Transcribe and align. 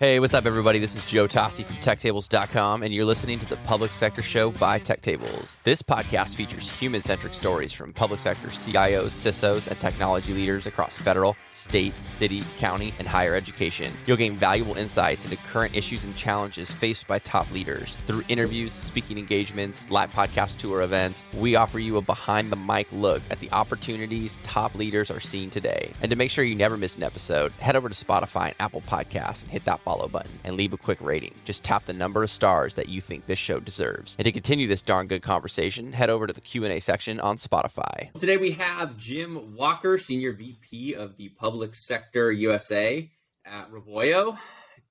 Hey, 0.00 0.18
what's 0.18 0.32
up, 0.32 0.46
everybody? 0.46 0.78
This 0.78 0.96
is 0.96 1.04
Joe 1.04 1.28
Toste 1.28 1.62
from 1.62 1.76
TechTables.com, 1.76 2.82
and 2.82 2.94
you're 2.94 3.04
listening 3.04 3.38
to 3.38 3.44
the 3.44 3.58
Public 3.66 3.90
Sector 3.90 4.22
Show 4.22 4.50
by 4.50 4.80
TechTables. 4.80 5.58
This 5.62 5.82
podcast 5.82 6.36
features 6.36 6.70
human 6.70 7.02
centric 7.02 7.34
stories 7.34 7.74
from 7.74 7.92
public 7.92 8.18
sector 8.18 8.48
CIOs, 8.48 9.10
CISOs, 9.10 9.68
and 9.68 9.78
technology 9.78 10.32
leaders 10.32 10.64
across 10.64 10.96
federal, 10.96 11.36
state, 11.50 11.92
city, 12.14 12.42
county, 12.58 12.94
and 12.98 13.06
higher 13.06 13.34
education. 13.34 13.92
You'll 14.06 14.16
gain 14.16 14.32
valuable 14.32 14.74
insights 14.74 15.24
into 15.24 15.36
current 15.36 15.76
issues 15.76 16.02
and 16.02 16.16
challenges 16.16 16.70
faced 16.70 17.06
by 17.06 17.18
top 17.18 17.52
leaders. 17.52 17.98
Through 18.06 18.22
interviews, 18.28 18.72
speaking 18.72 19.18
engagements, 19.18 19.90
live 19.90 20.10
podcast 20.14 20.56
tour 20.56 20.80
events, 20.80 21.24
we 21.34 21.56
offer 21.56 21.78
you 21.78 21.98
a 21.98 22.00
behind 22.00 22.48
the 22.48 22.56
mic 22.56 22.90
look 22.90 23.20
at 23.30 23.40
the 23.40 23.50
opportunities 23.52 24.40
top 24.44 24.74
leaders 24.74 25.10
are 25.10 25.20
seeing 25.20 25.50
today. 25.50 25.92
And 26.00 26.08
to 26.08 26.16
make 26.16 26.30
sure 26.30 26.42
you 26.42 26.54
never 26.54 26.78
miss 26.78 26.96
an 26.96 27.02
episode, 27.02 27.52
head 27.52 27.76
over 27.76 27.90
to 27.90 27.94
Spotify 27.94 28.46
and 28.46 28.54
Apple 28.60 28.80
Podcasts 28.80 29.42
and 29.42 29.50
hit 29.50 29.66
that 29.66 29.84
follow 29.90 30.06
button 30.06 30.30
and 30.44 30.54
leave 30.54 30.72
a 30.72 30.76
quick 30.76 31.00
rating. 31.00 31.34
Just 31.44 31.64
tap 31.64 31.84
the 31.84 31.92
number 31.92 32.22
of 32.22 32.30
stars 32.30 32.76
that 32.76 32.88
you 32.88 33.00
think 33.00 33.26
this 33.26 33.40
show 33.40 33.58
deserves. 33.58 34.14
And 34.18 34.24
to 34.24 34.30
continue 34.30 34.68
this 34.68 34.82
darn 34.82 35.08
good 35.08 35.22
conversation, 35.22 35.92
head 35.92 36.10
over 36.10 36.28
to 36.28 36.32
the 36.32 36.40
Q&A 36.40 36.78
section 36.78 37.18
on 37.18 37.38
Spotify. 37.38 38.12
Today 38.12 38.36
we 38.36 38.52
have 38.52 38.96
Jim 38.96 39.56
Walker, 39.56 39.98
Senior 39.98 40.32
VP 40.32 40.94
of 40.94 41.16
the 41.16 41.30
Public 41.30 41.74
Sector 41.74 42.30
USA 42.30 43.10
at 43.44 43.68
Roboyo. 43.72 44.38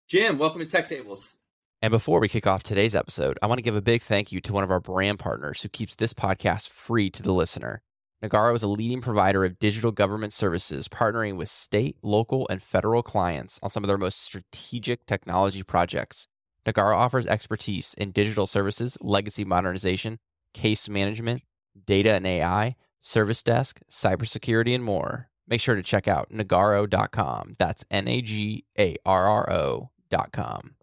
Jim, 0.09 0.37
welcome 0.37 0.59
to 0.59 0.65
Tech 0.65 0.89
Tables. 0.89 1.37
And 1.81 1.91
before 1.91 2.19
we 2.19 2.27
kick 2.27 2.45
off 2.45 2.61
today's 2.61 2.93
episode, 2.93 3.39
I 3.41 3.47
want 3.47 3.59
to 3.59 3.63
give 3.63 3.77
a 3.77 3.81
big 3.81 4.01
thank 4.01 4.33
you 4.33 4.41
to 4.41 4.51
one 4.51 4.65
of 4.65 4.71
our 4.71 4.81
brand 4.81 5.17
partners 5.19 5.61
who 5.61 5.69
keeps 5.69 5.95
this 5.95 6.13
podcast 6.13 6.67
free 6.71 7.09
to 7.11 7.23
the 7.23 7.31
listener. 7.31 7.81
Nagarro 8.23 8.53
is 8.53 8.63
a 8.63 8.67
leading 8.67 8.99
provider 8.99 9.45
of 9.45 9.59
digital 9.59 9.91
government 9.93 10.33
services, 10.33 10.89
partnering 10.89 11.37
with 11.37 11.47
state, 11.47 11.95
local, 12.01 12.45
and 12.49 12.61
federal 12.61 13.01
clients 13.01 13.59
on 13.63 13.69
some 13.69 13.83
of 13.83 13.87
their 13.87 13.97
most 13.97 14.21
strategic 14.21 15.05
technology 15.05 15.63
projects. 15.63 16.27
Nagarro 16.65 16.97
offers 16.97 17.25
expertise 17.27 17.93
in 17.97 18.11
digital 18.11 18.45
services, 18.45 18.97
legacy 18.99 19.45
modernization, 19.45 20.19
case 20.53 20.89
management, 20.89 21.43
data 21.85 22.11
and 22.11 22.27
AI, 22.27 22.75
service 22.99 23.41
desk, 23.41 23.79
cybersecurity, 23.89 24.75
and 24.75 24.83
more. 24.83 25.29
Make 25.47 25.61
sure 25.61 25.75
to 25.75 25.81
check 25.81 26.07
out 26.07 26.29
nagarro.com. 26.29 27.53
That's 27.57 27.85
N 27.89 28.09
A 28.09 28.21
G 28.21 28.65
A 28.77 28.97
R 29.05 29.27
R 29.27 29.51
O.com. 29.51 30.75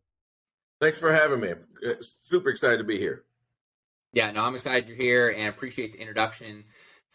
Thanks 0.81 1.01
for 1.01 1.13
having 1.13 1.41
me. 1.41 1.53
Uh, 1.87 1.95
super 2.01 2.49
excited 2.49 2.79
to 2.79 2.85
be 2.85 2.99
here. 2.99 3.25
Yeah, 4.15 4.31
no, 4.33 4.43
I'm 4.45 4.55
excited 4.55 4.89
you're 4.89 4.97
here 4.97 5.35
and 5.37 5.49
appreciate 5.49 5.93
the 5.93 5.99
introduction 5.99 6.65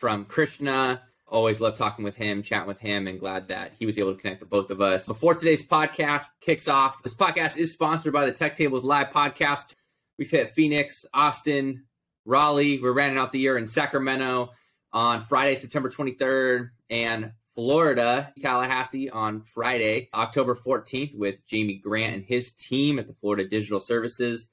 from 0.02 0.26
Krishna. 0.26 1.00
Always 1.28 1.62
love 1.62 1.78
talking 1.78 2.04
with 2.04 2.16
him, 2.16 2.42
chatting 2.42 2.68
with 2.68 2.80
him, 2.80 3.08
and 3.08 3.20
glad 3.20 3.48
that 3.50 3.72
he 3.78 3.86
was 3.86 4.00
able 4.00 4.16
to 4.16 4.20
connect 4.20 4.40
the 4.40 4.48
both 4.48 4.72
of 4.72 4.82
us. 4.82 5.06
Before 5.06 5.36
today's 5.36 5.62
podcast 5.62 6.26
kicks 6.42 6.68
off, 6.68 7.04
this 7.04 7.14
podcast 7.14 7.56
is 7.56 7.72
sponsored 7.72 8.12
by 8.12 8.26
the 8.26 8.32
Tech 8.32 8.56
Tables 8.56 8.84
Live 8.84 9.12
podcast. 9.12 9.76
We've 10.18 10.30
hit 10.30 10.56
Phoenix, 10.56 11.06
Austin, 11.14 11.84
Raleigh. 12.26 12.80
We're 12.82 12.94
rounding 12.94 13.20
out 13.20 13.32
the 13.32 13.38
year 13.38 13.60
in 13.60 13.68
Sacramento 13.68 14.50
on 14.92 15.22
Friday, 15.22 15.56
September 15.56 15.92
23rd, 15.92 16.72
and 16.90 17.34
Florida, 17.54 18.34
Tallahassee 18.42 19.12
on 19.12 19.42
Friday, 19.42 20.10
October 20.16 20.56
14th, 20.56 21.16
with 21.16 21.46
Jamie 21.46 21.78
Grant 21.78 22.16
and 22.16 22.24
his 22.24 22.54
team 22.54 22.98
at 22.98 23.06
the 23.06 23.14
Florida 23.14 23.48
Digital 23.48 23.80
Services. 23.80 24.50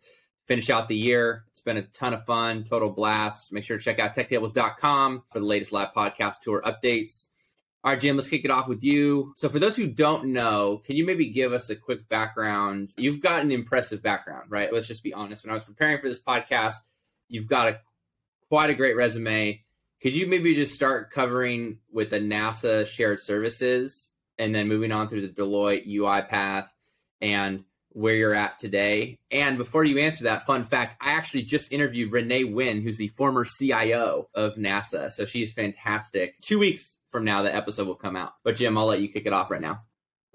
Finish 0.48 0.70
out 0.70 0.88
the 0.88 0.96
year 0.96 1.44
It's 1.50 1.60
been 1.60 1.76
a 1.76 1.82
ton 1.82 2.14
of 2.14 2.24
fun, 2.24 2.64
total 2.64 2.90
blast. 2.90 3.52
Make 3.52 3.64
sure 3.64 3.76
to 3.76 3.84
check 3.84 3.98
out 3.98 4.14
techtables.com 4.14 5.24
for 5.30 5.38
the 5.38 5.44
latest 5.44 5.72
live 5.72 5.92
podcast 5.94 6.40
tour 6.40 6.62
updates. 6.64 7.26
All 7.84 7.92
right, 7.92 8.00
Jim, 8.00 8.16
let's 8.16 8.30
kick 8.30 8.46
it 8.46 8.50
off 8.50 8.66
with 8.66 8.82
you. 8.82 9.34
So, 9.36 9.50
for 9.50 9.58
those 9.58 9.76
who 9.76 9.86
don't 9.86 10.32
know, 10.32 10.78
can 10.84 10.96
you 10.96 11.04
maybe 11.04 11.26
give 11.26 11.52
us 11.52 11.68
a 11.68 11.76
quick 11.76 12.08
background? 12.08 12.94
You've 12.96 13.20
got 13.20 13.42
an 13.42 13.52
impressive 13.52 14.02
background, 14.02 14.50
right? 14.50 14.72
Let's 14.72 14.88
just 14.88 15.02
be 15.02 15.12
honest. 15.12 15.44
When 15.44 15.50
I 15.50 15.54
was 15.54 15.64
preparing 15.64 16.00
for 16.00 16.08
this 16.08 16.20
podcast, 16.20 16.76
you've 17.28 17.46
got 17.46 17.68
a 17.68 17.80
quite 18.48 18.70
a 18.70 18.74
great 18.74 18.96
resume. 18.96 19.62
Could 20.00 20.16
you 20.16 20.26
maybe 20.26 20.54
just 20.54 20.74
start 20.74 21.10
covering 21.10 21.78
with 21.92 22.10
the 22.10 22.20
NASA 22.20 22.86
shared 22.86 23.20
services 23.20 24.10
and 24.38 24.54
then 24.54 24.66
moving 24.66 24.92
on 24.92 25.08
through 25.08 25.26
the 25.26 25.42
Deloitte 25.42 25.86
UiPath 25.86 26.68
and 27.20 27.64
where 27.98 28.14
you're 28.14 28.34
at 28.34 28.58
today. 28.60 29.18
And 29.30 29.58
before 29.58 29.82
you 29.82 29.98
answer 29.98 30.24
that, 30.24 30.46
fun 30.46 30.64
fact 30.64 30.96
I 31.00 31.10
actually 31.10 31.42
just 31.42 31.72
interviewed 31.72 32.12
Renee 32.12 32.44
Wynn, 32.44 32.80
who's 32.80 32.96
the 32.96 33.08
former 33.08 33.44
CIO 33.44 34.28
of 34.34 34.54
NASA. 34.54 35.10
So 35.10 35.26
she's 35.26 35.52
fantastic. 35.52 36.40
Two 36.40 36.60
weeks 36.60 36.96
from 37.10 37.24
now, 37.24 37.42
the 37.42 37.54
episode 37.54 37.88
will 37.88 37.96
come 37.96 38.14
out. 38.14 38.34
But 38.44 38.56
Jim, 38.56 38.78
I'll 38.78 38.86
let 38.86 39.00
you 39.00 39.08
kick 39.08 39.26
it 39.26 39.32
off 39.32 39.50
right 39.50 39.60
now. 39.60 39.82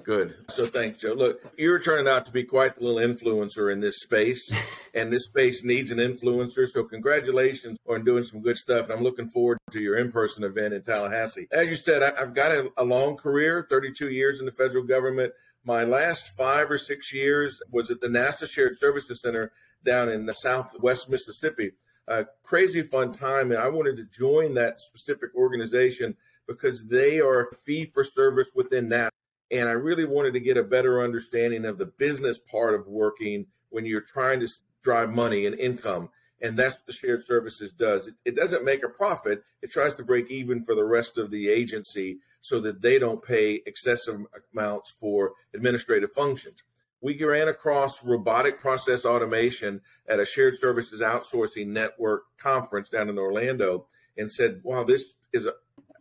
Good. 0.04 0.36
So 0.50 0.66
thanks, 0.66 1.00
Joe. 1.00 1.14
Look, 1.14 1.42
you're 1.58 1.80
turning 1.80 2.10
out 2.10 2.26
to 2.26 2.34
be 2.34 2.44
quite 2.44 2.76
the 2.76 2.84
little 2.84 3.00
influencer 3.00 3.72
in 3.72 3.80
this 3.80 4.02
space, 4.02 4.52
and 4.94 5.14
this 5.14 5.26
space 5.26 5.64
needs 5.64 5.92
an 5.92 6.00
influencer. 6.00 6.68
So 6.68 6.84
congratulations 6.84 7.78
on 7.88 8.04
doing 8.04 8.24
some 8.24 8.42
good 8.42 8.58
stuff. 8.58 8.90
And 8.90 8.98
I'm 8.98 9.04
looking 9.04 9.30
forward 9.30 9.60
to 9.72 9.80
your 9.80 9.98
in-person 9.98 10.44
event 10.44 10.74
in 10.74 10.82
Tallahassee. 10.82 11.48
As 11.52 11.70
you 11.70 11.76
said, 11.76 12.04
I've 12.04 12.34
got 12.34 12.52
a, 12.52 12.70
a 12.76 12.84
long 12.84 13.16
career, 13.16 13.66
32 13.70 14.10
years 14.10 14.42
in 14.42 14.46
the 14.46 14.52
federal 14.52 14.84
government. 14.84 15.32
My 15.66 15.84
last 15.86 16.36
five 16.36 16.70
or 16.70 16.78
six 16.78 17.14
years 17.14 17.62
was 17.72 17.90
at 17.90 18.02
the 18.02 18.08
NASA 18.08 18.50
Shared 18.50 18.78
Services 18.78 19.22
Center 19.22 19.54
down 19.86 20.10
in 20.10 20.26
the 20.26 20.34
southwest 20.34 21.10
Mississippi. 21.10 21.72
A 22.08 22.26
crazy 22.44 22.82
fun 22.82 23.14
time, 23.14 23.52
and 23.52 23.62
I 23.62 23.70
wanted 23.70 23.96
to 23.98 24.04
join 24.04 24.56
that 24.56 24.82
specific 24.82 25.34
organization 25.36 26.18
because 26.48 26.86
they 26.88 27.22
are 27.22 27.50
fee 27.66 27.86
for 27.86 28.04
service 28.04 28.50
within 28.54 28.90
NASA. 28.90 29.10
And 29.52 29.70
I 29.70 29.74
really 29.74 30.06
wanted 30.06 30.34
to 30.34 30.42
get 30.42 30.58
a 30.58 30.64
better 30.64 31.02
understanding 31.02 31.64
of 31.64 31.78
the 31.78 31.86
business 31.86 32.40
part 32.40 32.74
of 32.74 32.88
working 32.88 33.46
when 33.70 33.86
you're 33.86 34.02
trying 34.02 34.42
to 34.42 34.50
drive 34.82 35.12
money 35.12 35.46
and 35.46 35.58
income 35.58 36.10
and 36.44 36.58
that's 36.58 36.76
what 36.76 36.86
the 36.86 36.94
shared 36.94 37.26
services 37.26 37.72
does. 37.72 38.08
It, 38.08 38.16
it, 38.26 38.36
doesn't 38.36 38.66
make 38.66 38.84
a 38.84 38.90
profit. 38.90 39.44
It 39.62 39.72
tries 39.72 39.94
to 39.96 40.04
break 40.04 40.30
even 40.30 40.64
for 40.66 40.76
the 40.76 40.84
rest 40.84 41.18
of 41.18 41.32
the 41.32 41.48
agency 41.50 42.20
so 42.42 42.60
that 42.60 42.82
they 42.82 43.00
don't 43.00 43.24
pay 43.24 43.62
excessive 43.66 44.20
amounts 44.54 44.92
for 45.00 45.32
administrative 45.54 46.12
functions. 46.12 46.58
We 47.02 47.22
ran 47.24 47.48
across 47.48 48.04
robotic 48.04 48.60
process 48.60 49.06
automation 49.06 49.82
at 50.08 50.20
a 50.20 50.26
shared 50.26 50.60
services 50.60 51.02
outsourcing 51.02 51.68
network 51.68 52.24
conference 52.38 52.90
down 52.90 53.10
in 53.10 53.18
Orlando 53.18 53.88
and 54.18 54.30
said, 54.30 54.60
wow, 54.64 54.84
this 54.84 55.06
is 55.32 55.48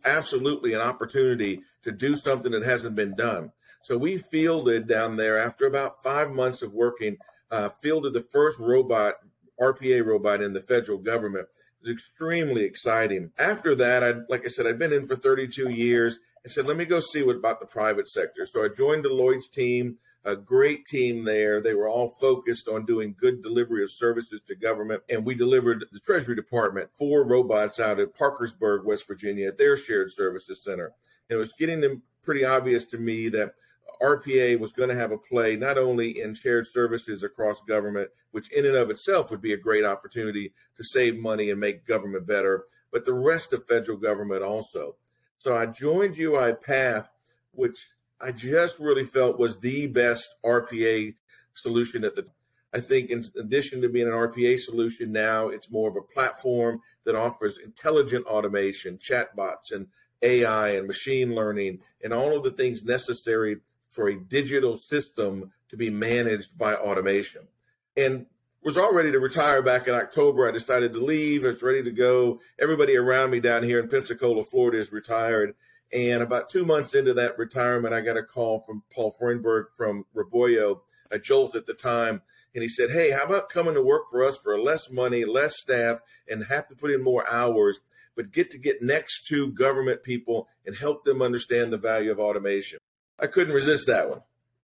absolutely 0.05 0.73
an 0.73 0.81
opportunity 0.81 1.61
to 1.83 1.91
do 1.91 2.17
something 2.17 2.51
that 2.51 2.63
hasn't 2.63 2.95
been 2.95 3.15
done. 3.15 3.51
So 3.81 3.97
we 3.97 4.17
fielded 4.17 4.87
down 4.87 5.15
there 5.15 5.37
after 5.37 5.65
about 5.65 6.03
five 6.03 6.31
months 6.31 6.61
of 6.61 6.73
working, 6.73 7.17
uh, 7.51 7.69
fielded 7.81 8.13
the 8.13 8.21
first 8.21 8.59
robot 8.59 9.15
RPA 9.59 10.05
robot 10.05 10.41
in 10.41 10.53
the 10.53 10.61
federal 10.61 10.97
government. 10.97 11.47
It 11.81 11.89
was 11.89 11.91
extremely 11.91 12.63
exciting. 12.63 13.31
After 13.37 13.75
that, 13.75 14.03
I 14.03 14.13
like 14.29 14.45
I 14.45 14.49
said, 14.49 14.67
I've 14.67 14.79
been 14.79 14.93
in 14.93 15.07
for 15.07 15.15
32 15.15 15.69
years. 15.69 16.19
I 16.45 16.49
said, 16.49 16.65
let 16.65 16.77
me 16.77 16.85
go 16.85 16.99
see 16.99 17.23
what 17.23 17.37
about 17.37 17.59
the 17.61 17.65
private 17.65 18.09
sector. 18.09 18.45
So 18.45 18.65
I 18.65 18.67
joined 18.67 19.05
Deloitte's 19.05 19.47
team, 19.47 19.97
a 20.25 20.35
great 20.35 20.85
team 20.85 21.23
there. 21.23 21.61
They 21.61 21.73
were 21.73 21.87
all 21.87 22.09
focused 22.09 22.67
on 22.67 22.85
doing 22.85 23.15
good 23.17 23.41
delivery 23.41 23.83
of 23.83 23.91
services 23.91 24.41
to 24.47 24.55
government. 24.55 25.03
And 25.09 25.25
we 25.25 25.35
delivered 25.35 25.85
the 25.91 25.99
Treasury 25.99 26.35
Department 26.35 26.89
four 26.97 27.23
robots 27.23 27.79
out 27.79 27.99
at 27.99 28.13
Parkersburg, 28.15 28.85
West 28.85 29.07
Virginia, 29.07 29.47
at 29.47 29.57
their 29.57 29.77
shared 29.77 30.11
services 30.11 30.61
center. 30.63 30.91
And 31.29 31.35
it 31.35 31.39
was 31.39 31.53
getting 31.57 31.79
them 31.79 32.01
pretty 32.21 32.43
obvious 32.43 32.85
to 32.87 32.97
me 32.97 33.29
that 33.29 33.53
RPA 34.01 34.59
was 34.59 34.73
going 34.73 34.89
to 34.89 34.95
have 34.95 35.11
a 35.11 35.17
play 35.17 35.55
not 35.55 35.77
only 35.77 36.21
in 36.21 36.33
shared 36.33 36.67
services 36.67 37.23
across 37.23 37.61
government, 37.61 38.09
which 38.31 38.51
in 38.51 38.65
and 38.65 38.75
of 38.75 38.89
itself 38.89 39.31
would 39.31 39.41
be 39.41 39.53
a 39.53 39.57
great 39.57 39.85
opportunity 39.85 40.53
to 40.75 40.83
save 40.83 41.17
money 41.17 41.49
and 41.49 41.59
make 41.59 41.85
government 41.85 42.27
better, 42.27 42.65
but 42.91 43.05
the 43.05 43.13
rest 43.13 43.53
of 43.53 43.65
federal 43.65 43.97
government 43.97 44.43
also. 44.43 44.95
So 45.37 45.55
I 45.55 45.67
joined 45.67 46.15
UiPath, 46.15 47.07
which 47.51 47.89
I 48.19 48.31
just 48.31 48.79
really 48.79 49.05
felt 49.05 49.39
was 49.39 49.57
the 49.59 49.87
best 49.87 50.35
RPA 50.45 51.15
solution 51.53 52.03
at 52.03 52.15
the 52.15 52.27
I 52.75 52.79
think 52.79 53.11
in 53.11 53.23
addition 53.39 53.81
to 53.81 53.89
being 53.89 54.07
an 54.07 54.13
RPA 54.13 54.59
solution 54.59 55.11
now, 55.11 55.49
it's 55.49 55.69
more 55.69 55.87
of 55.89 55.95
a 55.95 56.01
platform 56.01 56.81
that 57.05 57.13
offers 57.15 57.59
intelligent 57.63 58.25
automation, 58.25 58.97
chatbots 58.97 59.71
and 59.71 59.85
AI 60.23 60.69
and 60.69 60.87
machine 60.87 61.35
learning 61.35 61.79
and 62.03 62.13
all 62.13 62.35
of 62.35 62.43
the 62.43 62.49
things 62.49 62.83
necessary 62.83 63.57
for 63.93 64.09
a 64.09 64.19
digital 64.19 64.75
system 64.75 65.51
to 65.69 65.77
be 65.77 65.89
managed 65.89 66.57
by 66.57 66.75
automation. 66.75 67.47
And 67.95 68.25
was 68.63 68.77
all 68.77 68.93
ready 68.93 69.11
to 69.11 69.19
retire 69.19 69.61
back 69.61 69.87
in 69.87 69.93
October. 69.93 70.47
I 70.47 70.51
decided 70.51 70.93
to 70.93 71.03
leave. 71.03 71.43
I 71.43 71.49
was 71.49 71.61
ready 71.61 71.83
to 71.83 71.91
go. 71.91 72.39
Everybody 72.59 72.95
around 72.95 73.31
me 73.31 73.39
down 73.39 73.63
here 73.63 73.79
in 73.79 73.89
Pensacola, 73.89 74.43
Florida 74.43 74.79
is 74.79 74.91
retired. 74.91 75.53
And 75.91 76.23
about 76.23 76.49
two 76.49 76.65
months 76.65 76.95
into 76.95 77.13
that 77.13 77.37
retirement, 77.37 77.93
I 77.93 78.01
got 78.01 78.17
a 78.17 78.23
call 78.23 78.61
from 78.61 78.83
Paul 78.91 79.15
Freundberg 79.19 79.65
from 79.77 80.05
Roboyo, 80.15 80.79
a 81.11 81.19
Jolt 81.19 81.55
at 81.55 81.65
the 81.65 81.73
time. 81.73 82.21
And 82.55 82.61
he 82.61 82.69
said, 82.69 82.91
Hey, 82.91 83.11
how 83.11 83.25
about 83.25 83.49
coming 83.49 83.73
to 83.73 83.81
work 83.81 84.09
for 84.09 84.23
us 84.23 84.37
for 84.37 84.59
less 84.59 84.89
money, 84.89 85.25
less 85.25 85.59
staff, 85.59 85.99
and 86.27 86.45
have 86.45 86.67
to 86.69 86.75
put 86.75 86.91
in 86.91 87.03
more 87.03 87.29
hours, 87.29 87.79
but 88.15 88.31
get 88.31 88.49
to 88.51 88.57
get 88.57 88.81
next 88.81 89.27
to 89.27 89.51
government 89.51 90.03
people 90.03 90.47
and 90.65 90.75
help 90.75 91.03
them 91.03 91.21
understand 91.21 91.73
the 91.73 91.77
value 91.77 92.11
of 92.11 92.19
automation? 92.19 92.79
I 93.19 93.27
couldn't 93.27 93.53
resist 93.53 93.87
that 93.87 94.09
one. 94.09 94.21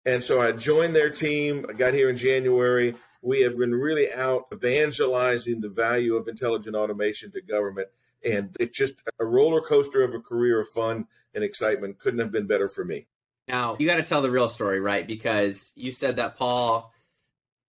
And 0.06 0.22
so 0.22 0.40
I 0.40 0.52
joined 0.52 0.94
their 0.94 1.10
team. 1.10 1.66
I 1.68 1.72
got 1.72 1.94
here 1.94 2.10
in 2.10 2.16
January. 2.16 2.94
We 3.22 3.40
have 3.42 3.56
been 3.56 3.74
really 3.74 4.12
out 4.12 4.46
evangelizing 4.52 5.60
the 5.60 5.70
value 5.70 6.16
of 6.16 6.28
intelligent 6.28 6.76
automation 6.76 7.32
to 7.32 7.40
government. 7.40 7.88
And 8.22 8.54
it's 8.60 8.76
just 8.76 9.02
a 9.18 9.24
roller 9.24 9.62
coaster 9.62 10.02
of 10.02 10.14
a 10.14 10.20
career 10.20 10.60
of 10.60 10.68
fun 10.68 11.06
and 11.34 11.42
excitement. 11.42 11.98
Couldn't 11.98 12.20
have 12.20 12.32
been 12.32 12.46
better 12.46 12.68
for 12.68 12.84
me. 12.84 13.06
Now, 13.48 13.76
you 13.78 13.86
got 13.86 13.96
to 13.96 14.02
tell 14.02 14.22
the 14.22 14.30
real 14.30 14.48
story, 14.48 14.80
right? 14.80 15.06
Because 15.06 15.72
you 15.74 15.92
said 15.92 16.16
that 16.16 16.36
Paul 16.36 16.92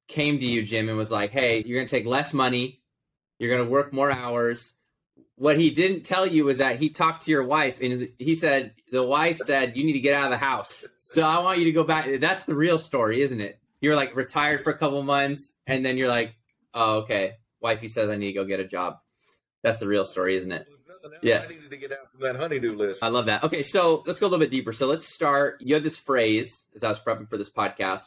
came 0.07 0.39
to 0.39 0.45
you, 0.45 0.63
Jim, 0.63 0.87
and 0.87 0.97
was 0.97 1.11
like, 1.11 1.31
hey, 1.31 1.63
you're 1.65 1.77
going 1.77 1.87
to 1.87 1.91
take 1.91 2.05
less 2.05 2.33
money, 2.33 2.81
you're 3.39 3.49
going 3.49 3.65
to 3.65 3.69
work 3.71 3.91
more 3.91 4.11
hours. 4.11 4.73
What 5.37 5.59
he 5.59 5.71
didn't 5.71 6.03
tell 6.03 6.25
you 6.25 6.45
was 6.45 6.59
that 6.59 6.79
he 6.79 6.89
talked 6.89 7.23
to 7.23 7.31
your 7.31 7.43
wife 7.43 7.81
and 7.81 8.09
he 8.19 8.35
said, 8.35 8.73
the 8.91 9.03
wife 9.03 9.37
said, 9.39 9.75
you 9.75 9.83
need 9.83 9.93
to 9.93 9.99
get 9.99 10.13
out 10.13 10.25
of 10.25 10.31
the 10.31 10.45
house. 10.45 10.73
So 10.97 11.27
I 11.27 11.39
want 11.39 11.59
you 11.59 11.65
to 11.65 11.73
go 11.73 11.83
back. 11.83 12.07
That's 12.21 12.45
the 12.45 12.55
real 12.55 12.79
story, 12.79 13.21
isn't 13.21 13.41
it? 13.41 13.59
You're 13.81 13.97
like 13.97 14.15
retired 14.15 14.63
for 14.63 14.69
a 14.69 14.77
couple 14.77 15.03
months 15.03 15.53
and 15.67 15.85
then 15.85 15.97
you're 15.97 16.07
like, 16.07 16.35
oh, 16.73 16.99
okay. 16.99 17.33
Wifey 17.59 17.89
says 17.89 18.09
I 18.09 18.15
need 18.15 18.27
to 18.27 18.33
go 18.33 18.45
get 18.45 18.61
a 18.61 18.67
job. 18.67 18.99
That's 19.61 19.79
the 19.79 19.87
real 19.87 20.05
story, 20.05 20.37
isn't 20.37 20.51
it? 20.51 20.67
Yeah. 21.21 21.43
I 21.43 21.47
needed 21.47 21.69
to 21.69 21.77
get 21.77 21.91
out 21.91 22.11
from 22.11 22.21
that 22.21 22.35
honeydew 22.37 22.75
list. 22.75 23.03
I 23.03 23.09
love 23.09 23.25
that. 23.25 23.43
Okay, 23.43 23.61
so 23.61 24.03
let's 24.07 24.19
go 24.19 24.27
a 24.27 24.29
little 24.29 24.43
bit 24.43 24.51
deeper. 24.51 24.73
So 24.73 24.87
let's 24.87 25.05
start. 25.05 25.61
You 25.61 25.73
had 25.73 25.83
this 25.83 25.97
phrase 25.97 26.65
as 26.75 26.83
I 26.83 26.89
was 26.89 26.99
prepping 26.99 27.29
for 27.29 27.37
this 27.37 27.49
podcast 27.49 28.05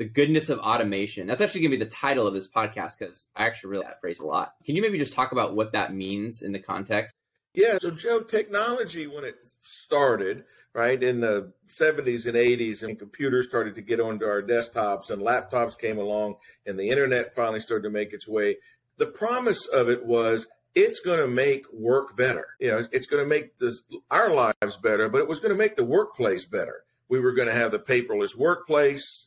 the 0.00 0.06
goodness 0.06 0.48
of 0.48 0.58
automation. 0.60 1.26
That's 1.26 1.42
actually 1.42 1.60
going 1.60 1.72
to 1.72 1.76
be 1.76 1.84
the 1.84 1.90
title 1.90 2.26
of 2.26 2.32
this 2.32 2.48
podcast 2.48 2.98
because 2.98 3.28
I 3.36 3.44
actually 3.44 3.72
really 3.72 3.84
that 3.84 4.00
phrase 4.00 4.18
a 4.18 4.26
lot. 4.26 4.54
Can 4.64 4.74
you 4.74 4.80
maybe 4.80 4.96
just 4.96 5.12
talk 5.12 5.32
about 5.32 5.54
what 5.54 5.72
that 5.72 5.92
means 5.92 6.40
in 6.40 6.52
the 6.52 6.58
context? 6.58 7.14
Yeah. 7.52 7.76
So, 7.78 7.90
Joe, 7.90 8.20
technology, 8.20 9.06
when 9.06 9.24
it 9.24 9.34
started, 9.60 10.44
right, 10.72 11.02
in 11.02 11.20
the 11.20 11.52
70s 11.68 12.24
and 12.24 12.34
80s, 12.34 12.82
and 12.82 12.98
computers 12.98 13.46
started 13.46 13.74
to 13.74 13.82
get 13.82 14.00
onto 14.00 14.24
our 14.24 14.40
desktops 14.40 15.10
and 15.10 15.20
laptops 15.20 15.78
came 15.78 15.98
along 15.98 16.36
and 16.64 16.80
the 16.80 16.88
internet 16.88 17.34
finally 17.34 17.60
started 17.60 17.82
to 17.82 17.90
make 17.90 18.14
its 18.14 18.26
way, 18.26 18.56
the 18.96 19.04
promise 19.04 19.66
of 19.66 19.90
it 19.90 20.06
was 20.06 20.46
it's 20.74 21.00
going 21.00 21.20
to 21.20 21.28
make 21.28 21.70
work 21.74 22.16
better. 22.16 22.46
You 22.58 22.70
know, 22.70 22.86
it's 22.90 23.06
going 23.06 23.22
to 23.22 23.28
make 23.28 23.58
this, 23.58 23.82
our 24.10 24.32
lives 24.32 24.78
better, 24.82 25.10
but 25.10 25.20
it 25.20 25.28
was 25.28 25.40
going 25.40 25.52
to 25.52 25.58
make 25.58 25.76
the 25.76 25.84
workplace 25.84 26.46
better. 26.46 26.84
We 27.10 27.20
were 27.20 27.32
going 27.32 27.48
to 27.48 27.54
have 27.54 27.70
the 27.70 27.78
paperless 27.78 28.34
workplace 28.34 29.26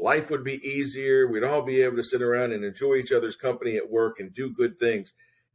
life 0.00 0.30
would 0.30 0.44
be 0.44 0.66
easier. 0.66 1.28
We'd 1.28 1.44
all 1.44 1.62
be 1.62 1.82
able 1.82 1.96
to 1.96 2.02
sit 2.02 2.22
around 2.22 2.52
and 2.52 2.64
enjoy 2.64 2.96
each 2.96 3.12
other's 3.12 3.36
company 3.36 3.76
at 3.76 3.90
work 3.90 4.18
and 4.18 4.32
do 4.32 4.50
good 4.50 4.78
things. 4.78 5.12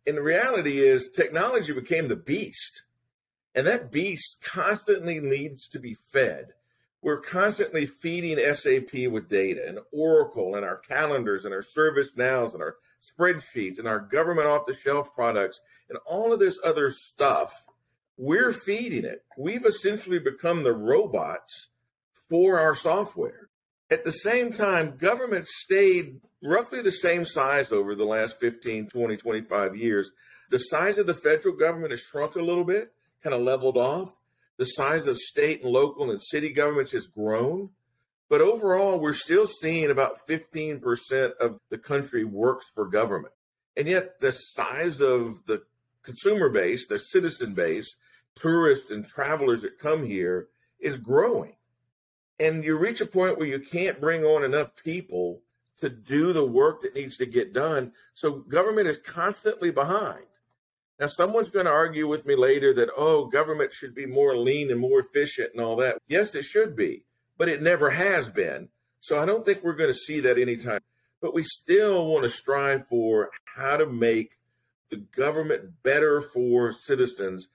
And 0.07 0.17
the 0.17 0.21
reality 0.21 0.81
is, 0.85 1.09
technology 1.09 1.73
became 1.73 2.07
the 2.07 2.15
beast. 2.15 2.83
And 3.55 3.65
that 3.65 3.91
beast 3.91 4.43
constantly 4.43 5.19
needs 5.19 5.67
to 5.69 5.79
be 5.79 5.95
fed. 6.11 6.49
We're 7.01 7.21
constantly 7.21 7.85
feeding 7.85 8.37
SAP 8.55 9.11
with 9.11 9.29
data 9.29 9.63
and 9.67 9.79
Oracle 9.91 10.55
and 10.55 10.65
our 10.65 10.77
calendars 10.77 11.45
and 11.45 11.53
our 11.53 11.61
ServiceNows 11.61 12.53
and 12.53 12.61
our 12.61 12.75
spreadsheets 13.01 13.79
and 13.79 13.87
our 13.87 13.99
government 13.99 14.47
off 14.47 14.65
the 14.65 14.75
shelf 14.75 15.13
products 15.13 15.59
and 15.89 15.99
all 16.05 16.33
of 16.33 16.39
this 16.39 16.59
other 16.63 16.91
stuff. 16.91 17.65
We're 18.17 18.51
feeding 18.51 19.05
it. 19.05 19.23
We've 19.37 19.65
essentially 19.65 20.19
become 20.19 20.63
the 20.63 20.73
robots 20.73 21.69
for 22.29 22.59
our 22.59 22.75
software. 22.75 23.49
At 23.91 24.03
the 24.03 24.11
same 24.11 24.51
time, 24.51 24.97
government 24.97 25.45
stayed 25.45 26.19
roughly 26.41 26.81
the 26.81 26.91
same 26.91 27.23
size 27.23 27.71
over 27.71 27.93
the 27.93 28.05
last 28.05 28.39
15, 28.39 28.87
20, 28.87 29.17
25 29.17 29.75
years. 29.75 30.11
The 30.49 30.57
size 30.57 30.97
of 30.97 31.05
the 31.05 31.13
federal 31.13 31.55
government 31.55 31.91
has 31.91 32.01
shrunk 32.01 32.35
a 32.35 32.41
little 32.41 32.63
bit, 32.63 32.91
kind 33.21 33.35
of 33.35 33.41
leveled 33.41 33.77
off. 33.77 34.09
The 34.57 34.65
size 34.65 35.05
of 35.05 35.17
state 35.17 35.61
and 35.61 35.71
local 35.71 36.09
and 36.09 36.21
city 36.21 36.51
governments 36.51 36.93
has 36.93 37.05
grown. 37.05 37.69
But 38.27 38.41
overall, 38.41 38.99
we're 38.99 39.13
still 39.13 39.45
seeing 39.45 39.91
about 39.91 40.27
15% 40.27 41.33
of 41.39 41.59
the 41.69 41.77
country 41.77 42.23
works 42.23 42.65
for 42.73 42.87
government. 42.87 43.33
And 43.77 43.87
yet, 43.87 44.19
the 44.19 44.31
size 44.31 44.99
of 44.99 45.45
the 45.45 45.61
consumer 46.01 46.49
base, 46.49 46.87
the 46.87 46.97
citizen 46.97 47.53
base, 47.53 47.95
tourists 48.33 48.89
and 48.89 49.07
travelers 49.07 49.61
that 49.61 49.77
come 49.77 50.07
here 50.07 50.47
is 50.79 50.97
growing 50.97 51.54
and 52.39 52.63
you 52.63 52.77
reach 52.77 53.01
a 53.01 53.05
point 53.05 53.37
where 53.37 53.47
you 53.47 53.59
can't 53.59 54.01
bring 54.01 54.23
on 54.23 54.43
enough 54.43 54.75
people 54.83 55.41
to 55.77 55.89
do 55.89 56.33
the 56.33 56.45
work 56.45 56.81
that 56.81 56.95
needs 56.95 57.17
to 57.17 57.25
get 57.25 57.53
done. 57.53 57.91
So 58.13 58.31
government 58.31 58.87
is 58.87 58.97
constantly 58.97 59.71
behind. 59.71 60.25
Now, 60.99 61.07
someone's 61.07 61.49
going 61.49 61.65
to 61.65 61.71
argue 61.71 62.07
with 62.07 62.25
me 62.25 62.35
later 62.35 62.73
that, 62.75 62.89
oh, 62.95 63.25
government 63.25 63.73
should 63.73 63.93
be 63.93 64.05
more 64.05 64.37
lean 64.37 64.71
and 64.71 64.79
more 64.79 64.99
efficient 64.99 65.51
and 65.53 65.61
all 65.61 65.75
that. 65.77 65.97
Yes, 66.07 66.35
it 66.35 66.43
should 66.43 66.75
be, 66.75 67.03
but 67.37 67.49
it 67.49 67.61
never 67.61 67.89
has 67.89 68.29
been. 68.29 68.69
So 69.01 69.21
I 69.21 69.25
don't 69.25 69.45
think 69.45 69.61
we're 69.61 69.73
going 69.73 69.89
to 69.89 69.93
see 69.93 70.21
that 70.21 70.37
anytime. 70.37 70.79
But 71.21 71.33
we 71.33 71.43
still 71.43 72.05
want 72.05 72.23
to 72.23 72.29
strive 72.29 72.87
for 72.87 73.29
how 73.43 73.77
to 73.77 73.85
make 73.85 74.37
the 74.89 74.97
government 74.97 75.83
better 75.83 76.21
for 76.21 76.71
citizens 76.71 77.47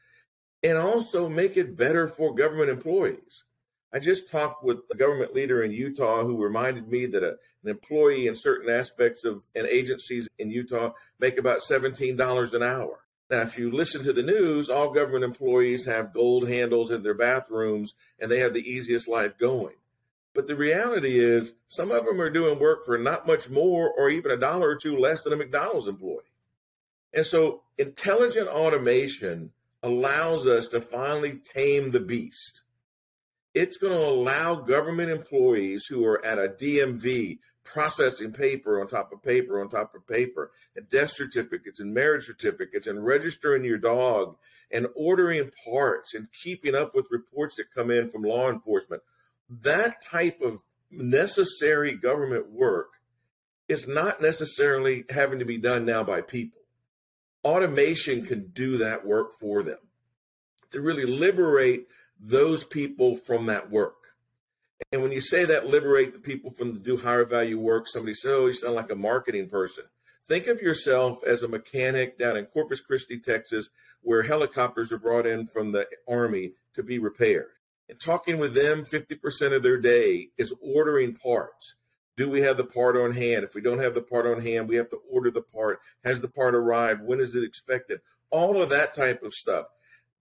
and 0.63 0.77
also 0.77 1.29
make 1.29 1.57
it 1.57 1.77
better 1.77 2.07
for 2.07 2.35
government 2.35 2.69
employees. 2.69 3.45
I 3.93 3.99
just 3.99 4.29
talked 4.29 4.63
with 4.63 4.79
a 4.93 4.97
government 4.97 5.35
leader 5.35 5.65
in 5.65 5.73
Utah 5.73 6.25
who 6.25 6.43
reminded 6.43 6.89
me 6.89 7.07
that 7.07 7.25
a, 7.25 7.37
an 7.65 7.71
employee 7.71 8.29
in 8.29 8.37
certain 8.37 8.71
aspects 8.71 9.25
of 9.25 9.45
an 9.57 9.67
agencies 9.67 10.29
in 10.39 10.51
Utah 10.51 10.93
make 11.19 11.39
about 11.39 11.61
$17 11.61 12.55
an 12.55 12.63
hour. 12.63 13.01
Now, 13.31 13.43
if 13.43 13.59
you 13.59 13.71
listen 13.71 14.05
to 14.05 14.13
the 14.13 14.23
news, 14.23 14.71
all 14.71 14.91
government 14.93 15.25
employees 15.25 15.87
have 15.87 16.13
gold 16.13 16.49
handles 16.49 16.91
in 16.91 17.03
their 17.03 17.15
bathrooms 17.15 17.95
and 18.19 18.31
they 18.31 18.41
have 18.41 18.55
the 18.55 18.69
easiest 18.69 19.09
life 19.09 19.39
going. 19.39 19.75
But 20.35 20.47
the 20.47 20.57
reality 20.57 21.19
is, 21.19 21.55
some 21.67 21.91
of 21.91 22.05
them 22.05 22.21
are 22.21 22.31
doing 22.31 22.61
work 22.61 22.85
for 22.85 22.97
not 22.97 23.27
much 23.27 23.51
more 23.51 23.91
or 23.91 24.09
even 24.09 24.31
a 24.31 24.37
dollar 24.37 24.69
or 24.69 24.77
two 24.77 24.97
less 24.97 25.23
than 25.23 25.33
a 25.33 25.37
McDonald's 25.37 25.89
employee. 25.89 26.33
And 27.13 27.27
so, 27.27 27.63
intelligent 27.79 28.49
automation 28.49 29.51
allows 29.83 30.47
us 30.47 30.69
to 30.69 30.81
finally 30.81 31.41
tame 31.43 31.91
the 31.91 32.01
beast 32.01 32.63
it's 33.55 33.77
going 33.77 33.93
to 33.93 34.07
allow 34.07 34.55
government 34.55 35.11
employees 35.11 35.87
who 35.87 36.05
are 36.05 36.25
at 36.25 36.39
a 36.39 36.49
DMV 36.49 37.39
processing 37.65 38.33
paper 38.33 38.81
on 38.81 38.89
top 38.89 39.13
of 39.13 39.23
paper 39.23 39.61
on 39.61 39.69
top 39.69 39.95
of 39.95 40.07
paper, 40.07 40.51
and 40.75 40.89
death 40.89 41.11
certificates 41.11 41.81
and 41.81 41.93
marriage 41.93 42.27
certificates, 42.27 42.87
and 42.87 43.05
registering 43.05 43.65
your 43.65 43.79
dog 43.79 44.37
and 44.73 44.87
ordering 44.95 45.51
parts 45.65 46.15
and 46.15 46.29
keeping 46.33 46.75
up 46.75 46.95
with 46.95 47.07
reports 47.11 47.57
that 47.57 47.75
come 47.75 47.91
in 47.91 48.09
from 48.09 48.23
law 48.23 48.49
enforcement. 48.49 49.03
That 49.49 50.03
type 50.03 50.41
of 50.41 50.63
necessary 50.91 51.95
government 51.95 52.51
work 52.51 52.89
is 53.69 53.87
not 53.87 54.21
necessarily 54.21 55.05
having 55.11 55.39
to 55.39 55.45
be 55.45 55.59
done 55.59 55.85
now 55.85 56.03
by 56.03 56.21
people. 56.21 56.61
Automation 57.45 58.25
can 58.25 58.49
do 58.53 58.79
that 58.79 59.07
work 59.07 59.39
for 59.39 59.63
them 59.63 59.79
to 60.71 60.81
really 60.81 61.07
liberate 61.07 61.87
those 62.21 62.65
people 62.65 63.17
from 63.17 63.47
that 63.47 63.71
work. 63.71 63.95
And 64.93 65.03
when 65.03 65.13
you 65.13 65.21
say 65.21 65.45
that, 65.45 65.67
liberate 65.67 66.13
the 66.13 66.19
people 66.19 66.51
from 66.51 66.73
the 66.73 66.79
do 66.79 66.97
higher 66.97 67.25
value 67.25 67.59
work, 67.59 67.87
somebody 67.87 68.15
says, 68.15 68.33
oh, 68.33 68.47
you 68.47 68.53
sound 68.53 68.75
like 68.75 68.91
a 68.91 68.97
marketing 68.97 69.49
person. 69.49 69.85
Think 70.29 70.47
of 70.47 70.61
yourself 70.61 71.25
as 71.25 71.43
a 71.43 71.49
mechanic 71.49 72.19
down 72.19 72.37
in 72.37 72.47
Corpus 72.47 72.81
Christi, 72.81 73.19
Texas, 73.19 73.69
where 74.03 74.23
helicopters 74.23 74.93
are 74.93 74.99
brought 74.99 75.27
in 75.27 75.47
from 75.47 75.73
the 75.73 75.87
Army 76.09 76.53
to 76.75 76.83
be 76.83 76.99
repaired. 76.99 77.51
And 77.89 77.99
talking 77.99 78.39
with 78.39 78.55
them, 78.55 78.85
50% 78.85 79.55
of 79.55 79.63
their 79.63 79.79
day 79.79 80.29
is 80.39 80.55
ordering 80.63 81.15
parts. 81.15 81.75
Do 82.17 82.31
we 82.31 82.43
have 82.43 82.57
the 82.57 82.65
part 82.65 82.97
on 82.97 83.13
hand? 83.13 83.45
If 83.45 83.55
we 83.55 83.61
don't 83.61 83.81
have 83.81 83.95
the 83.95 84.03
part 84.03 84.27
on 84.27 84.41
hand, 84.43 84.69
we 84.69 84.77
have 84.77 84.91
to 84.91 85.01
order 85.11 85.31
the 85.31 85.43
part. 85.43 85.81
Has 86.05 86.21
the 86.21 86.29
part 86.29 86.55
arrived? 86.55 87.03
When 87.03 87.19
is 87.19 87.35
it 87.35 87.45
expected? 87.45 88.01
All 88.31 88.63
of 88.63 88.69
that 88.71 88.95
type 88.95 89.23
of 89.23 89.35
stuff. 89.35 89.67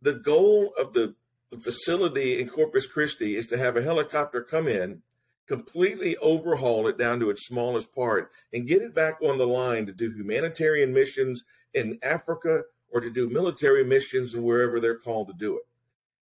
The 0.01 0.13
goal 0.13 0.73
of 0.79 0.93
the 0.93 0.99
the 1.03 1.15
facility 1.57 2.39
in 2.39 2.47
Corpus 2.47 2.85
Christi 2.85 3.35
is 3.35 3.47
to 3.47 3.57
have 3.57 3.75
a 3.75 3.81
helicopter 3.81 4.41
come 4.41 4.67
in, 4.67 5.01
completely 5.47 6.15
overhaul 6.17 6.87
it 6.87 6.97
down 6.97 7.19
to 7.19 7.29
its 7.29 7.47
smallest 7.47 7.93
part, 7.93 8.31
and 8.53 8.67
get 8.67 8.81
it 8.81 8.93
back 8.93 9.15
on 9.21 9.37
the 9.37 9.47
line 9.47 9.85
to 9.87 9.91
do 9.91 10.11
humanitarian 10.11 10.93
missions 10.93 11.43
in 11.73 11.97
Africa 12.03 12.61
or 12.91 13.01
to 13.01 13.09
do 13.09 13.29
military 13.29 13.83
missions 13.83 14.33
and 14.33 14.43
wherever 14.43 14.79
they're 14.79 14.97
called 14.97 15.27
to 15.27 15.33
do 15.33 15.57
it. 15.57 15.63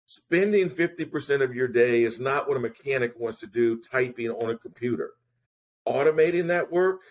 Spending 0.05 0.70
50% 0.70 1.41
of 1.41 1.55
your 1.55 1.67
day 1.67 2.03
is 2.03 2.20
not 2.20 2.48
what 2.48 2.58
a 2.58 2.60
mechanic 2.60 3.20
wants 3.20 3.39
to 3.39 3.48
do 3.48 3.82
typing 3.82 4.29
on 4.29 4.51
a 4.51 4.58
computer. 4.58 5.13
Automating 5.88 6.48
that 6.48 6.72
work, 6.72 7.01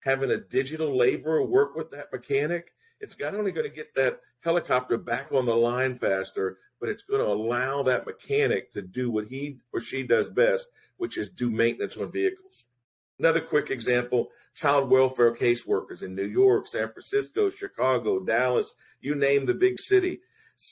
having 0.00 0.30
a 0.30 0.36
digital 0.36 0.96
laborer 0.96 1.44
work 1.44 1.76
with 1.76 1.92
that 1.92 2.12
mechanic, 2.12 2.72
it's 3.02 3.18
not 3.18 3.34
only 3.34 3.50
going 3.50 3.68
to 3.68 3.76
get 3.76 3.94
that 3.96 4.20
helicopter 4.40 4.96
back 4.96 5.32
on 5.32 5.44
the 5.44 5.56
line 5.56 5.94
faster, 5.94 6.56
but 6.80 6.88
it's 6.88 7.02
going 7.02 7.20
to 7.20 7.30
allow 7.30 7.82
that 7.82 8.06
mechanic 8.06 8.72
to 8.72 8.80
do 8.80 9.10
what 9.10 9.26
he 9.26 9.58
or 9.72 9.80
she 9.80 10.04
does 10.04 10.30
best, 10.30 10.68
which 10.96 11.18
is 11.18 11.28
do 11.28 11.50
maintenance 11.50 11.96
on 11.96 12.10
vehicles. 12.10 12.64
Another 13.18 13.40
quick 13.40 13.70
example 13.70 14.30
child 14.54 14.88
welfare 14.88 15.34
caseworkers 15.34 16.02
in 16.02 16.14
New 16.14 16.24
York, 16.24 16.66
San 16.66 16.90
Francisco, 16.92 17.50
Chicago, 17.50 18.20
Dallas, 18.20 18.72
you 19.00 19.14
name 19.14 19.46
the 19.46 19.54
big 19.54 19.78
city. 19.78 20.20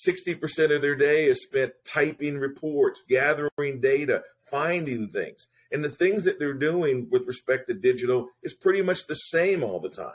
60% 0.06 0.75
of 0.75 0.82
their 0.82 0.94
day 0.94 1.26
is 1.26 1.42
spent 1.42 1.72
typing 1.84 2.38
reports, 2.38 3.02
gathering 3.08 3.80
data, 3.80 4.22
finding 4.40 5.08
things. 5.08 5.49
And 5.72 5.82
the 5.82 5.90
things 5.90 6.25
that 6.25 6.38
they're 6.38 6.54
doing 6.54 7.08
with 7.10 7.26
respect 7.26 7.66
to 7.66 7.75
digital 7.75 8.28
is 8.42 8.54
pretty 8.54 8.82
much 8.82 9.06
the 9.06 9.14
same 9.14 9.64
all 9.64 9.80
the 9.80 9.88
time. 9.88 10.14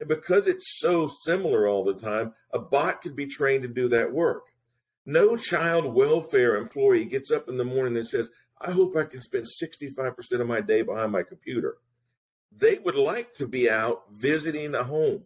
And 0.00 0.08
because 0.08 0.46
it's 0.46 0.80
so 0.80 1.06
similar 1.06 1.68
all 1.68 1.84
the 1.84 1.94
time, 1.94 2.32
a 2.52 2.58
bot 2.58 3.02
could 3.02 3.14
be 3.14 3.26
trained 3.26 3.62
to 3.62 3.68
do 3.68 3.88
that 3.90 4.12
work. 4.12 4.44
No 5.04 5.36
child 5.36 5.94
welfare 5.94 6.56
employee 6.56 7.04
gets 7.04 7.30
up 7.30 7.48
in 7.48 7.58
the 7.58 7.64
morning 7.64 7.96
and 7.96 8.06
says, 8.06 8.30
I 8.60 8.70
hope 8.70 8.96
I 8.96 9.04
can 9.04 9.20
spend 9.20 9.46
65% 9.62 10.40
of 10.40 10.46
my 10.46 10.60
day 10.60 10.82
behind 10.82 11.12
my 11.12 11.22
computer. 11.22 11.76
They 12.52 12.78
would 12.78 12.96
like 12.96 13.34
to 13.34 13.46
be 13.46 13.70
out 13.70 14.04
visiting 14.10 14.74
a 14.74 14.84
home. 14.84 15.24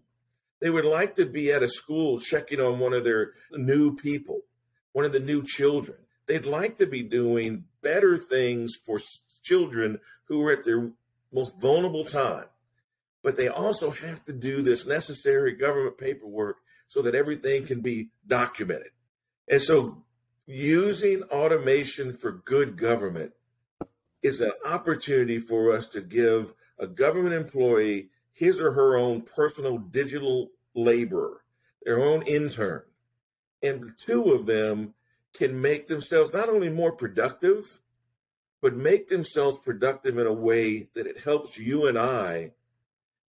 They 0.60 0.70
would 0.70 0.84
like 0.84 1.16
to 1.16 1.26
be 1.26 1.52
at 1.52 1.62
a 1.62 1.68
school 1.68 2.18
checking 2.18 2.60
on 2.60 2.78
one 2.78 2.94
of 2.94 3.04
their 3.04 3.32
new 3.52 3.94
people, 3.94 4.42
one 4.92 5.04
of 5.04 5.12
the 5.12 5.20
new 5.20 5.42
children. 5.42 5.98
They'd 6.26 6.46
like 6.46 6.76
to 6.76 6.86
be 6.86 7.02
doing 7.02 7.64
better 7.82 8.16
things 8.16 8.74
for 8.84 8.98
children 9.42 10.00
who 10.24 10.42
are 10.42 10.52
at 10.52 10.64
their 10.64 10.90
most 11.32 11.60
vulnerable 11.60 12.04
time. 12.04 12.46
But 13.24 13.36
they 13.36 13.48
also 13.48 13.90
have 13.90 14.22
to 14.26 14.34
do 14.34 14.60
this 14.62 14.86
necessary 14.86 15.54
government 15.54 15.98
paperwork 15.98 16.58
so 16.86 17.00
that 17.02 17.14
everything 17.14 17.66
can 17.66 17.80
be 17.80 18.10
documented. 18.26 18.90
And 19.48 19.60
so 19.60 20.04
using 20.46 21.22
automation 21.24 22.12
for 22.12 22.30
good 22.30 22.76
government 22.76 23.32
is 24.22 24.42
an 24.42 24.52
opportunity 24.66 25.38
for 25.38 25.72
us 25.72 25.86
to 25.88 26.02
give 26.02 26.52
a 26.78 26.86
government 26.86 27.34
employee 27.34 28.10
his 28.34 28.60
or 28.60 28.72
her 28.72 28.96
own 28.96 29.22
personal 29.22 29.78
digital 29.78 30.50
laborer, 30.74 31.40
their 31.82 32.04
own 32.04 32.22
intern. 32.22 32.82
And 33.62 33.92
two 33.98 34.24
of 34.34 34.44
them 34.44 34.92
can 35.32 35.58
make 35.58 35.88
themselves 35.88 36.34
not 36.34 36.50
only 36.50 36.68
more 36.68 36.92
productive, 36.92 37.80
but 38.60 38.76
make 38.76 39.08
themselves 39.08 39.58
productive 39.58 40.18
in 40.18 40.26
a 40.26 40.32
way 40.32 40.88
that 40.94 41.06
it 41.06 41.20
helps 41.20 41.58
you 41.58 41.86
and 41.86 41.98
I 41.98 42.52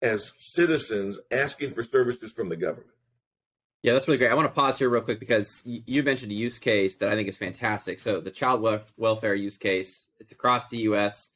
as 0.02 0.32
citizens 0.38 1.18
asking 1.30 1.72
for 1.72 1.82
services 1.82 2.32
from 2.32 2.48
the 2.48 2.56
government. 2.56 2.90
Yeah, 3.82 3.94
that's 3.94 4.06
really 4.08 4.18
great. 4.18 4.30
I 4.30 4.34
want 4.34 4.46
to 4.46 4.60
pause 4.60 4.78
here 4.78 4.90
real 4.90 5.00
quick 5.00 5.20
because 5.20 5.62
you 5.64 6.02
mentioned 6.02 6.32
a 6.32 6.34
use 6.34 6.58
case 6.58 6.96
that 6.96 7.08
I 7.08 7.14
think 7.14 7.28
is 7.28 7.38
fantastic. 7.38 7.98
So 7.98 8.20
the 8.20 8.30
child 8.30 8.62
welfare 8.98 9.34
use 9.34 9.56
case, 9.56 10.08
it's 10.18 10.32
across 10.32 10.68
the 10.68 10.78
U.S. 10.78 11.30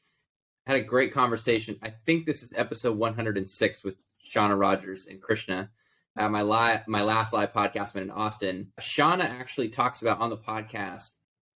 I 0.66 0.72
had 0.72 0.80
a 0.80 0.84
great 0.84 1.14
conversation. 1.14 1.78
I 1.82 1.94
think 2.04 2.26
this 2.26 2.42
is 2.42 2.52
episode 2.54 2.98
106 2.98 3.84
with 3.84 3.96
Shauna 4.30 4.58
Rogers 4.58 5.06
and 5.06 5.22
Krishna. 5.22 5.70
My 6.16 6.42
live, 6.42 6.86
my 6.86 7.02
last 7.02 7.32
live 7.32 7.52
podcast 7.52 7.96
in 7.96 8.10
Austin, 8.10 8.72
Shauna 8.78 9.24
actually 9.24 9.68
talks 9.68 10.02
about 10.02 10.20
on 10.20 10.30
the 10.30 10.36
podcast. 10.36 11.10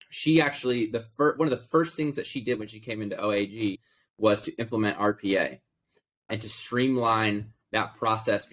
She 0.09 0.41
actually 0.41 0.87
the 0.87 1.01
fir- 1.01 1.37
one 1.37 1.47
of 1.47 1.59
the 1.59 1.67
first 1.67 1.97
things 1.97 2.17
that 2.17 2.27
she 2.27 2.41
did 2.41 2.59
when 2.59 2.67
she 2.67 2.81
came 2.81 3.03
into 3.03 3.17
OAG 3.17 3.79
was 4.17 4.41
to 4.43 4.57
implement 4.57 4.99
RPA 4.99 5.61
and 6.29 6.41
to 6.41 6.49
streamline 6.49 7.53
that 7.73 7.97
process 7.97 8.47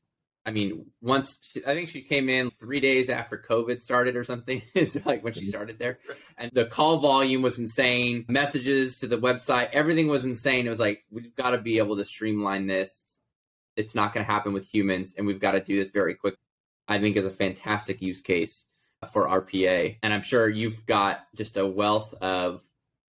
I 0.45 0.51
mean, 0.51 0.85
once 1.01 1.39
I 1.65 1.73
think 1.73 1.89
she 1.89 2.01
came 2.01 2.29
in 2.29 2.51
three 2.51 2.79
days 2.79 3.09
after 3.09 3.37
COVID 3.37 3.81
started 3.81 4.15
or 4.15 4.23
something. 4.23 4.61
It's 4.75 4.95
like 5.05 5.23
when 5.23 5.33
she 5.33 5.41
mm-hmm. 5.41 5.49
started 5.49 5.79
there, 5.79 5.97
and 6.37 6.51
the 6.53 6.65
call 6.65 6.97
volume 6.97 7.41
was 7.41 7.57
insane. 7.57 8.25
Messages 8.27 8.99
to 8.99 9.07
the 9.07 9.17
website, 9.17 9.69
everything 9.71 10.07
was 10.07 10.23
insane. 10.23 10.67
It 10.67 10.69
was 10.69 10.79
like 10.79 11.03
we've 11.09 11.35
got 11.35 11.51
to 11.51 11.57
be 11.57 11.79
able 11.79 11.97
to 11.97 12.05
streamline 12.05 12.67
this. 12.67 13.01
It's 13.75 13.95
not 13.95 14.13
going 14.13 14.25
to 14.25 14.31
happen 14.31 14.53
with 14.53 14.67
humans, 14.67 15.15
and 15.17 15.25
we've 15.25 15.39
got 15.39 15.53
to 15.53 15.61
do 15.61 15.79
this 15.79 15.89
very 15.89 16.13
quick. 16.13 16.35
I 16.87 16.99
think 16.99 17.15
is 17.15 17.25
a 17.25 17.31
fantastic 17.31 18.01
use 18.03 18.21
case 18.21 18.65
for 19.11 19.27
RPA, 19.27 19.97
and 20.03 20.13
I'm 20.13 20.21
sure 20.21 20.47
you've 20.47 20.85
got 20.85 21.25
just 21.35 21.57
a 21.57 21.65
wealth 21.65 22.13
of 22.21 22.61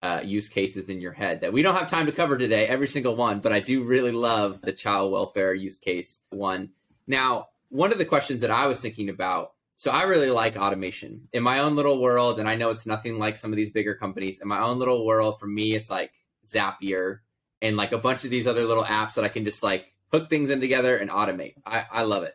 uh, 0.03 0.21
use 0.25 0.49
cases 0.49 0.89
in 0.89 1.01
your 1.01 1.13
head 1.13 1.41
that 1.41 1.53
we 1.53 1.63
don't 1.63 1.75
have 1.75 1.91
time 1.91 2.07
to 2.07 2.13
cover 2.13 2.37
today, 2.37 2.67
every 2.67 2.87
single 2.87 3.17
one. 3.17 3.41
But 3.41 3.53
I 3.53 3.61
do 3.61 3.83
really 3.83 4.13
love 4.13 4.61
the 4.63 4.73
child 4.73 5.13
welfare 5.13 5.55
use 5.55 5.79
case 5.79 6.21
one 6.31 6.71
now, 7.07 7.49
one 7.69 7.93
of 7.93 7.99
the 7.99 8.05
questions 8.05 8.41
that 8.41 8.51
I 8.51 8.67
was 8.67 8.81
thinking 8.81 9.09
about 9.09 9.53
so 9.79 9.91
I 9.91 10.05
really 10.05 10.31
like 10.31 10.57
automation 10.57 11.29
in 11.35 11.43
my 11.43 11.59
own 11.59 11.77
little 11.77 12.01
world, 12.01 12.41
and 12.41 12.49
I 12.49 12.57
know 12.57 12.71
it's 12.71 12.87
nothing 12.87 13.19
like 13.19 13.37
some 13.37 13.53
of 13.53 13.59
these 13.59 13.69
bigger 13.69 13.95
companies. 13.95 14.39
In 14.41 14.49
my 14.49 14.61
own 14.61 14.79
little 14.79 15.05
world, 15.05 15.39
for 15.39 15.47
me, 15.47 15.75
it's 15.75 15.91
like 15.91 16.13
Zapier 16.51 17.19
and 17.61 17.77
like 17.77 17.93
a 17.93 17.99
bunch 17.99 18.25
of 18.25 18.31
these 18.31 18.47
other 18.47 18.65
little 18.65 18.85
apps 18.85 19.15
that 19.15 19.25
I 19.25 19.29
can 19.29 19.45
just 19.45 19.63
like 19.63 19.93
hook 20.11 20.31
things 20.31 20.49
in 20.49 20.63
together 20.63 20.97
and 20.97 21.11
automate. 21.11 21.57
I, 21.67 21.85
I 21.93 22.03
love 22.05 22.23
it. 22.23 22.35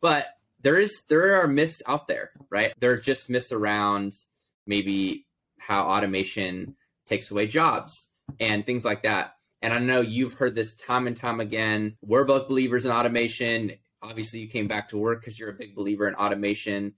But 0.00 0.26
there 0.62 0.78
is 0.78 1.02
there 1.08 1.42
are 1.42 1.46
myths 1.46 1.82
out 1.86 2.06
there, 2.06 2.30
right? 2.48 2.72
There 2.80 2.92
are 2.92 3.00
just 3.00 3.28
myths 3.28 3.52
around 3.52 4.14
maybe 4.66 5.26
how 5.58 5.90
automation 5.90 6.74
takes 7.12 7.30
away 7.30 7.46
jobs 7.46 8.08
and 8.40 8.66
things 8.66 8.84
like 8.84 9.02
that. 9.02 9.36
And 9.60 9.72
I 9.72 9.78
know 9.78 10.00
you've 10.00 10.34
heard 10.34 10.54
this 10.54 10.74
time 10.74 11.06
and 11.06 11.16
time 11.16 11.40
again. 11.40 11.96
We're 12.02 12.24
both 12.24 12.48
believers 12.48 12.84
in 12.84 12.90
automation 12.90 13.72
obviously 14.02 14.40
you 14.40 14.48
came 14.48 14.68
back 14.68 14.88
to 14.88 14.98
work 14.98 15.20
because 15.20 15.38
you're 15.38 15.50
a 15.50 15.54
big 15.54 15.74
believer 15.74 16.08
in 16.08 16.14
automation. 16.14 16.94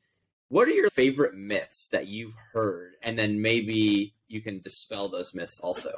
What 0.48 0.68
are 0.68 0.72
your 0.72 0.90
favorite 0.90 1.34
myths 1.34 1.88
that 1.92 2.06
you've 2.06 2.34
heard? 2.52 2.94
And 3.02 3.18
then 3.18 3.40
maybe 3.40 4.14
you 4.28 4.40
can 4.40 4.60
dispel 4.60 5.08
those 5.08 5.34
myths 5.34 5.60
also. 5.60 5.90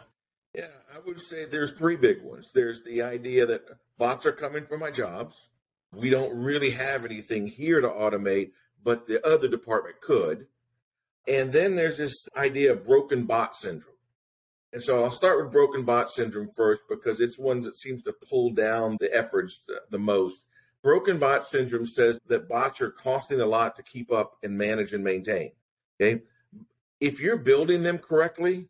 Yeah, 0.54 0.68
I 0.94 0.99
would 1.04 1.20
say 1.20 1.44
there's 1.44 1.73
three 1.73 1.96
big 1.96 2.23
ones. 2.23 2.50
There's 2.52 2.82
the 2.82 3.02
idea 3.02 3.46
that 3.46 3.64
bots 3.99 4.25
are 4.26 4.32
coming 4.32 4.66
for 4.66 4.78
my 4.78 4.90
jobs. 4.90 5.49
We 5.92 6.11
don't 6.11 6.37
really 6.37 6.70
have 6.70 7.04
anything 7.04 7.46
here 7.46 7.80
to 7.80 7.88
automate, 7.88 8.52
but 8.82 9.06
the 9.06 9.25
other 9.26 9.49
department 9.49 10.00
could. 10.00 10.46
And 11.28 11.52
then 11.52 11.75
there's 11.75 11.99
this 11.99 12.14
idea 12.37 12.73
of 12.73 12.85
broken 12.85 13.25
bot 13.25 13.56
syndrome. 13.56 13.96
And 14.73 14.82
so 14.82 15.02
I'll 15.02 15.11
start 15.11 15.42
with 15.42 15.52
broken 15.52 15.85
bot 15.85 16.11
syndrome 16.11 16.50
first 16.54 16.82
because 16.88 17.20
it's 17.20 17.38
one 17.38 17.61
that 17.61 17.76
seems 17.76 18.02
to 18.02 18.12
pull 18.12 18.50
down 18.50 18.96
the 19.00 19.14
efforts 19.14 19.61
the 19.90 19.99
most. 19.99 20.37
Broken 20.82 21.18
bot 21.18 21.46
syndrome 21.46 21.87
says 21.87 22.20
that 22.26 22.49
bots 22.49 22.80
are 22.80 22.90
costing 22.90 23.40
a 23.40 23.46
lot 23.46 23.76
to 23.76 23.82
keep 23.82 24.12
up 24.12 24.37
and 24.42 24.58
manage 24.58 24.92
and 24.92 25.02
maintain. 25.02 25.52
Okay. 26.00 26.23
If 27.00 27.20
you're 27.20 27.38
building 27.38 27.82
them 27.82 27.99
correctly, 27.99 28.68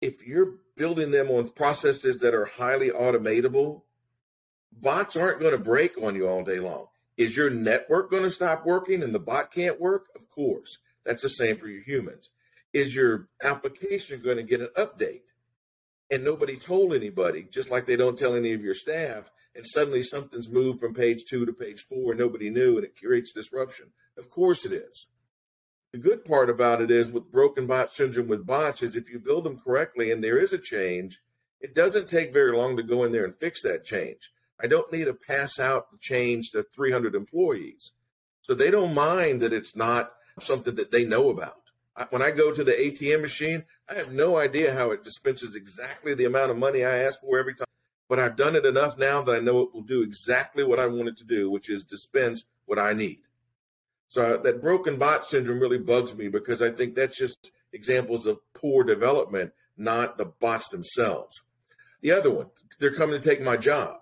if 0.00 0.26
you're 0.26 0.54
building 0.76 1.10
them 1.10 1.30
on 1.30 1.48
processes 1.50 2.18
that 2.18 2.34
are 2.34 2.44
highly 2.44 2.90
automatable, 2.90 3.82
bots 4.72 5.16
aren't 5.16 5.40
going 5.40 5.52
to 5.52 5.58
break 5.58 6.00
on 6.00 6.14
you 6.14 6.28
all 6.28 6.44
day 6.44 6.60
long. 6.60 6.86
Is 7.16 7.36
your 7.36 7.50
network 7.50 8.10
going 8.10 8.22
to 8.22 8.30
stop 8.30 8.64
working 8.64 9.02
and 9.02 9.14
the 9.14 9.18
bot 9.18 9.52
can't 9.52 9.80
work? 9.80 10.06
Of 10.14 10.30
course. 10.30 10.78
That's 11.04 11.22
the 11.22 11.28
same 11.28 11.56
for 11.56 11.68
your 11.68 11.82
humans. 11.82 12.30
Is 12.72 12.94
your 12.94 13.28
application 13.42 14.22
going 14.22 14.36
to 14.36 14.42
get 14.42 14.60
an 14.60 14.68
update? 14.76 15.22
And 16.10 16.24
nobody 16.24 16.56
told 16.56 16.94
anybody, 16.94 17.46
just 17.50 17.70
like 17.70 17.86
they 17.86 17.96
don't 17.96 18.18
tell 18.18 18.34
any 18.34 18.52
of 18.54 18.62
your 18.62 18.74
staff, 18.74 19.30
and 19.54 19.66
suddenly 19.66 20.02
something's 20.02 20.48
moved 20.48 20.80
from 20.80 20.94
page 20.94 21.24
two 21.24 21.44
to 21.44 21.52
page 21.52 21.84
four 21.88 22.12
and 22.12 22.20
nobody 22.20 22.48
knew 22.48 22.76
and 22.76 22.84
it 22.84 22.96
creates 22.96 23.32
disruption. 23.32 23.86
Of 24.16 24.30
course 24.30 24.64
it 24.64 24.72
is. 24.72 25.08
The 25.92 25.98
good 25.98 26.24
part 26.24 26.48
about 26.48 26.80
it 26.80 26.90
is 26.90 27.10
with 27.10 27.32
broken 27.32 27.66
bot 27.66 27.90
syndrome 27.90 28.28
with 28.28 28.46
bots 28.46 28.82
is 28.82 28.94
if 28.94 29.10
you 29.10 29.18
build 29.18 29.44
them 29.44 29.58
correctly 29.58 30.12
and 30.12 30.22
there 30.22 30.38
is 30.38 30.52
a 30.52 30.58
change, 30.58 31.20
it 31.60 31.74
doesn't 31.74 32.08
take 32.08 32.32
very 32.32 32.56
long 32.56 32.76
to 32.76 32.82
go 32.82 33.04
in 33.04 33.12
there 33.12 33.24
and 33.24 33.34
fix 33.34 33.62
that 33.62 33.84
change. 33.84 34.30
I 34.60 34.66
don't 34.66 34.92
need 34.92 35.06
to 35.06 35.14
pass 35.14 35.58
out 35.58 35.90
the 35.90 35.98
change 35.98 36.50
to 36.50 36.62
300 36.62 37.14
employees. 37.14 37.92
So 38.42 38.54
they 38.54 38.70
don't 38.70 38.94
mind 38.94 39.40
that 39.40 39.52
it's 39.52 39.74
not 39.74 40.12
something 40.40 40.74
that 40.76 40.90
they 40.90 41.04
know 41.04 41.30
about. 41.30 41.67
When 42.10 42.22
I 42.22 42.30
go 42.30 42.52
to 42.52 42.62
the 42.62 42.72
ATM 42.72 43.20
machine, 43.20 43.64
I 43.88 43.94
have 43.94 44.12
no 44.12 44.38
idea 44.38 44.74
how 44.74 44.90
it 44.90 45.02
dispenses 45.02 45.56
exactly 45.56 46.14
the 46.14 46.26
amount 46.26 46.50
of 46.50 46.56
money 46.56 46.84
I 46.84 46.98
ask 46.98 47.20
for 47.20 47.38
every 47.38 47.54
time 47.54 47.66
but 48.08 48.18
I've 48.18 48.36
done 48.36 48.56
it 48.56 48.64
enough 48.64 48.98
now 48.98 49.22
that 49.22 49.36
I 49.36 49.40
know 49.40 49.60
it 49.60 49.74
will 49.74 49.82
do 49.82 50.02
exactly 50.02 50.64
what 50.64 50.80
I 50.80 50.86
want 50.86 51.08
it 51.08 51.18
to 51.18 51.24
do, 51.24 51.50
which 51.50 51.68
is 51.68 51.84
dispense 51.84 52.44
what 52.64 52.78
I 52.78 52.94
need. 52.94 53.20
So 54.08 54.36
uh, 54.36 54.42
that 54.42 54.62
broken 54.62 54.96
bot 54.96 55.26
syndrome 55.26 55.60
really 55.60 55.78
bugs 55.78 56.16
me 56.16 56.28
because 56.28 56.62
I 56.62 56.70
think 56.70 56.94
that's 56.94 57.18
just 57.18 57.52
examples 57.72 58.24
of 58.24 58.40
poor 58.54 58.82
development, 58.82 59.52
not 59.76 60.16
the 60.16 60.24
bots 60.24 60.68
themselves. 60.68 61.42
The 62.00 62.12
other 62.12 62.30
one, 62.30 62.46
they're 62.78 62.94
coming 62.94 63.20
to 63.20 63.28
take 63.28 63.42
my 63.42 63.58
job. 63.58 63.98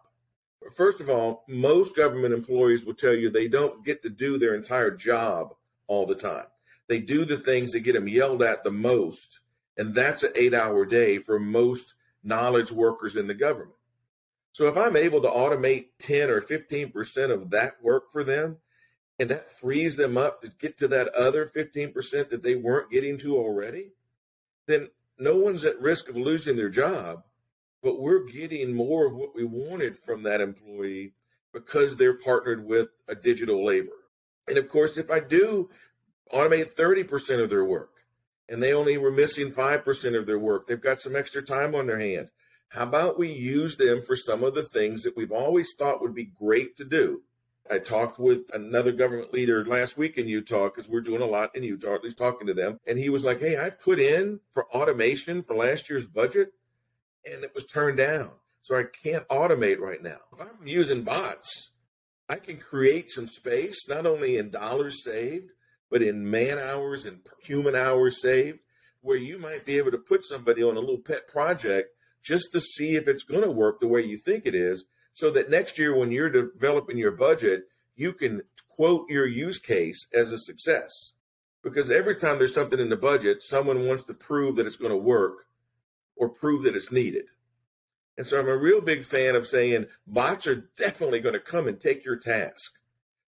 First 0.76 1.00
of 1.00 1.10
all, 1.10 1.44
most 1.48 1.96
government 1.96 2.34
employees 2.34 2.84
will 2.84 2.94
tell 2.94 3.14
you 3.14 3.30
they 3.30 3.48
don't 3.48 3.84
get 3.84 4.02
to 4.02 4.08
do 4.08 4.38
their 4.38 4.54
entire 4.54 4.92
job 4.92 5.54
all 5.88 6.06
the 6.06 6.14
time. 6.14 6.46
They 6.88 7.00
do 7.00 7.24
the 7.24 7.38
things 7.38 7.72
that 7.72 7.80
get 7.80 7.94
them 7.94 8.08
yelled 8.08 8.42
at 8.42 8.64
the 8.64 8.70
most. 8.70 9.40
And 9.76 9.94
that's 9.94 10.22
an 10.22 10.32
eight 10.34 10.54
hour 10.54 10.86
day 10.86 11.18
for 11.18 11.38
most 11.38 11.94
knowledge 12.22 12.72
workers 12.72 13.16
in 13.16 13.26
the 13.26 13.34
government. 13.34 13.76
So 14.52 14.66
if 14.68 14.76
I'm 14.76 14.96
able 14.96 15.20
to 15.20 15.28
automate 15.28 15.88
10 15.98 16.30
or 16.30 16.40
15% 16.40 17.30
of 17.30 17.50
that 17.50 17.82
work 17.82 18.10
for 18.10 18.24
them, 18.24 18.56
and 19.18 19.30
that 19.30 19.50
frees 19.50 19.96
them 19.96 20.16
up 20.16 20.40
to 20.42 20.52
get 20.58 20.78
to 20.78 20.88
that 20.88 21.08
other 21.08 21.46
15% 21.46 22.28
that 22.30 22.42
they 22.42 22.56
weren't 22.56 22.90
getting 22.90 23.18
to 23.18 23.36
already, 23.36 23.92
then 24.66 24.88
no 25.18 25.36
one's 25.36 25.64
at 25.64 25.80
risk 25.80 26.08
of 26.08 26.16
losing 26.16 26.56
their 26.56 26.68
job, 26.68 27.22
but 27.82 28.00
we're 28.00 28.24
getting 28.24 28.74
more 28.74 29.06
of 29.06 29.16
what 29.16 29.34
we 29.34 29.44
wanted 29.44 29.96
from 29.96 30.22
that 30.22 30.40
employee 30.40 31.12
because 31.52 31.96
they're 31.96 32.18
partnered 32.18 32.66
with 32.66 32.88
a 33.08 33.14
digital 33.14 33.64
laborer. 33.64 33.92
And 34.48 34.58
of 34.58 34.68
course, 34.68 34.98
if 34.98 35.10
I 35.10 35.20
do 35.20 35.70
automate 36.32 36.74
30% 36.74 37.42
of 37.42 37.50
their 37.50 37.64
work 37.64 37.90
and 38.48 38.62
they 38.62 38.72
only 38.72 38.96
were 38.96 39.10
missing 39.10 39.50
5% 39.50 40.18
of 40.18 40.26
their 40.26 40.38
work. 40.38 40.66
They've 40.66 40.80
got 40.80 41.02
some 41.02 41.16
extra 41.16 41.42
time 41.42 41.74
on 41.74 41.86
their 41.86 41.98
hand. 41.98 42.30
How 42.68 42.84
about 42.84 43.18
we 43.18 43.32
use 43.32 43.76
them 43.76 44.02
for 44.02 44.16
some 44.16 44.42
of 44.42 44.54
the 44.54 44.62
things 44.62 45.02
that 45.02 45.16
we've 45.16 45.32
always 45.32 45.72
thought 45.76 46.00
would 46.00 46.14
be 46.14 46.24
great 46.24 46.76
to 46.76 46.84
do? 46.84 47.22
I 47.68 47.78
talked 47.78 48.18
with 48.20 48.42
another 48.52 48.92
government 48.92 49.32
leader 49.32 49.64
last 49.64 49.98
week 49.98 50.18
in 50.18 50.28
Utah 50.28 50.66
because 50.66 50.88
we're 50.88 51.00
doing 51.00 51.22
a 51.22 51.26
lot 51.26 51.54
in 51.56 51.64
Utah, 51.64 51.94
at 51.94 52.04
least 52.04 52.18
talking 52.18 52.46
to 52.46 52.54
them. 52.54 52.78
And 52.86 52.98
he 52.98 53.08
was 53.08 53.24
like, 53.24 53.40
Hey, 53.40 53.58
I 53.58 53.70
put 53.70 53.98
in 53.98 54.40
for 54.52 54.66
automation 54.66 55.42
for 55.42 55.56
last 55.56 55.90
year's 55.90 56.06
budget 56.06 56.52
and 57.24 57.42
it 57.42 57.54
was 57.54 57.64
turned 57.64 57.98
down. 57.98 58.30
So 58.62 58.76
I 58.76 58.84
can't 58.84 59.26
automate 59.28 59.78
right 59.78 60.02
now. 60.02 60.18
If 60.32 60.40
I'm 60.40 60.66
using 60.66 61.02
bots, 61.02 61.70
I 62.28 62.36
can 62.36 62.58
create 62.58 63.10
some 63.10 63.26
space, 63.26 63.88
not 63.88 64.06
only 64.06 64.36
in 64.36 64.50
dollars 64.50 65.02
saved, 65.04 65.50
but 65.90 66.02
in 66.02 66.30
man 66.30 66.58
hours 66.58 67.04
and 67.04 67.20
human 67.42 67.74
hours 67.74 68.20
saved, 68.20 68.60
where 69.00 69.16
you 69.16 69.38
might 69.38 69.64
be 69.64 69.78
able 69.78 69.90
to 69.90 69.98
put 69.98 70.24
somebody 70.24 70.62
on 70.62 70.76
a 70.76 70.80
little 70.80 70.98
pet 70.98 71.28
project 71.28 71.90
just 72.22 72.50
to 72.52 72.60
see 72.60 72.96
if 72.96 73.06
it's 73.06 73.22
going 73.22 73.42
to 73.42 73.50
work 73.50 73.78
the 73.78 73.86
way 73.86 74.02
you 74.02 74.18
think 74.18 74.46
it 74.46 74.54
is, 74.54 74.84
so 75.12 75.30
that 75.30 75.48
next 75.48 75.78
year 75.78 75.94
when 75.94 76.10
you're 76.10 76.28
developing 76.28 76.98
your 76.98 77.12
budget, 77.12 77.64
you 77.94 78.12
can 78.12 78.42
quote 78.68 79.08
your 79.08 79.26
use 79.26 79.58
case 79.58 80.06
as 80.12 80.32
a 80.32 80.38
success. 80.38 81.12
Because 81.62 81.90
every 81.90 82.16
time 82.16 82.38
there's 82.38 82.54
something 82.54 82.78
in 82.78 82.90
the 82.90 82.96
budget, 82.96 83.42
someone 83.42 83.86
wants 83.86 84.04
to 84.04 84.14
prove 84.14 84.56
that 84.56 84.66
it's 84.66 84.76
going 84.76 84.90
to 84.90 84.96
work 84.96 85.46
or 86.16 86.28
prove 86.28 86.64
that 86.64 86.76
it's 86.76 86.92
needed. 86.92 87.26
And 88.16 88.26
so 88.26 88.38
I'm 88.38 88.48
a 88.48 88.56
real 88.56 88.80
big 88.80 89.04
fan 89.04 89.34
of 89.34 89.46
saying 89.46 89.86
bots 90.06 90.46
are 90.46 90.68
definitely 90.76 91.20
going 91.20 91.34
to 91.34 91.40
come 91.40 91.66
and 91.68 91.78
take 91.78 92.04
your 92.04 92.16
task. 92.16 92.72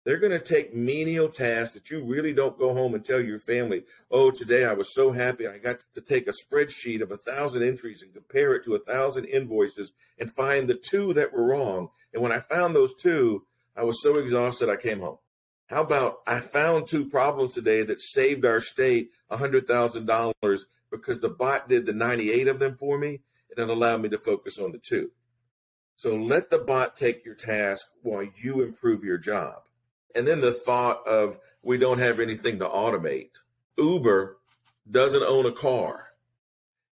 They're 0.06 0.18
going 0.18 0.30
to 0.30 0.38
take 0.38 0.72
menial 0.72 1.28
tasks 1.28 1.74
that 1.74 1.90
you 1.90 2.00
really 2.00 2.32
don't 2.32 2.56
go 2.56 2.72
home 2.72 2.94
and 2.94 3.04
tell 3.04 3.20
your 3.20 3.40
family, 3.40 3.82
oh, 4.08 4.30
today 4.30 4.64
I 4.64 4.72
was 4.72 4.94
so 4.94 5.10
happy 5.10 5.48
I 5.48 5.58
got 5.58 5.82
to 5.94 6.00
take 6.00 6.28
a 6.28 6.32
spreadsheet 6.32 7.02
of 7.02 7.10
a 7.10 7.16
thousand 7.16 7.64
entries 7.64 8.02
and 8.02 8.14
compare 8.14 8.54
it 8.54 8.64
to 8.66 8.76
a 8.76 8.78
thousand 8.78 9.24
invoices 9.24 9.90
and 10.16 10.30
find 10.30 10.68
the 10.68 10.76
two 10.76 11.12
that 11.14 11.32
were 11.32 11.44
wrong. 11.44 11.88
And 12.14 12.22
when 12.22 12.30
I 12.30 12.38
found 12.38 12.72
those 12.72 12.94
two, 12.94 13.46
I 13.76 13.82
was 13.82 14.00
so 14.00 14.14
exhausted 14.18 14.68
I 14.68 14.76
came 14.76 15.00
home. 15.00 15.18
How 15.66 15.82
about 15.82 16.18
I 16.24 16.38
found 16.38 16.86
two 16.86 17.06
problems 17.06 17.54
today 17.54 17.82
that 17.82 18.00
saved 18.00 18.44
our 18.44 18.60
state 18.60 19.10
$100,000 19.32 20.60
because 20.88 21.18
the 21.18 21.30
bot 21.30 21.68
did 21.68 21.84
the 21.84 21.92
98 21.92 22.46
of 22.46 22.60
them 22.60 22.76
for 22.76 22.96
me 22.96 23.22
and 23.50 23.58
it 23.58 23.68
allowed 23.68 24.02
me 24.02 24.08
to 24.10 24.18
focus 24.18 24.60
on 24.60 24.70
the 24.70 24.78
two. 24.78 25.10
So 25.96 26.14
let 26.14 26.50
the 26.50 26.58
bot 26.58 26.94
take 26.94 27.24
your 27.24 27.34
task 27.34 27.84
while 28.02 28.28
you 28.36 28.62
improve 28.62 29.02
your 29.02 29.18
job. 29.18 29.65
And 30.16 30.26
then 30.26 30.40
the 30.40 30.52
thought 30.52 31.06
of 31.06 31.38
we 31.62 31.78
don't 31.78 31.98
have 31.98 32.18
anything 32.18 32.58
to 32.58 32.66
automate. 32.66 33.30
Uber 33.76 34.38
doesn't 34.90 35.22
own 35.22 35.46
a 35.46 35.52
car 35.52 36.06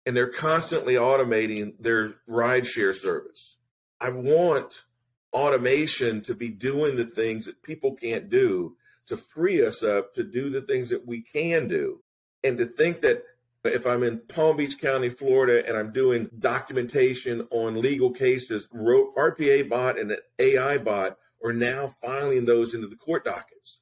and 0.05 0.15
they're 0.15 0.27
constantly 0.27 0.95
automating 0.95 1.73
their 1.79 2.15
rideshare 2.29 2.93
service. 2.93 3.55
I 4.01 4.09
want 4.09 4.83
automation 5.31 6.21
to 6.23 6.35
be 6.35 6.49
doing 6.49 6.97
the 6.97 7.05
things 7.05 7.45
that 7.45 7.63
people 7.63 7.95
can't 7.95 8.29
do 8.29 8.75
to 9.07 9.15
free 9.15 9.65
us 9.65 9.83
up 9.83 10.13
to 10.15 10.23
do 10.23 10.49
the 10.49 10.61
things 10.61 10.89
that 10.89 11.07
we 11.07 11.21
can 11.21 11.67
do. 11.67 12.01
And 12.43 12.57
to 12.57 12.65
think 12.65 13.01
that 13.01 13.23
if 13.63 13.87
I'm 13.87 14.03
in 14.03 14.19
Palm 14.27 14.57
Beach 14.57 14.77
County, 14.77 15.07
Florida, 15.09 15.65
and 15.65 15.77
I'm 15.77 15.93
doing 15.93 16.29
documentation 16.37 17.47
on 17.49 17.79
legal 17.79 18.11
cases, 18.11 18.67
RPA 18.67 19.69
bot 19.69 19.97
and 19.97 20.11
an 20.11 20.19
AI 20.37 20.77
bot 20.77 21.17
are 21.43 21.53
now 21.53 21.87
filing 21.87 22.45
those 22.45 22.73
into 22.73 22.87
the 22.87 22.95
court 22.95 23.25
dockets. 23.25 23.79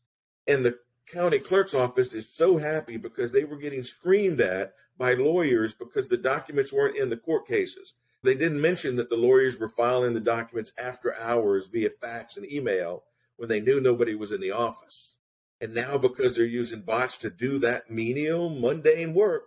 And 0.47 0.65
the 0.65 0.79
county 1.07 1.39
clerk's 1.39 1.73
office 1.73 2.13
is 2.13 2.27
so 2.27 2.57
happy 2.57 2.97
because 2.97 3.31
they 3.31 3.43
were 3.43 3.57
getting 3.57 3.83
screamed 3.83 4.41
at 4.41 4.73
by 4.97 5.13
lawyers 5.13 5.73
because 5.73 6.07
the 6.07 6.17
documents 6.17 6.73
weren't 6.73 6.97
in 6.97 7.09
the 7.09 7.17
court 7.17 7.47
cases. 7.47 7.93
They 8.23 8.35
didn't 8.35 8.61
mention 8.61 8.95
that 8.97 9.09
the 9.09 9.17
lawyers 9.17 9.59
were 9.59 9.67
filing 9.67 10.13
the 10.13 10.19
documents 10.19 10.71
after 10.77 11.15
hours 11.15 11.67
via 11.67 11.89
fax 11.89 12.37
and 12.37 12.49
email 12.49 13.03
when 13.37 13.49
they 13.49 13.59
knew 13.59 13.81
nobody 13.81 14.13
was 14.13 14.31
in 14.31 14.41
the 14.41 14.51
office. 14.51 15.15
And 15.59 15.73
now, 15.73 15.97
because 15.97 16.35
they're 16.35 16.45
using 16.45 16.81
bots 16.81 17.17
to 17.17 17.29
do 17.29 17.59
that 17.59 17.89
menial, 17.89 18.49
mundane 18.49 19.13
work, 19.13 19.43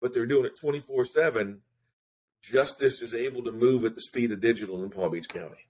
but 0.00 0.12
they're 0.12 0.26
doing 0.26 0.44
it 0.44 0.58
24 0.58 1.04
7, 1.06 1.60
justice 2.42 3.00
is 3.00 3.14
able 3.14 3.42
to 3.44 3.52
move 3.52 3.84
at 3.84 3.94
the 3.94 4.02
speed 4.02 4.30
of 4.32 4.40
digital 4.40 4.82
in 4.82 4.90
Palm 4.90 5.12
Beach 5.12 5.28
County. 5.28 5.68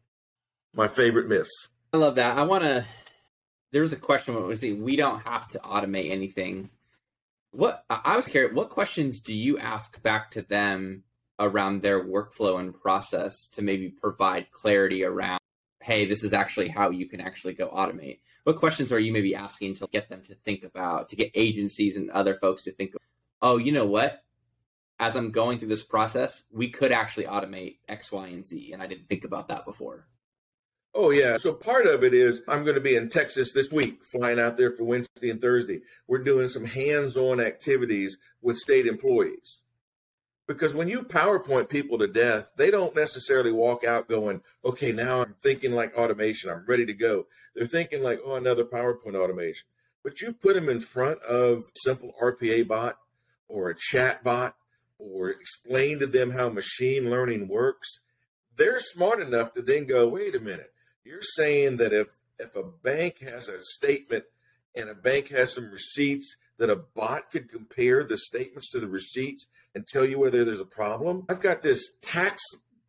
My 0.72 0.88
favorite 0.88 1.28
myths. 1.28 1.68
I 1.94 1.96
love 1.96 2.16
that. 2.16 2.36
I 2.36 2.42
want 2.42 2.64
to. 2.64 2.84
There's 3.70 3.92
a 3.92 3.96
question. 3.96 4.34
What 4.34 4.48
was 4.48 4.58
the? 4.58 4.72
We 4.72 4.96
don't 4.96 5.20
have 5.20 5.46
to 5.50 5.60
automate 5.60 6.10
anything. 6.10 6.70
What 7.52 7.84
I 7.88 8.16
was 8.16 8.26
curious. 8.26 8.52
What 8.52 8.70
questions 8.70 9.20
do 9.20 9.32
you 9.32 9.58
ask 9.58 10.02
back 10.02 10.32
to 10.32 10.42
them 10.42 11.04
around 11.38 11.82
their 11.82 12.04
workflow 12.04 12.58
and 12.58 12.74
process 12.74 13.46
to 13.52 13.62
maybe 13.62 13.90
provide 13.90 14.50
clarity 14.50 15.04
around? 15.04 15.38
Hey, 15.80 16.04
this 16.04 16.24
is 16.24 16.32
actually 16.32 16.66
how 16.66 16.90
you 16.90 17.06
can 17.06 17.20
actually 17.20 17.54
go 17.54 17.68
automate. 17.68 18.18
What 18.42 18.56
questions 18.56 18.90
are 18.90 18.98
you 18.98 19.12
maybe 19.12 19.36
asking 19.36 19.74
to 19.74 19.86
get 19.92 20.08
them 20.08 20.22
to 20.22 20.34
think 20.34 20.64
about, 20.64 21.10
to 21.10 21.16
get 21.16 21.30
agencies 21.36 21.94
and 21.94 22.10
other 22.10 22.34
folks 22.34 22.64
to 22.64 22.72
think, 22.72 22.94
oh, 23.40 23.56
you 23.56 23.70
know 23.70 23.86
what? 23.86 24.20
As 24.98 25.14
I'm 25.14 25.30
going 25.30 25.58
through 25.60 25.68
this 25.68 25.84
process, 25.84 26.42
we 26.50 26.70
could 26.70 26.90
actually 26.90 27.26
automate 27.26 27.78
X, 27.88 28.10
Y, 28.10 28.26
and 28.26 28.44
Z, 28.44 28.72
and 28.72 28.82
I 28.82 28.88
didn't 28.88 29.08
think 29.08 29.22
about 29.22 29.46
that 29.46 29.64
before. 29.64 30.08
Oh, 30.96 31.10
yeah. 31.10 31.38
So 31.38 31.52
part 31.52 31.86
of 31.86 32.04
it 32.04 32.14
is 32.14 32.42
I'm 32.46 32.62
going 32.62 32.76
to 32.76 32.80
be 32.80 32.94
in 32.94 33.08
Texas 33.08 33.52
this 33.52 33.72
week, 33.72 34.04
flying 34.04 34.38
out 34.38 34.56
there 34.56 34.70
for 34.70 34.84
Wednesday 34.84 35.28
and 35.28 35.40
Thursday. 35.40 35.80
We're 36.06 36.22
doing 36.22 36.46
some 36.48 36.64
hands 36.64 37.16
on 37.16 37.40
activities 37.40 38.16
with 38.40 38.58
state 38.58 38.86
employees. 38.86 39.60
Because 40.46 40.72
when 40.72 40.88
you 40.88 41.02
PowerPoint 41.02 41.68
people 41.68 41.98
to 41.98 42.06
death, 42.06 42.52
they 42.56 42.70
don't 42.70 42.94
necessarily 42.94 43.50
walk 43.50 43.82
out 43.82 44.08
going, 44.08 44.42
okay, 44.64 44.92
now 44.92 45.22
I'm 45.22 45.34
thinking 45.42 45.72
like 45.72 45.96
automation. 45.96 46.50
I'm 46.50 46.64
ready 46.68 46.86
to 46.86 46.94
go. 46.94 47.26
They're 47.56 47.66
thinking 47.66 48.02
like, 48.02 48.20
oh, 48.24 48.36
another 48.36 48.64
PowerPoint 48.64 49.16
automation. 49.16 49.66
But 50.04 50.20
you 50.20 50.32
put 50.32 50.54
them 50.54 50.68
in 50.68 50.78
front 50.78 51.20
of 51.22 51.64
simple 51.74 52.12
RPA 52.22 52.68
bot 52.68 52.98
or 53.48 53.68
a 53.68 53.76
chat 53.76 54.22
bot 54.22 54.54
or 54.98 55.30
explain 55.30 55.98
to 56.00 56.06
them 56.06 56.30
how 56.30 56.50
machine 56.50 57.10
learning 57.10 57.48
works. 57.48 57.98
They're 58.56 58.78
smart 58.78 59.20
enough 59.20 59.54
to 59.54 59.62
then 59.62 59.86
go, 59.86 60.06
wait 60.06 60.36
a 60.36 60.40
minute 60.40 60.70
you're 61.04 61.22
saying 61.22 61.76
that 61.78 61.92
if 61.92 62.08
if 62.38 62.56
a 62.56 62.64
bank 62.64 63.20
has 63.20 63.48
a 63.48 63.58
statement 63.60 64.24
and 64.74 64.88
a 64.88 64.94
bank 64.94 65.28
has 65.28 65.54
some 65.54 65.70
receipts, 65.70 66.36
that 66.58 66.70
a 66.70 66.76
bot 66.76 67.30
could 67.30 67.50
compare 67.50 68.04
the 68.04 68.18
statements 68.18 68.70
to 68.70 68.80
the 68.80 68.88
receipts 68.88 69.46
and 69.74 69.86
tell 69.86 70.04
you 70.04 70.18
whether 70.18 70.44
there's 70.44 70.60
a 70.60 70.64
problem? 70.64 71.24
I've 71.28 71.40
got 71.40 71.62
this 71.62 71.92
tax 72.02 72.42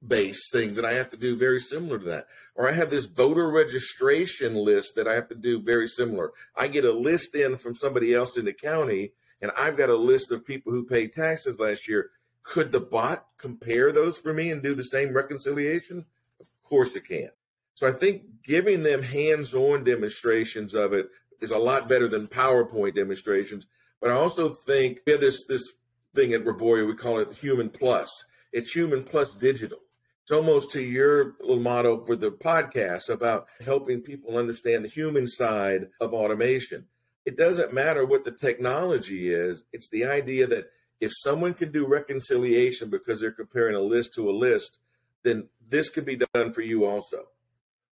base 0.05 0.49
thing 0.51 0.75
that 0.75 0.85
I 0.85 0.93
have 0.93 1.09
to 1.09 1.17
do 1.17 1.35
very 1.35 1.59
similar 1.59 1.97
to 1.99 2.05
that. 2.05 2.27
Or 2.55 2.69
I 2.69 2.73
have 2.73 2.89
this 2.89 3.05
voter 3.05 3.49
registration 3.49 4.53
list 4.53 4.95
that 4.95 5.07
I 5.07 5.15
have 5.15 5.29
to 5.29 5.35
do 5.35 5.59
very 5.59 5.87
similar. 5.87 6.31
I 6.55 6.67
get 6.67 6.85
a 6.85 6.91
list 6.91 7.35
in 7.35 7.57
from 7.57 7.75
somebody 7.75 8.13
else 8.13 8.37
in 8.37 8.45
the 8.45 8.53
county 8.53 9.13
and 9.41 9.51
I've 9.57 9.77
got 9.77 9.89
a 9.89 9.97
list 9.97 10.31
of 10.31 10.45
people 10.45 10.71
who 10.71 10.85
paid 10.85 11.13
taxes 11.13 11.59
last 11.59 11.87
year. 11.87 12.11
Could 12.43 12.71
the 12.71 12.79
bot 12.79 13.25
compare 13.37 13.91
those 13.91 14.17
for 14.17 14.33
me 14.33 14.51
and 14.51 14.61
do 14.61 14.75
the 14.75 14.83
same 14.83 15.13
reconciliation? 15.13 16.05
Of 16.39 16.47
course 16.63 16.95
it 16.95 17.07
can. 17.07 17.29
So 17.75 17.85
I 17.85 17.91
think 17.91 18.23
giving 18.41 18.83
them 18.83 19.03
hands-on 19.03 19.83
demonstrations 19.83 20.73
of 20.73 20.93
it 20.93 21.07
is 21.41 21.51
a 21.51 21.57
lot 21.57 21.89
better 21.89 22.07
than 22.07 22.27
PowerPoint 22.27 22.95
demonstrations. 22.95 23.67
But 24.01 24.11
I 24.11 24.13
also 24.13 24.49
think 24.49 24.99
we 25.05 25.11
have 25.11 25.21
this 25.21 25.45
this 25.45 25.73
thing 26.15 26.33
at 26.33 26.45
Roboyo, 26.45 26.87
we 26.87 26.95
call 26.95 27.19
it 27.19 27.33
Human 27.33 27.69
Plus. 27.69 28.09
It's 28.53 28.71
Human 28.71 29.03
Plus 29.03 29.35
Digital. 29.35 29.79
It's 30.23 30.31
almost 30.31 30.71
to 30.71 30.81
your 30.81 31.33
little 31.41 31.59
motto 31.59 32.05
for 32.05 32.15
the 32.15 32.31
podcast 32.31 33.09
about 33.09 33.47
helping 33.63 33.99
people 33.99 34.37
understand 34.37 34.85
the 34.85 34.89
human 34.89 35.27
side 35.27 35.87
of 35.99 36.13
automation. 36.13 36.85
It 37.25 37.35
doesn't 37.37 37.73
matter 37.73 38.05
what 38.05 38.23
the 38.23 38.31
technology 38.31 39.33
is, 39.33 39.65
it's 39.73 39.89
the 39.89 40.05
idea 40.05 40.47
that 40.47 40.71
if 41.01 41.11
someone 41.13 41.53
can 41.53 41.71
do 41.71 41.85
reconciliation 41.85 42.89
because 42.89 43.19
they're 43.19 43.31
comparing 43.31 43.75
a 43.75 43.81
list 43.81 44.13
to 44.13 44.29
a 44.29 44.31
list, 44.31 44.79
then 45.23 45.49
this 45.67 45.89
could 45.89 46.05
be 46.05 46.21
done 46.33 46.53
for 46.53 46.61
you 46.61 46.85
also 46.85 47.25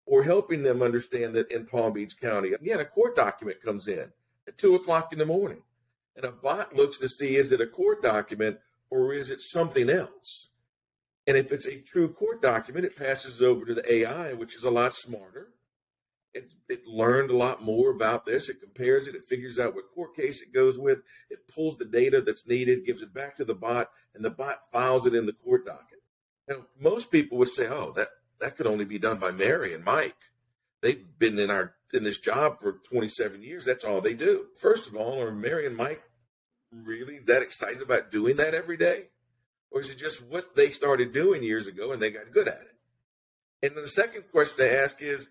or 0.10 0.24
helping 0.24 0.64
them 0.64 0.82
understand 0.82 1.36
that 1.36 1.52
in 1.52 1.68
Palm 1.68 1.94
Beach 1.94 2.20
County, 2.20 2.54
again, 2.54 2.80
a 2.80 2.86
court 2.86 3.16
document 3.16 3.62
comes 3.62 3.88
in 3.88 4.12
at 4.48 4.58
two 4.58 4.74
o'clock 4.74 5.14
in 5.14 5.20
the 5.20 5.26
morning. 5.26 5.62
And 6.16 6.26
a 6.26 6.32
bot 6.32 6.76
looks 6.76 6.98
to 6.98 7.08
see 7.08 7.36
is 7.36 7.52
it 7.52 7.62
a 7.62 7.68
court 7.68 8.02
document 8.02 8.58
or 8.90 9.14
is 9.14 9.30
it 9.30 9.40
something 9.40 9.88
else? 9.88 10.50
And 11.28 11.38
if 11.38 11.52
it's 11.52 11.68
a 11.68 11.80
true 11.80 12.10
court 12.12 12.42
document, 12.42 12.86
it 12.86 12.98
passes 12.98 13.44
over 13.44 13.66
to 13.66 13.76
the 13.76 13.94
AI, 13.94 14.34
which 14.34 14.56
is 14.56 14.64
a 14.64 14.72
lot 14.72 14.96
smarter. 14.96 15.50
It, 16.34 16.54
it 16.68 16.88
learned 16.88 17.30
a 17.30 17.38
lot 17.38 17.62
more 17.62 17.92
about 17.92 18.26
this. 18.26 18.50
It 18.50 18.62
compares 18.62 19.08
it. 19.08 19.14
It 19.14 19.30
figures 19.30 19.60
out 19.60 19.76
what 19.76 19.94
court 19.94 20.16
case 20.16 20.42
it 20.42 20.52
goes 20.52 20.80
with. 20.80 21.04
It 21.30 21.48
pulls 21.54 21.78
the 21.78 21.86
data 21.86 22.22
that's 22.22 22.48
needed, 22.48 22.84
gives 22.84 23.04
it 23.04 23.14
back 23.14 23.38
to 23.38 23.46
the 23.46 23.54
bot, 23.54 23.92
and 24.16 24.26
the 24.26 24.32
bot 24.32 24.72
files 24.72 25.06
it 25.06 25.14
in 25.14 25.28
the 25.28 25.34
court 25.34 25.68
docket. 25.68 26.00
Now, 26.48 26.66
most 26.80 27.12
people 27.12 27.38
would 27.38 27.50
say, 27.50 27.68
oh, 27.68 27.94
that 27.96 28.10
that 28.40 28.56
could 28.56 28.68
only 28.68 28.86
be 28.86 29.00
done 29.00 29.18
by 29.18 29.32
Mary 29.32 29.74
and 29.74 29.84
Mike. 29.84 30.16
They've 30.82 31.06
been 31.18 31.40
in 31.40 31.50
our 31.50 31.74
in 31.94 32.04
this 32.04 32.20
job 32.20 32.62
for 32.62 32.74
27 32.90 33.42
years. 33.42 33.66
That's 33.66 33.84
all 33.84 34.02
they 34.02 34.14
do. 34.14 34.48
First 34.60 34.88
of 34.88 34.96
all, 34.96 35.22
are 35.22 35.32
Mary 35.32 35.66
and 35.66 35.76
Mike 35.76 36.04
really 36.72 37.20
that 37.20 37.42
excited 37.42 37.82
about 37.82 38.12
doing 38.12 38.36
that 38.38 38.54
every 38.54 38.78
day? 38.78 39.08
Or 39.72 39.82
is 39.82 39.90
it 39.90 39.98
just 39.98 40.26
what 40.26 40.56
they 40.56 40.70
started 40.70 41.12
doing 41.12 41.44
years 41.44 41.68
ago 41.68 41.92
and 41.92 42.02
they 42.02 42.12
got 42.12 42.32
good 42.32 42.48
at 42.48 42.62
it? 42.62 42.76
And 43.62 43.76
the 43.76 43.88
second 43.88 44.26
question 44.32 44.58
to 44.60 44.82
ask 44.82 45.02
is 45.02 45.28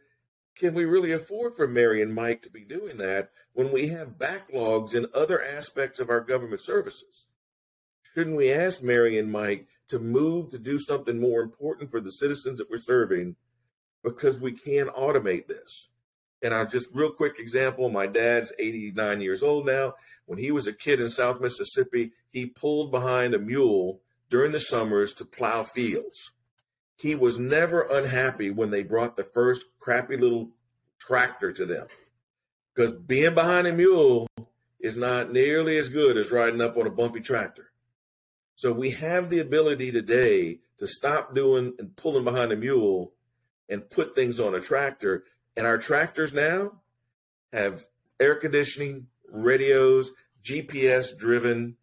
can 0.56 0.74
we 0.74 0.84
really 0.84 1.12
afford 1.12 1.54
for 1.54 1.68
Mary 1.68 2.02
and 2.02 2.12
Mike 2.12 2.42
to 2.42 2.50
be 2.50 2.64
doing 2.64 2.96
that 2.98 3.30
when 3.52 3.70
we 3.70 3.88
have 3.88 4.18
backlogs 4.18 4.92
in 4.92 5.06
other 5.14 5.42
aspects 5.42 6.00
of 6.00 6.10
our 6.10 6.20
government 6.20 6.60
services? 6.60 7.26
Shouldn't 8.18 8.36
we 8.36 8.52
ask 8.52 8.82
Mary 8.82 9.16
and 9.16 9.30
Mike 9.30 9.68
to 9.86 10.00
move 10.00 10.50
to 10.50 10.58
do 10.58 10.76
something 10.76 11.20
more 11.20 11.40
important 11.40 11.88
for 11.88 12.00
the 12.00 12.10
citizens 12.10 12.58
that 12.58 12.68
we're 12.68 12.78
serving 12.78 13.36
because 14.02 14.40
we 14.40 14.50
can 14.50 14.88
automate 14.88 15.46
this? 15.46 15.90
And 16.42 16.52
I 16.52 16.64
just 16.64 16.88
real 16.92 17.12
quick 17.12 17.38
example, 17.38 17.88
my 17.90 18.08
dad's 18.08 18.52
89 18.58 19.20
years 19.20 19.40
old 19.40 19.66
now. 19.66 19.94
When 20.26 20.36
he 20.36 20.50
was 20.50 20.66
a 20.66 20.72
kid 20.72 21.00
in 21.00 21.08
South 21.10 21.40
Mississippi, 21.40 22.10
he 22.32 22.46
pulled 22.46 22.90
behind 22.90 23.34
a 23.34 23.38
mule 23.38 24.00
during 24.30 24.50
the 24.50 24.58
summers 24.58 25.12
to 25.12 25.24
plow 25.24 25.62
fields. 25.62 26.32
He 26.96 27.14
was 27.14 27.38
never 27.38 27.82
unhappy 27.82 28.50
when 28.50 28.70
they 28.70 28.82
brought 28.82 29.16
the 29.16 29.22
first 29.22 29.66
crappy 29.78 30.16
little 30.16 30.50
tractor 30.98 31.52
to 31.52 31.64
them. 31.64 31.86
Because 32.74 32.94
being 32.94 33.34
behind 33.34 33.68
a 33.68 33.72
mule 33.72 34.26
is 34.80 34.96
not 34.96 35.32
nearly 35.32 35.78
as 35.78 35.88
good 35.88 36.16
as 36.16 36.32
riding 36.32 36.60
up 36.60 36.76
on 36.76 36.88
a 36.88 36.90
bumpy 36.90 37.20
tractor. 37.20 37.67
So 38.58 38.72
we 38.72 38.90
have 38.90 39.30
the 39.30 39.38
ability 39.38 39.92
today 39.92 40.58
to 40.80 40.88
stop 40.88 41.32
doing 41.32 41.74
and 41.78 41.94
pulling 41.94 42.24
behind 42.24 42.50
a 42.50 42.56
mule 42.56 43.12
and 43.68 43.88
put 43.88 44.16
things 44.16 44.40
on 44.40 44.56
a 44.56 44.60
tractor. 44.60 45.22
And 45.56 45.64
our 45.64 45.78
tractors 45.78 46.32
now 46.32 46.72
have 47.52 47.84
air 48.18 48.34
conditioning, 48.34 49.06
radios, 49.30 50.10
GPS 50.42 51.16
driven 51.16 51.76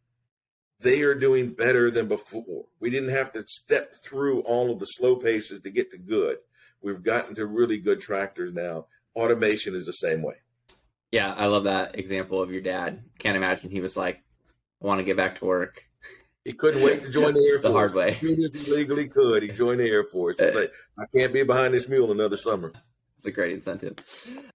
they 0.82 1.00
are 1.04 1.16
doing 1.16 1.54
better 1.54 1.90
than 1.90 2.10
before. 2.10 2.66
We 2.82 2.90
didn't 2.90 3.12
have 3.12 3.32
to 3.32 3.48
step 3.48 3.94
through 4.04 4.42
all 4.42 4.70
of 4.70 4.80
the 4.80 4.86
slow 4.86 5.16
paces 5.16 5.62
to 5.62 5.70
get 5.70 5.92
to 5.92 5.98
good. 5.98 6.40
We've 6.82 7.02
gotten 7.02 7.36
to 7.36 7.46
really 7.46 7.78
good 7.78 8.02
tractors 8.02 8.52
now. 8.54 8.88
Automation 9.16 9.76
is 9.76 9.86
the 9.86 9.94
same 9.94 10.22
way. 10.22 10.36
Yeah, 11.14 11.34
I 11.38 11.46
love 11.46 11.64
that 11.64 11.98
example 11.98 12.42
of 12.42 12.52
your 12.52 12.60
dad. 12.60 13.02
Can't 13.18 13.38
imagine 13.38 13.72
he 13.72 13.80
was 13.80 13.96
like, 13.96 14.22
I 14.84 14.88
want 14.88 15.00
to 15.00 15.06
get 15.06 15.16
back 15.16 15.40
to 15.40 15.46
work. 15.46 15.86
He 16.46 16.54
couldn't 16.54 16.84
wait 16.84 17.02
to 17.02 17.10
join 17.10 17.34
the 17.34 17.42
Air 17.42 17.60
Force. 17.60 17.64
the 17.72 17.72
hard 17.72 17.94
way. 17.94 18.12
As 18.12 18.20
soon 18.22 18.44
as 18.44 18.54
he 18.54 18.72
legally 18.72 19.08
could, 19.08 19.44
he 19.44 19.50
joined 19.50 19.82
the 19.82 19.90
Air 19.90 20.06
Force. 20.06 20.38
He's 20.40 20.56
uh, 20.56 20.60
like, 20.60 20.74
I 20.98 21.06
can't 21.14 21.34
be 21.34 21.44
behind 21.44 21.74
this 21.74 21.90
mule 21.90 22.12
another 22.12 22.38
summer. 22.38 22.72
It's 23.18 23.26
a 23.26 23.32
great 23.32 23.54
incentive. 23.54 23.96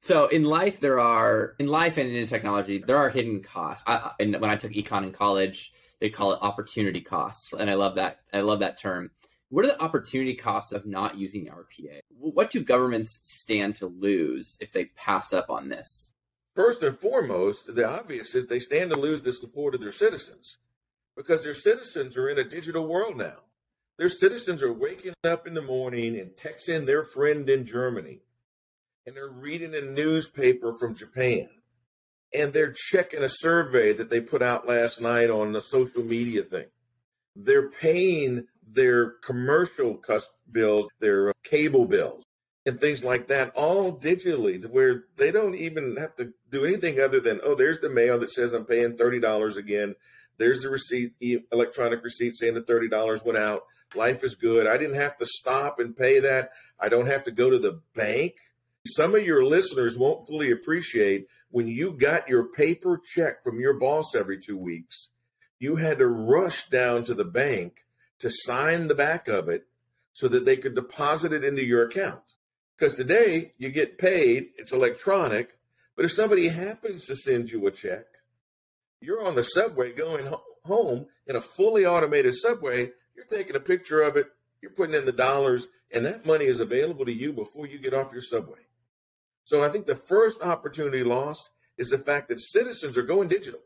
So 0.00 0.28
in 0.28 0.44
life, 0.44 0.80
there 0.80 1.00
are 1.00 1.54
in 1.58 1.66
life 1.66 1.98
and 1.98 2.08
in 2.08 2.26
technology, 2.26 2.78
there 2.78 2.96
are 2.96 3.10
hidden 3.10 3.42
costs. 3.42 3.82
I, 3.86 4.12
and 4.18 4.40
when 4.40 4.48
I 4.48 4.56
took 4.56 4.72
econ 4.72 5.02
in 5.02 5.12
college, 5.12 5.72
they 6.00 6.08
call 6.08 6.32
it 6.32 6.38
opportunity 6.42 7.00
costs 7.00 7.52
and 7.52 7.70
i 7.70 7.74
love 7.74 7.94
that 7.94 8.20
i 8.32 8.40
love 8.40 8.60
that 8.60 8.76
term 8.76 9.10
what 9.50 9.64
are 9.64 9.68
the 9.68 9.82
opportunity 9.82 10.34
costs 10.34 10.72
of 10.72 10.86
not 10.86 11.16
using 11.16 11.46
rpa 11.46 12.00
what 12.08 12.50
do 12.50 12.62
governments 12.62 13.20
stand 13.22 13.74
to 13.74 13.86
lose 13.86 14.56
if 14.60 14.72
they 14.72 14.86
pass 14.96 15.32
up 15.32 15.50
on 15.50 15.68
this 15.68 16.12
first 16.54 16.82
and 16.82 16.98
foremost 16.98 17.74
the 17.74 17.88
obvious 17.88 18.34
is 18.34 18.46
they 18.46 18.58
stand 18.58 18.90
to 18.90 18.96
lose 18.96 19.22
the 19.22 19.32
support 19.32 19.74
of 19.74 19.80
their 19.80 19.92
citizens 19.92 20.58
because 21.20 21.44
their 21.44 21.54
citizens 21.54 22.16
are 22.16 22.28
in 22.28 22.38
a 22.38 22.48
digital 22.48 22.86
world 22.86 23.16
now 23.16 23.36
their 23.98 24.08
citizens 24.08 24.62
are 24.62 24.72
waking 24.72 25.12
up 25.24 25.46
in 25.46 25.52
the 25.52 25.60
morning 25.62 26.18
and 26.18 26.30
texting 26.30 26.86
their 26.86 27.02
friend 27.02 27.50
in 27.50 27.66
germany 27.66 28.20
and 29.06 29.14
they're 29.14 29.28
reading 29.28 29.74
a 29.74 29.80
newspaper 29.80 30.72
from 30.72 30.94
japan 30.94 31.48
and 32.32 32.52
they're 32.52 32.72
checking 32.72 33.22
a 33.22 33.28
survey 33.28 33.92
that 33.92 34.10
they 34.10 34.20
put 34.20 34.42
out 34.42 34.68
last 34.68 35.00
night 35.00 35.30
on 35.30 35.52
the 35.52 35.60
social 35.60 36.02
media 36.02 36.42
thing. 36.42 36.66
They're 37.34 37.70
paying 37.70 38.46
their 38.66 39.10
commercial 39.10 40.00
bills, 40.50 40.88
their 41.00 41.30
uh, 41.30 41.32
cable 41.42 41.86
bills, 41.86 42.24
and 42.66 42.80
things 42.80 43.02
like 43.02 43.28
that, 43.28 43.50
all 43.56 43.96
digitally, 43.98 44.60
to 44.62 44.68
where 44.68 45.04
they 45.16 45.32
don't 45.32 45.54
even 45.54 45.96
have 45.96 46.14
to 46.16 46.32
do 46.50 46.64
anything 46.64 47.00
other 47.00 47.20
than, 47.20 47.40
oh, 47.42 47.54
there's 47.54 47.80
the 47.80 47.90
mail 47.90 48.18
that 48.18 48.30
says 48.30 48.52
I'm 48.52 48.64
paying 48.64 48.96
$30 48.96 49.56
again. 49.56 49.94
There's 50.40 50.62
the 50.62 50.70
receipt, 50.70 51.12
electronic 51.52 52.02
receipt 52.02 52.34
saying 52.34 52.54
the 52.54 52.62
$30 52.62 53.24
went 53.24 53.38
out. 53.38 53.62
Life 53.94 54.24
is 54.24 54.34
good. 54.34 54.66
I 54.66 54.76
didn't 54.76 54.96
have 54.96 55.16
to 55.18 55.26
stop 55.26 55.78
and 55.78 55.96
pay 55.96 56.18
that. 56.18 56.50
I 56.80 56.88
don't 56.88 57.06
have 57.06 57.22
to 57.24 57.30
go 57.30 57.50
to 57.50 57.58
the 57.58 57.80
bank 57.94 58.34
some 58.86 59.14
of 59.14 59.26
your 59.26 59.44
listeners 59.44 59.98
won't 59.98 60.26
fully 60.26 60.50
appreciate 60.50 61.28
when 61.50 61.68
you 61.68 61.92
got 61.92 62.28
your 62.28 62.44
paper 62.44 62.98
check 62.98 63.42
from 63.42 63.60
your 63.60 63.74
boss 63.74 64.14
every 64.14 64.38
two 64.38 64.56
weeks, 64.56 65.08
you 65.58 65.76
had 65.76 65.98
to 65.98 66.06
rush 66.06 66.68
down 66.68 67.04
to 67.04 67.14
the 67.14 67.24
bank 67.24 67.84
to 68.20 68.30
sign 68.30 68.86
the 68.86 68.94
back 68.94 69.28
of 69.28 69.48
it 69.48 69.66
so 70.12 70.28
that 70.28 70.46
they 70.46 70.56
could 70.56 70.74
deposit 70.74 71.32
it 71.32 71.44
into 71.44 71.64
your 71.64 71.86
account. 71.86 72.22
Because 72.76 72.94
today 72.94 73.52
you 73.58 73.70
get 73.70 73.98
paid, 73.98 74.48
it's 74.56 74.72
electronic, 74.72 75.58
but 75.94 76.06
if 76.06 76.12
somebody 76.12 76.48
happens 76.48 77.04
to 77.06 77.16
send 77.16 77.50
you 77.50 77.66
a 77.66 77.70
check, 77.70 78.06
you're 79.00 79.26
on 79.26 79.34
the 79.34 79.42
subway 79.42 79.92
going 79.92 80.32
home 80.64 81.06
in 81.26 81.36
a 81.36 81.40
fully 81.40 81.86
automated 81.86 82.34
subway, 82.34 82.90
you're 83.14 83.24
taking 83.26 83.56
a 83.56 83.60
picture 83.60 84.00
of 84.00 84.16
it, 84.16 84.26
you're 84.60 84.72
putting 84.72 84.94
in 84.94 85.04
the 85.04 85.12
dollars, 85.12 85.68
and 85.90 86.04
that 86.04 86.26
money 86.26 86.44
is 86.44 86.60
available 86.60 87.04
to 87.04 87.12
you 87.12 87.32
before 87.32 87.66
you 87.66 87.78
get 87.78 87.94
off 87.94 88.12
your 88.12 88.22
subway. 88.22 88.60
So 89.44 89.62
I 89.62 89.68
think 89.68 89.86
the 89.86 89.94
first 89.94 90.42
opportunity 90.42 91.02
lost 91.02 91.50
is 91.76 91.90
the 91.90 91.98
fact 91.98 92.28
that 92.28 92.40
citizens 92.40 92.96
are 92.96 93.02
going 93.02 93.28
digital. 93.28 93.60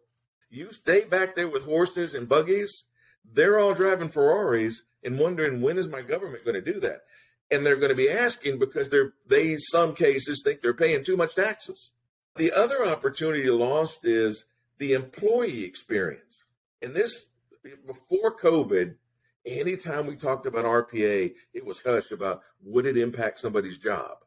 You 0.49 0.70
stay 0.70 1.05
back 1.05 1.35
there 1.35 1.49
with 1.49 1.64
horses 1.64 2.14
and 2.14 2.29
buggies, 2.29 2.85
they're 3.25 3.59
all 3.59 3.75
driving 3.75 4.09
Ferraris 4.09 4.83
and 5.03 5.18
wondering 5.18 5.61
when 5.61 5.79
is 5.79 5.88
my 5.88 6.03
government 6.03 6.44
going 6.44 6.62
to 6.62 6.73
do 6.73 6.81
that? 6.81 7.03
And 7.51 7.64
they're 7.64 7.77
going 7.77 7.90
to 7.90 7.97
be 7.97 8.09
asking 8.09 8.59
because 8.59 8.88
they're 8.88 9.12
they 9.27 9.57
some 9.59 9.94
cases 9.94 10.42
think 10.42 10.61
they're 10.62 10.73
paying 10.75 11.05
too 11.05 11.16
much 11.16 11.35
taxes. 11.35 11.90
The 12.37 12.53
other 12.53 12.85
opportunity 12.87 13.51
lost 13.51 14.05
is 14.05 14.44
the 14.78 14.92
employee 14.92 15.64
experience. 15.64 16.44
And 16.82 16.94
this 16.94 17.26
before 17.87 18.37
COVID, 18.37 18.94
anytime 19.46 20.06
we 20.06 20.16
talked 20.16 20.46
about 20.46 20.64
RPA, 20.64 21.34
it 21.52 21.64
was 21.64 21.80
hush 21.82 22.10
about 22.10 22.42
would 22.62 22.87
it 22.87 22.96
impact 22.96 23.40
somebody's 23.40 23.78
job. 23.78 24.18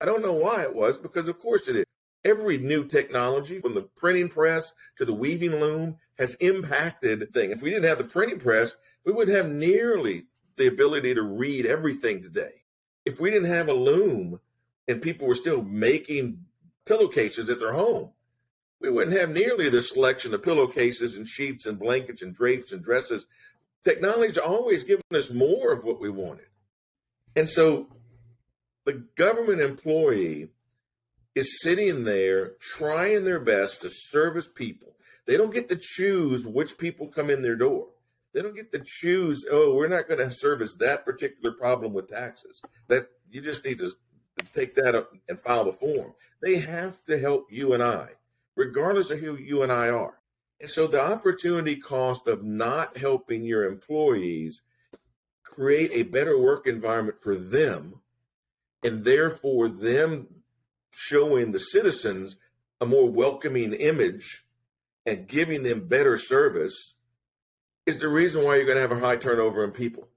I 0.00 0.04
don't 0.04 0.22
know 0.22 0.32
why 0.32 0.62
it 0.62 0.74
was, 0.74 0.98
because 0.98 1.28
of 1.28 1.38
course 1.38 1.68
it 1.68 1.76
is. 1.76 1.84
Every 2.24 2.56
new 2.58 2.84
technology, 2.84 3.58
from 3.58 3.74
the 3.74 3.82
printing 3.82 4.28
press 4.28 4.72
to 4.98 5.04
the 5.04 5.12
weaving 5.12 5.60
loom, 5.60 5.96
has 6.18 6.34
impacted 6.34 7.32
thing. 7.32 7.50
If 7.50 7.62
we 7.62 7.70
didn't 7.70 7.88
have 7.88 7.98
the 7.98 8.04
printing 8.04 8.38
press, 8.38 8.76
we 9.04 9.12
wouldn't 9.12 9.36
have 9.36 9.50
nearly 9.50 10.26
the 10.56 10.68
ability 10.68 11.14
to 11.14 11.22
read 11.22 11.66
everything 11.66 12.22
today. 12.22 12.62
If 13.04 13.20
we 13.20 13.30
didn't 13.30 13.50
have 13.50 13.68
a 13.68 13.74
loom 13.74 14.38
and 14.86 15.02
people 15.02 15.26
were 15.26 15.34
still 15.34 15.62
making 15.62 16.44
pillowcases 16.84 17.50
at 17.50 17.58
their 17.58 17.72
home, 17.72 18.12
we 18.82 18.90
wouldn't 18.90 19.16
have 19.16 19.30
nearly 19.30 19.68
the 19.68 19.82
selection 19.82 20.34
of 20.34 20.42
pillowcases 20.42 21.16
and 21.16 21.26
sheets 21.26 21.66
and 21.66 21.78
blankets 21.78 22.22
and 22.22 22.34
drapes 22.34 22.72
and 22.72 22.82
dresses. 22.82 23.26
Technology's 23.84 24.38
always 24.38 24.84
given 24.84 25.04
us 25.14 25.30
more 25.30 25.72
of 25.72 25.84
what 25.84 26.00
we 26.00 26.10
wanted. 26.10 26.46
And 27.34 27.48
so 27.48 27.86
the 28.84 29.04
government 29.16 29.60
employee 29.60 30.48
is 31.34 31.62
sitting 31.62 32.04
there 32.04 32.52
trying 32.60 33.24
their 33.24 33.40
best 33.40 33.82
to 33.82 33.90
service 33.90 34.48
people. 34.48 34.96
They 35.26 35.36
don't 35.36 35.52
get 35.52 35.68
to 35.68 35.76
choose 35.76 36.44
which 36.44 36.76
people 36.76 37.06
come 37.06 37.30
in 37.30 37.42
their 37.42 37.56
door. 37.56 37.86
They 38.34 38.42
don't 38.42 38.56
get 38.56 38.72
to 38.72 38.82
choose, 38.84 39.44
oh, 39.50 39.74
we're 39.74 39.88
not 39.88 40.08
going 40.08 40.18
to 40.18 40.30
service 40.30 40.74
that 40.76 41.04
particular 41.04 41.54
problem 41.54 41.92
with 41.92 42.08
taxes. 42.08 42.60
That 42.88 43.08
you 43.30 43.40
just 43.40 43.64
need 43.64 43.78
to 43.78 43.92
take 44.52 44.74
that 44.74 44.94
up 44.94 45.12
and 45.28 45.38
file 45.38 45.64
the 45.64 45.72
form. 45.72 46.14
They 46.42 46.56
have 46.56 47.02
to 47.04 47.18
help 47.18 47.46
you 47.50 47.74
and 47.74 47.82
I, 47.82 48.08
regardless 48.56 49.10
of 49.10 49.20
who 49.20 49.36
you 49.36 49.62
and 49.62 49.72
I 49.72 49.88
are. 49.88 50.20
And 50.60 50.70
so 50.70 50.86
the 50.86 51.02
opportunity 51.02 51.76
cost 51.76 52.28
of 52.28 52.44
not 52.44 52.96
helping 52.96 53.44
your 53.44 53.64
employees 53.64 54.62
create 55.42 55.90
a 55.92 56.04
better 56.04 56.38
work 56.38 56.66
environment 56.66 57.20
for 57.20 57.36
them 57.36 58.00
and 58.82 59.04
therefore 59.04 59.68
them 59.68 60.28
showing 60.90 61.52
the 61.52 61.58
citizens 61.58 62.36
a 62.80 62.86
more 62.86 63.08
welcoming 63.08 63.72
image 63.72 64.44
and 65.06 65.28
giving 65.28 65.62
them 65.62 65.88
better 65.88 66.16
service 66.16 66.94
is 67.86 68.00
the 68.00 68.08
reason 68.08 68.44
why 68.44 68.56
you're 68.56 68.64
going 68.64 68.76
to 68.76 68.82
have 68.82 68.92
a 68.92 69.00
high 69.00 69.16
turnover 69.16 69.64
in 69.64 69.72
people. 69.72 70.08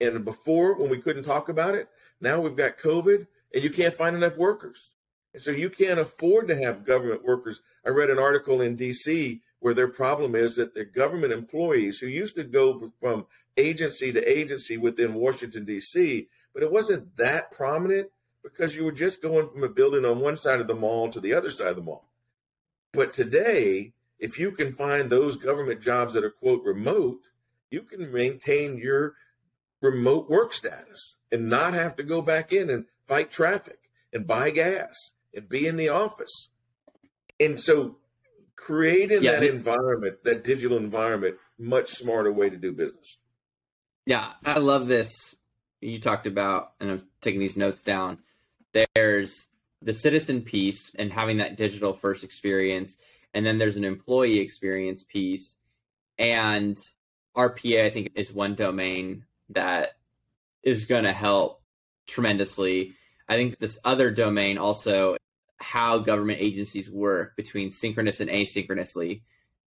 And 0.00 0.24
before, 0.24 0.78
when 0.78 0.90
we 0.90 1.00
couldn't 1.00 1.22
talk 1.22 1.48
about 1.48 1.74
it, 1.74 1.88
now 2.20 2.40
we've 2.40 2.56
got 2.56 2.78
COVID 2.78 3.26
and 3.54 3.64
you 3.64 3.70
can't 3.70 3.94
find 3.94 4.16
enough 4.16 4.36
workers. 4.36 4.92
And 5.36 5.42
so 5.42 5.50
you 5.50 5.68
can't 5.68 6.00
afford 6.00 6.48
to 6.48 6.56
have 6.56 6.86
government 6.86 7.22
workers. 7.22 7.60
I 7.84 7.90
read 7.90 8.08
an 8.08 8.18
article 8.18 8.62
in 8.62 8.74
DC 8.74 9.40
where 9.58 9.74
their 9.74 9.86
problem 9.86 10.34
is 10.34 10.56
that 10.56 10.72
the 10.72 10.86
government 10.86 11.34
employees 11.34 11.98
who 11.98 12.06
used 12.06 12.36
to 12.36 12.44
go 12.44 12.90
from 13.02 13.26
agency 13.58 14.10
to 14.14 14.24
agency 14.26 14.78
within 14.78 15.12
Washington, 15.12 15.66
D.C., 15.66 16.26
but 16.54 16.62
it 16.62 16.72
wasn't 16.72 17.18
that 17.18 17.50
prominent 17.50 18.08
because 18.42 18.76
you 18.76 18.86
were 18.86 18.92
just 18.92 19.20
going 19.20 19.50
from 19.50 19.62
a 19.62 19.68
building 19.68 20.06
on 20.06 20.20
one 20.20 20.38
side 20.38 20.58
of 20.58 20.68
the 20.68 20.74
mall 20.74 21.10
to 21.10 21.20
the 21.20 21.34
other 21.34 21.50
side 21.50 21.68
of 21.68 21.76
the 21.76 21.82
mall. 21.82 22.08
But 22.94 23.12
today, 23.12 23.92
if 24.18 24.38
you 24.38 24.52
can 24.52 24.72
find 24.72 25.10
those 25.10 25.36
government 25.36 25.82
jobs 25.82 26.14
that 26.14 26.24
are 26.24 26.30
quote 26.30 26.64
remote, 26.64 27.20
you 27.70 27.82
can 27.82 28.10
maintain 28.10 28.78
your 28.78 29.16
remote 29.82 30.30
work 30.30 30.54
status 30.54 31.16
and 31.30 31.50
not 31.50 31.74
have 31.74 31.94
to 31.96 32.02
go 32.02 32.22
back 32.22 32.54
in 32.54 32.70
and 32.70 32.86
fight 33.06 33.30
traffic 33.30 33.90
and 34.14 34.26
buy 34.26 34.48
gas 34.48 35.12
and 35.36 35.48
be 35.48 35.66
in 35.66 35.76
the 35.76 35.90
office. 35.90 36.48
And 37.38 37.60
so 37.60 37.98
creating 38.56 39.22
yeah, 39.22 39.32
that 39.32 39.44
environment, 39.44 40.24
that 40.24 40.42
digital 40.42 40.78
environment, 40.78 41.36
much 41.58 41.90
smarter 41.90 42.32
way 42.32 42.50
to 42.50 42.56
do 42.56 42.72
business. 42.72 43.18
Yeah, 44.06 44.32
I 44.44 44.58
love 44.58 44.88
this. 44.88 45.10
You 45.80 46.00
talked 46.00 46.26
about, 46.26 46.72
and 46.80 46.90
I'm 46.90 47.02
taking 47.20 47.40
these 47.40 47.56
notes 47.56 47.82
down. 47.82 48.18
There's 48.94 49.48
the 49.82 49.92
citizen 49.94 50.42
piece 50.42 50.92
and 50.98 51.12
having 51.12 51.36
that 51.36 51.56
digital 51.56 51.92
first 51.92 52.24
experience, 52.24 52.96
and 53.34 53.44
then 53.44 53.58
there's 53.58 53.76
an 53.76 53.84
employee 53.84 54.38
experience 54.38 55.02
piece. 55.02 55.56
And 56.18 56.76
RPA, 57.36 57.84
I 57.84 57.90
think, 57.90 58.12
is 58.14 58.32
one 58.32 58.54
domain 58.54 59.26
that 59.50 59.92
is 60.62 60.86
going 60.86 61.04
to 61.04 61.12
help 61.12 61.62
tremendously. 62.06 62.94
I 63.28 63.36
think 63.36 63.58
this 63.58 63.78
other 63.84 64.10
domain 64.10 64.56
also 64.56 65.16
how 65.58 65.98
government 65.98 66.38
agencies 66.40 66.90
work 66.90 67.36
between 67.36 67.70
synchronous 67.70 68.20
and 68.20 68.30
asynchronously. 68.30 69.22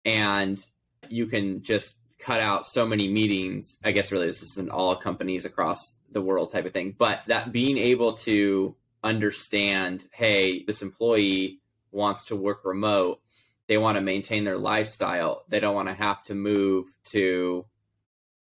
And 0.05 0.65
you 1.09 1.27
can 1.27 1.63
just 1.63 1.97
cut 2.19 2.41
out 2.41 2.67
so 2.67 2.87
many 2.87 3.09
meetings. 3.09 3.79
I 3.83 3.93
guess 3.93 4.13
really 4.13 4.27
this 4.27 4.43
isn't 4.43 4.71
all 4.71 4.95
companies 4.97 5.45
across 5.45 5.95
the 6.11 6.23
world 6.23 6.53
type 6.53 6.67
of 6.67 6.73
thing, 6.73 6.95
but 6.97 7.21
that 7.27 7.53
being 7.53 7.79
able 7.79 8.13
to 8.19 8.77
understand, 9.03 10.05
hey, 10.13 10.65
this 10.65 10.83
employee 10.83 11.61
wants 11.91 12.27
to 12.27 12.37
work 12.37 12.65
remote. 12.65 13.21
They 13.67 13.79
want 13.79 13.97
to 13.97 14.03
maintain 14.03 14.45
their 14.45 14.59
lifestyle. 14.59 15.45
They 15.49 15.61
don't 15.61 15.75
want 15.75 15.89
to 15.89 15.95
have 15.95 16.23
to 16.25 16.35
move 16.35 16.87
to, 17.11 17.65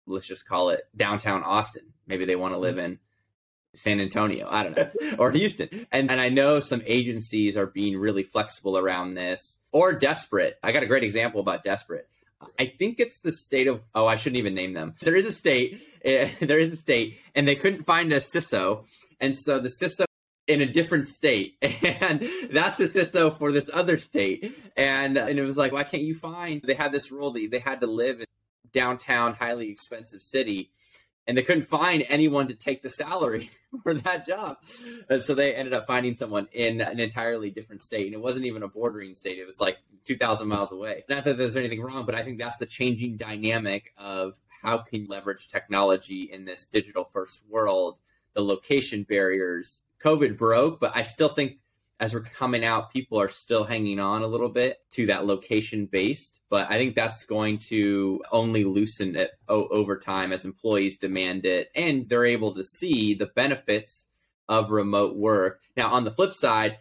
let's 0.05 0.27
just 0.27 0.47
call 0.47 0.69
it 0.69 0.81
downtown 0.95 1.43
Austin. 1.43 1.93
Maybe 2.07 2.25
they 2.25 2.35
want 2.35 2.53
to 2.53 2.59
live 2.59 2.75
mm-hmm. 2.75 2.85
in 2.85 2.99
San 3.73 3.99
Antonio, 3.99 4.47
I 4.49 4.63
don't 4.63 4.75
know, 4.75 5.15
or 5.17 5.31
Houston. 5.31 5.69
And 5.91 6.11
and 6.11 6.19
I 6.19 6.29
know 6.29 6.59
some 6.59 6.81
agencies 6.85 7.55
are 7.55 7.67
being 7.67 7.97
really 7.97 8.23
flexible 8.23 8.77
around 8.77 9.15
this 9.15 9.59
or 9.71 9.93
desperate. 9.93 10.59
I 10.63 10.71
got 10.71 10.83
a 10.83 10.87
great 10.87 11.03
example 11.03 11.39
about 11.39 11.63
desperate. 11.63 12.07
I 12.59 12.73
think 12.77 12.99
it's 12.99 13.19
the 13.19 13.31
state 13.31 13.67
of 13.67 13.83
oh, 13.95 14.07
I 14.07 14.15
shouldn't 14.15 14.37
even 14.37 14.55
name 14.55 14.73
them. 14.73 14.95
There 14.99 15.15
is 15.15 15.25
a 15.25 15.31
state, 15.31 15.81
uh, 16.05 16.27
there 16.45 16.59
is 16.59 16.73
a 16.73 16.77
state, 16.77 17.19
and 17.35 17.47
they 17.47 17.55
couldn't 17.55 17.83
find 17.83 18.11
a 18.11 18.17
CISO, 18.17 18.85
and 19.19 19.37
so 19.37 19.59
the 19.59 19.69
CISO 19.69 20.05
in 20.47 20.59
a 20.61 20.65
different 20.65 21.07
state, 21.07 21.55
and 21.61 22.27
that's 22.51 22.77
the 22.77 22.85
CISO 22.85 23.37
for 23.37 23.51
this 23.51 23.69
other 23.73 23.97
state, 23.97 24.53
and 24.75 25.17
and 25.17 25.39
it 25.39 25.45
was 25.45 25.57
like, 25.57 25.71
why 25.71 25.83
can't 25.83 26.03
you 26.03 26.15
find? 26.15 26.61
They 26.63 26.73
had 26.73 26.91
this 26.91 27.11
rule 27.11 27.31
that 27.31 27.47
they 27.51 27.59
had 27.59 27.81
to 27.81 27.87
live 27.87 28.19
in 28.19 28.25
downtown, 28.73 29.33
highly 29.33 29.69
expensive 29.69 30.21
city, 30.21 30.71
and 31.27 31.37
they 31.37 31.43
couldn't 31.43 31.63
find 31.63 32.03
anyone 32.09 32.47
to 32.47 32.55
take 32.55 32.81
the 32.81 32.89
salary 32.89 33.51
for 33.83 33.93
that 33.93 34.25
job. 34.25 34.57
And 35.09 35.23
so 35.23 35.35
they 35.35 35.53
ended 35.53 35.73
up 35.73 35.87
finding 35.87 36.15
someone 36.15 36.47
in 36.51 36.81
an 36.81 36.99
entirely 36.99 37.49
different 37.51 37.81
state. 37.81 38.07
And 38.07 38.15
it 38.15 38.21
wasn't 38.21 38.45
even 38.45 38.63
a 38.63 38.67
bordering 38.67 39.15
state, 39.15 39.39
it 39.39 39.47
was 39.47 39.59
like 39.59 39.77
2,000 40.05 40.47
miles 40.47 40.71
away. 40.71 41.03
Not 41.09 41.23
that 41.25 41.37
there's 41.37 41.57
anything 41.57 41.81
wrong, 41.81 42.05
but 42.05 42.15
I 42.15 42.23
think 42.23 42.39
that's 42.39 42.57
the 42.57 42.65
changing 42.65 43.17
dynamic 43.17 43.93
of 43.97 44.39
how 44.61 44.79
can 44.79 45.01
you 45.01 45.07
leverage 45.07 45.47
technology 45.47 46.29
in 46.31 46.45
this 46.45 46.65
digital 46.65 47.03
first 47.03 47.43
world, 47.49 47.99
the 48.33 48.43
location 48.43 49.03
barriers. 49.03 49.81
COVID 50.03 50.37
broke, 50.37 50.79
but 50.79 50.95
I 50.95 51.03
still 51.03 51.29
think 51.29 51.57
as 52.01 52.15
we're 52.15 52.21
coming 52.21 52.65
out, 52.65 52.91
people 52.91 53.21
are 53.21 53.29
still 53.29 53.63
hanging 53.63 53.99
on 53.99 54.23
a 54.23 54.27
little 54.27 54.49
bit 54.49 54.79
to 54.89 55.05
that 55.05 55.27
location 55.27 55.85
based. 55.85 56.39
But 56.49 56.69
I 56.69 56.77
think 56.77 56.95
that's 56.95 57.25
going 57.25 57.59
to 57.69 58.23
only 58.31 58.63
loosen 58.63 59.15
it 59.15 59.31
over 59.47 59.97
time 59.97 60.33
as 60.33 60.43
employees 60.43 60.97
demand 60.97 61.45
it 61.45 61.69
and 61.75 62.09
they're 62.09 62.25
able 62.25 62.55
to 62.55 62.63
see 62.63 63.13
the 63.13 63.27
benefits 63.27 64.07
of 64.49 64.71
remote 64.71 65.15
work. 65.15 65.61
Now, 65.77 65.91
on 65.91 66.03
the 66.03 66.11
flip 66.11 66.33
side, 66.33 66.79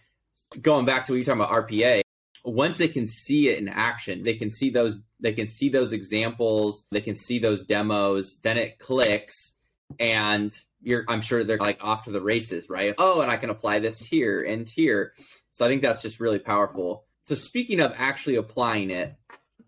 going 0.63 0.87
back 0.87 1.05
to 1.05 1.13
what 1.13 1.17
you're 1.17 1.25
talking 1.27 1.43
about 1.43 1.69
RPA, 1.69 2.01
once 2.43 2.79
they 2.79 2.89
can 2.89 3.07
see 3.07 3.51
it 3.51 3.59
in 3.59 3.69
action, 3.69 4.23
they 4.23 4.35
can 4.35 4.51
see 4.51 4.71
those 4.71 4.99
they 5.23 5.35
can 5.35 5.47
see 5.47 5.69
those 5.69 5.93
examples, 5.93 6.87
they 6.91 7.03
can 7.03 7.15
see 7.15 7.39
those 7.39 7.63
demos, 7.63 8.39
then 8.43 8.57
it 8.57 8.79
clicks 8.79 9.53
and 9.99 10.57
you're 10.83 11.05
I'm 11.09 11.21
sure 11.21 11.45
they're 11.45 11.59
like 11.59 11.85
off 11.85 12.05
to 12.05 12.11
the 12.11 12.21
races, 12.21 12.69
right? 12.69 12.95
Oh, 12.99 13.21
and 13.21 13.31
I 13.31 13.37
can 13.37 13.51
apply 13.51 13.81
this 13.81 13.99
here 13.99 14.43
and 14.43 14.69
here. 14.69 15.13
So 15.53 15.65
I 15.65 15.69
think 15.69 15.83
that's 15.83 16.03
just 16.03 16.21
really 16.21 16.39
powerful. 16.39 17.05
So 17.27 17.35
speaking 17.35 17.81
of 17.81 17.93
actually 17.97 18.37
applying 18.37 18.91
it, 18.91 19.15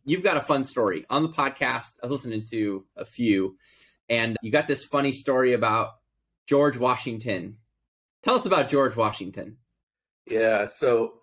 you've 0.05 0.23
got 0.23 0.37
a 0.37 0.41
fun 0.41 0.65
story 0.65 1.05
on 1.11 1.23
the 1.23 1.29
podcast. 1.29 1.93
I 2.03 2.07
was 2.07 2.13
listening 2.13 2.45
to 2.51 2.85
a 2.97 3.05
few, 3.05 3.57
and 4.09 4.37
you 4.43 4.51
got 4.51 4.67
this 4.67 4.85
funny 4.85 5.13
story 5.13 5.53
about 5.53 5.91
George 6.47 6.77
Washington. 6.77 7.59
Tell 8.23 8.35
us 8.35 8.47
about 8.47 8.71
George 8.71 8.97
Washington. 8.97 9.59
Yeah, 10.27 10.67
so 10.67 11.15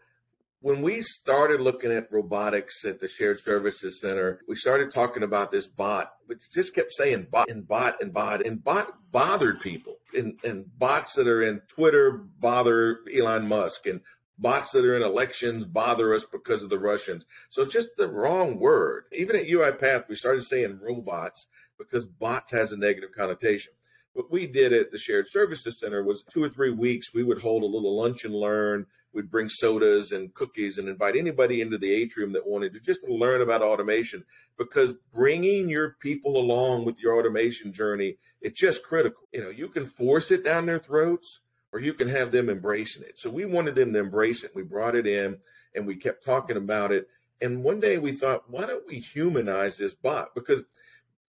when 0.62 0.82
we 0.82 1.02
started 1.02 1.62
looking 1.62 1.92
at 1.92 2.12
robotics 2.12 2.84
at 2.84 3.00
the 3.00 3.08
Shared 3.08 3.40
Services 3.40 4.02
Center, 4.02 4.42
we 4.48 4.56
started 4.56 4.92
talking 4.92 5.24
about 5.24 5.52
this 5.52 5.68
bot, 5.68 6.12
but 6.28 6.38
just 6.54 6.76
kept 6.76 6.92
saying 6.92 7.28
bot 7.32 7.50
and 7.50 7.68
bot 7.68 8.02
and 8.02 8.14
bot 8.14 8.46
and 8.46 8.64
bot 8.64 8.88
bothered 9.12 9.62
people. 9.62 9.98
And, 10.14 10.40
and 10.44 10.66
bots 10.78 11.14
that 11.14 11.28
are 11.28 11.42
in 11.42 11.62
Twitter 11.68 12.12
bother 12.12 13.00
Elon 13.16 13.48
Musk 13.48 13.86
and 13.86 14.02
bots 14.38 14.72
that 14.72 14.86
are 14.86 14.96
in 14.96 15.04
elections 15.04 15.66
bother 15.66 16.14
us 16.14 16.26
because 16.26 16.64
of 16.64 16.70
the 16.70 16.80
Russians. 16.80 17.26
So 17.50 17.66
just 17.66 17.90
the 17.98 18.08
wrong 18.10 18.60
word. 18.60 19.06
Even 19.14 19.36
at 19.36 19.48
UiPath, 19.48 20.10
we 20.10 20.16
started 20.16 20.44
saying 20.44 20.80
robots 20.82 21.48
because 21.78 22.06
bots 22.06 22.52
has 22.52 22.72
a 22.72 22.78
negative 22.78 23.12
connotation. 23.16 23.74
What 24.14 24.32
we 24.32 24.48
did 24.48 24.74
at 24.74 24.92
the 24.92 24.98
Shared 24.98 25.28
Services 25.28 25.80
Center 25.80 26.04
was 26.04 26.24
two 26.24 26.44
or 26.44 26.50
three 26.50 26.72
weeks, 26.72 27.14
we 27.14 27.24
would 27.24 27.42
hold 27.42 27.64
a 27.64 27.68
little 27.68 27.96
lunch 27.96 28.26
and 28.26 28.34
learn. 28.34 28.86
We'd 29.14 29.32
bring 29.32 29.50
sodas 29.50 30.12
and 30.12 30.34
cookies 30.34 30.78
and 30.78 30.88
invite 30.88 31.16
anybody 31.16 31.62
into 31.62 31.78
the 31.78 31.92
atrium 31.92 32.34
that 32.34 32.46
wanted 32.48 32.74
to 32.74 32.80
just 32.80 33.08
learn 33.08 33.42
about 33.42 33.62
automation 33.62 34.24
because 34.58 34.96
bringing 35.12 35.70
your 35.70 35.96
people 36.00 36.38
along 36.38 36.86
with 36.86 37.00
your 37.00 37.18
automation 37.18 37.74
journey, 37.74 38.18
it's 38.42 38.60
just 38.60 38.84
critical. 38.84 39.24
You 39.32 39.42
know, 39.42 39.50
you 39.50 39.68
can 39.68 39.86
force 39.86 40.32
it 40.32 40.44
down 40.44 40.68
their 40.68 40.80
throats 40.80 41.40
or 41.72 41.80
you 41.80 41.94
can 41.94 42.08
have 42.08 42.32
them 42.32 42.50
embracing 42.50 43.04
it. 43.04 43.18
So 43.20 43.30
we 43.30 43.46
wanted 43.46 43.76
them 43.76 43.94
to 43.94 44.00
embrace 44.00 44.44
it. 44.44 44.52
We 44.56 44.64
brought 44.64 44.96
it 44.96 45.08
in 45.08 45.38
and 45.76 45.88
we 45.88 45.96
kept 45.96 46.24
talking 46.24 46.58
about 46.58 46.92
it. 46.92 47.08
And 47.42 47.64
one 47.64 47.80
day 47.80 47.98
we 47.98 48.12
thought, 48.12 48.50
why 48.50 48.66
don't 48.66 48.88
we 48.88 49.00
humanize 49.00 49.78
this 49.78 49.94
bot? 49.94 50.36
Because 50.36 50.64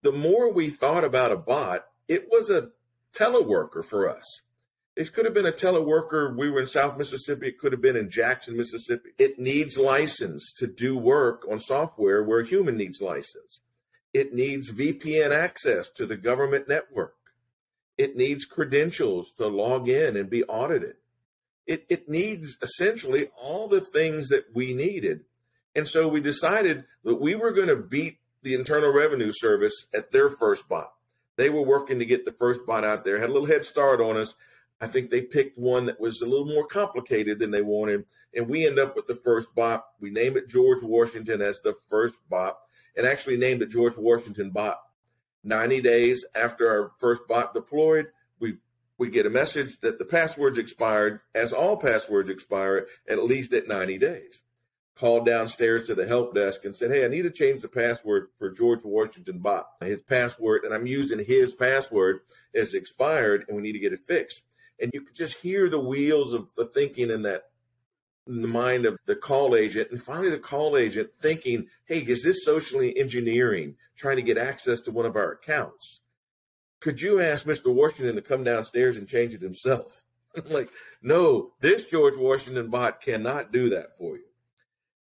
the 0.01 0.11
more 0.11 0.51
we 0.51 0.69
thought 0.69 1.03
about 1.03 1.31
a 1.31 1.37
bot, 1.37 1.85
it 2.09 2.27
was 2.29 2.49
a 2.49 2.71
teleworker 3.13 3.85
for 3.85 4.09
us. 4.09 4.41
It 4.95 5.13
could 5.13 5.23
have 5.23 5.33
been 5.33 5.45
a 5.45 5.51
teleworker. 5.51 6.35
We 6.35 6.49
were 6.49 6.59
in 6.59 6.65
South 6.65 6.97
Mississippi. 6.97 7.47
It 7.47 7.59
could 7.59 7.71
have 7.71 7.81
been 7.81 7.95
in 7.95 8.09
Jackson, 8.09 8.57
Mississippi. 8.57 9.11
It 9.17 9.39
needs 9.39 9.77
license 9.77 10.51
to 10.57 10.67
do 10.67 10.97
work 10.97 11.47
on 11.49 11.59
software 11.59 12.21
where 12.21 12.41
a 12.41 12.45
human 12.45 12.75
needs 12.75 12.99
license. 12.99 13.61
It 14.13 14.33
needs 14.33 14.71
VPN 14.71 15.31
access 15.31 15.89
to 15.91 16.05
the 16.05 16.17
government 16.17 16.67
network. 16.67 17.15
It 17.97 18.17
needs 18.17 18.43
credentials 18.43 19.31
to 19.37 19.47
log 19.47 19.87
in 19.87 20.17
and 20.17 20.29
be 20.29 20.43
audited. 20.45 20.95
It, 21.67 21.85
it 21.87 22.09
needs 22.09 22.57
essentially 22.61 23.29
all 23.37 23.67
the 23.67 23.81
things 23.81 24.29
that 24.29 24.45
we 24.53 24.73
needed. 24.73 25.21
And 25.75 25.87
so 25.87 26.07
we 26.07 26.19
decided 26.19 26.85
that 27.03 27.21
we 27.21 27.35
were 27.35 27.51
going 27.51 27.67
to 27.67 27.75
beat 27.75 28.17
the 28.41 28.55
Internal 28.55 28.91
Revenue 28.91 29.31
Service 29.31 29.85
at 29.93 30.11
their 30.11 30.29
first 30.29 30.67
bot. 30.67 30.93
They 31.39 31.49
were 31.49 31.61
working 31.61 31.99
to 31.99 32.05
get 32.05 32.25
the 32.25 32.33
first 32.33 32.65
bot 32.65 32.83
out 32.83 33.05
there, 33.05 33.17
had 33.17 33.29
a 33.29 33.31
little 33.31 33.47
head 33.47 33.63
start 33.63 34.01
on 34.01 34.17
us. 34.17 34.35
I 34.81 34.87
think 34.87 35.09
they 35.09 35.21
picked 35.21 35.57
one 35.57 35.85
that 35.85 35.97
was 35.97 36.21
a 36.21 36.25
little 36.25 36.45
more 36.45 36.67
complicated 36.67 37.39
than 37.39 37.49
they 37.49 37.61
wanted. 37.61 38.03
And 38.35 38.49
we 38.49 38.67
end 38.67 38.77
up 38.77 38.93
with 38.93 39.07
the 39.07 39.15
first 39.15 39.55
bot. 39.55 39.85
We 40.01 40.09
name 40.09 40.35
it 40.35 40.49
George 40.49 40.83
Washington 40.83 41.41
as 41.41 41.61
the 41.61 41.75
first 41.89 42.15
bot 42.29 42.57
and 42.97 43.07
actually 43.07 43.37
named 43.37 43.61
it 43.61 43.69
George 43.69 43.95
Washington 43.95 44.49
bot. 44.49 44.81
90 45.45 45.79
days 45.79 46.25
after 46.35 46.69
our 46.69 46.91
first 46.97 47.25
bot 47.25 47.53
deployed, 47.53 48.07
we 48.41 48.57
we 48.97 49.09
get 49.09 49.25
a 49.25 49.29
message 49.29 49.79
that 49.79 49.97
the 49.97 50.03
passwords 50.03 50.59
expired, 50.59 51.21
as 51.33 51.53
all 51.53 51.77
passwords 51.77 52.29
expire 52.29 52.87
at 53.07 53.23
least 53.23 53.53
at 53.53 53.65
90 53.65 53.97
days 53.97 54.41
called 54.99 55.25
downstairs 55.25 55.87
to 55.87 55.95
the 55.95 56.05
help 56.05 56.35
desk 56.35 56.65
and 56.65 56.75
said, 56.75 56.91
Hey, 56.91 57.05
I 57.05 57.07
need 57.07 57.21
to 57.21 57.31
change 57.31 57.61
the 57.61 57.69
password 57.69 58.27
for 58.37 58.51
George 58.51 58.83
Washington 58.83 59.39
bot. 59.39 59.67
His 59.79 60.01
password, 60.01 60.65
and 60.65 60.73
I'm 60.73 60.85
using 60.85 61.23
his 61.23 61.53
password, 61.53 62.19
is 62.53 62.73
expired 62.73 63.45
and 63.47 63.55
we 63.55 63.63
need 63.63 63.73
to 63.73 63.79
get 63.79 63.93
it 63.93 64.05
fixed. 64.05 64.43
And 64.81 64.91
you 64.93 65.01
could 65.01 65.15
just 65.15 65.37
hear 65.37 65.69
the 65.69 65.79
wheels 65.79 66.33
of 66.33 66.49
the 66.55 66.65
thinking 66.65 67.09
in 67.09 67.21
that 67.21 67.43
in 68.27 68.41
the 68.41 68.47
mind 68.47 68.85
of 68.85 68.97
the 69.05 69.15
call 69.15 69.55
agent. 69.55 69.89
And 69.89 70.01
finally 70.01 70.29
the 70.29 70.37
call 70.37 70.75
agent 70.75 71.11
thinking, 71.21 71.67
Hey, 71.85 71.99
is 71.99 72.23
this 72.23 72.43
socially 72.43 72.97
engineering 72.97 73.75
trying 73.95 74.17
to 74.17 74.21
get 74.21 74.37
access 74.37 74.81
to 74.81 74.91
one 74.91 75.05
of 75.05 75.15
our 75.15 75.31
accounts? 75.31 76.01
Could 76.81 76.99
you 76.99 77.21
ask 77.21 77.45
Mr. 77.45 77.73
Washington 77.73 78.15
to 78.15 78.21
come 78.21 78.43
downstairs 78.43 78.97
and 78.97 79.07
change 79.07 79.33
it 79.33 79.41
himself? 79.41 80.03
like, 80.45 80.69
no, 81.01 81.51
this 81.61 81.85
George 81.85 82.17
Washington 82.17 82.69
bot 82.69 83.01
cannot 83.01 83.53
do 83.53 83.69
that 83.69 83.97
for 83.97 84.17
you. 84.17 84.23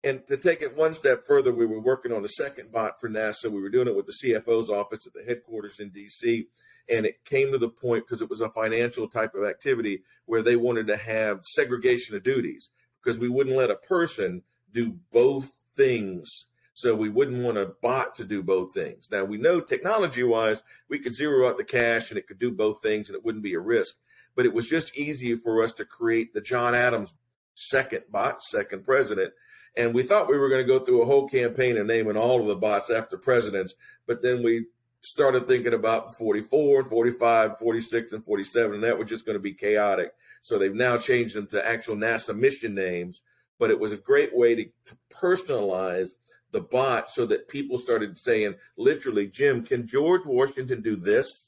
And 0.04 0.26
to 0.26 0.36
take 0.36 0.62
it 0.62 0.76
one 0.76 0.94
step 0.94 1.26
further, 1.26 1.52
we 1.52 1.66
were 1.66 1.80
working 1.80 2.12
on 2.12 2.24
a 2.24 2.28
second 2.28 2.72
bot 2.72 2.98
for 2.98 3.08
NASA. 3.08 3.50
We 3.50 3.60
were 3.60 3.68
doing 3.68 3.86
it 3.86 3.94
with 3.94 4.06
the 4.06 4.12
CFO's 4.12 4.68
office 4.68 5.06
at 5.06 5.12
the 5.12 5.22
headquarters 5.22 5.78
in 5.78 5.90
DC. 5.90 6.46
And 6.88 7.06
it 7.06 7.24
came 7.24 7.52
to 7.52 7.58
the 7.58 7.68
point 7.68 8.04
because 8.04 8.20
it 8.20 8.30
was 8.30 8.40
a 8.40 8.48
financial 8.48 9.08
type 9.08 9.34
of 9.34 9.44
activity 9.44 10.02
where 10.26 10.42
they 10.42 10.56
wanted 10.56 10.88
to 10.88 10.96
have 10.96 11.44
segregation 11.44 12.16
of 12.16 12.24
duties 12.24 12.70
because 13.02 13.18
we 13.18 13.28
wouldn't 13.28 13.56
let 13.56 13.70
a 13.70 13.76
person 13.76 14.42
do 14.72 14.98
both 15.12 15.52
things. 15.76 16.46
So 16.74 16.96
we 16.96 17.08
wouldn't 17.08 17.42
want 17.42 17.58
a 17.58 17.74
bot 17.82 18.14
to 18.16 18.24
do 18.24 18.42
both 18.42 18.74
things. 18.74 19.08
Now 19.10 19.24
we 19.24 19.36
know 19.36 19.60
technology 19.60 20.24
wise, 20.24 20.62
we 20.88 20.98
could 20.98 21.14
zero 21.14 21.48
out 21.48 21.58
the 21.58 21.64
cache 21.64 22.10
and 22.10 22.18
it 22.18 22.26
could 22.26 22.38
do 22.38 22.50
both 22.50 22.82
things 22.82 23.08
and 23.08 23.16
it 23.16 23.24
wouldn't 23.24 23.44
be 23.44 23.54
a 23.54 23.60
risk. 23.60 23.96
But 24.34 24.46
it 24.46 24.54
was 24.54 24.68
just 24.68 24.96
easier 24.96 25.36
for 25.36 25.62
us 25.62 25.74
to 25.74 25.84
create 25.84 26.32
the 26.32 26.40
John 26.40 26.74
Adams 26.74 27.12
second 27.54 28.04
bot, 28.10 28.42
second 28.42 28.84
president. 28.84 29.34
And 29.76 29.94
we 29.94 30.02
thought 30.02 30.28
we 30.28 30.38
were 30.38 30.48
going 30.48 30.66
to 30.66 30.72
go 30.72 30.84
through 30.84 31.02
a 31.02 31.06
whole 31.06 31.28
campaign 31.28 31.78
of 31.78 31.86
naming 31.86 32.16
all 32.16 32.40
of 32.40 32.46
the 32.46 32.56
bots 32.56 32.90
after 32.90 33.16
presidents. 33.16 33.74
But 34.06 34.22
then 34.22 34.42
we 34.42 34.66
started 35.00 35.48
thinking 35.48 35.74
about 35.74 36.14
44, 36.14 36.84
45, 36.84 37.58
46, 37.58 38.12
and 38.12 38.24
47, 38.24 38.74
and 38.74 38.84
that 38.84 38.98
was 38.98 39.08
just 39.08 39.26
going 39.26 39.36
to 39.36 39.42
be 39.42 39.54
chaotic. 39.54 40.12
So 40.42 40.58
they've 40.58 40.74
now 40.74 40.98
changed 40.98 41.34
them 41.34 41.46
to 41.48 41.66
actual 41.66 41.96
NASA 41.96 42.36
mission 42.36 42.74
names. 42.74 43.22
But 43.58 43.70
it 43.70 43.80
was 43.80 43.92
a 43.92 43.96
great 43.96 44.36
way 44.36 44.54
to, 44.54 44.64
to 44.64 44.96
personalize 45.12 46.10
the 46.50 46.60
bot 46.60 47.10
so 47.10 47.26
that 47.26 47.48
people 47.48 47.78
started 47.78 48.18
saying, 48.18 48.54
literally, 48.76 49.26
Jim, 49.26 49.64
can 49.64 49.86
George 49.86 50.24
Washington 50.24 50.82
do 50.82 50.96
this? 50.96 51.46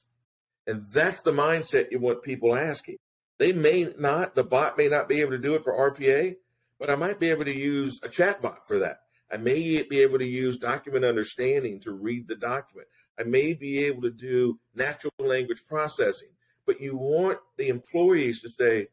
And 0.66 0.84
that's 0.92 1.20
the 1.20 1.32
mindset 1.32 1.90
you 1.90 2.00
want 2.00 2.22
people 2.22 2.56
asking. 2.56 2.96
They 3.38 3.52
may 3.52 3.92
not, 3.98 4.34
the 4.34 4.44
bot 4.44 4.78
may 4.78 4.88
not 4.88 5.08
be 5.08 5.20
able 5.20 5.32
to 5.32 5.38
do 5.38 5.54
it 5.54 5.62
for 5.62 5.72
RPA, 5.72 6.36
but 6.84 6.92
I 6.92 6.96
might 6.96 7.18
be 7.18 7.30
able 7.30 7.46
to 7.46 7.56
use 7.56 7.98
a 8.02 8.10
chatbot 8.10 8.66
for 8.66 8.78
that. 8.80 9.04
I 9.32 9.38
may 9.38 9.82
be 9.84 10.00
able 10.00 10.18
to 10.18 10.26
use 10.26 10.58
document 10.58 11.02
understanding 11.02 11.80
to 11.80 11.92
read 11.92 12.28
the 12.28 12.34
document. 12.34 12.88
I 13.18 13.22
may 13.22 13.54
be 13.54 13.82
able 13.86 14.02
to 14.02 14.10
do 14.10 14.60
natural 14.74 15.10
language 15.18 15.62
processing. 15.66 16.28
But 16.66 16.82
you 16.82 16.94
want 16.94 17.38
the 17.56 17.68
employees 17.68 18.42
to 18.42 18.50
say, 18.50 18.88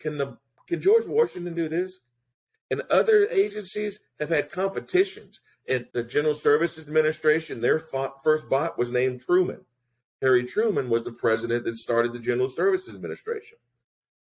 can 0.00 0.18
the 0.18 0.38
can 0.66 0.80
George 0.80 1.06
Washington 1.06 1.54
do 1.54 1.68
this? 1.68 2.00
And 2.72 2.82
other 2.90 3.28
agencies 3.28 4.00
have 4.18 4.30
had 4.30 4.50
competitions. 4.50 5.40
And 5.68 5.86
the 5.92 6.02
General 6.02 6.34
Services 6.34 6.88
Administration, 6.88 7.60
their 7.60 7.78
first 7.78 8.50
bot 8.50 8.76
was 8.76 8.90
named 8.90 9.20
Truman. 9.20 9.60
Harry 10.20 10.42
Truman 10.42 10.90
was 10.90 11.04
the 11.04 11.12
president 11.12 11.64
that 11.64 11.76
started 11.76 12.12
the 12.12 12.18
General 12.18 12.48
Services 12.48 12.96
Administration. 12.96 13.58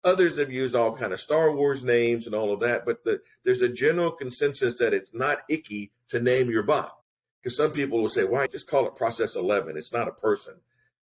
Others 0.04 0.38
have 0.38 0.52
used 0.52 0.74
all 0.74 0.94
kind 0.94 1.12
of 1.12 1.20
Star 1.20 1.50
Wars 1.50 1.82
names 1.82 2.26
and 2.26 2.34
all 2.34 2.52
of 2.52 2.60
that, 2.60 2.84
but 2.84 3.04
the, 3.04 3.20
there's 3.44 3.62
a 3.62 3.68
general 3.68 4.12
consensus 4.12 4.78
that 4.78 4.92
it's 4.92 5.10
not 5.14 5.42
icky 5.48 5.92
to 6.10 6.20
name 6.20 6.50
your 6.50 6.62
bot. 6.62 6.94
Because 7.42 7.56
some 7.56 7.72
people 7.72 8.00
will 8.00 8.08
say, 8.08 8.24
why 8.24 8.46
just 8.46 8.68
call 8.68 8.86
it 8.86 8.96
process 8.96 9.36
11? 9.36 9.76
It's 9.76 9.92
not 9.92 10.08
a 10.08 10.12
person. 10.12 10.54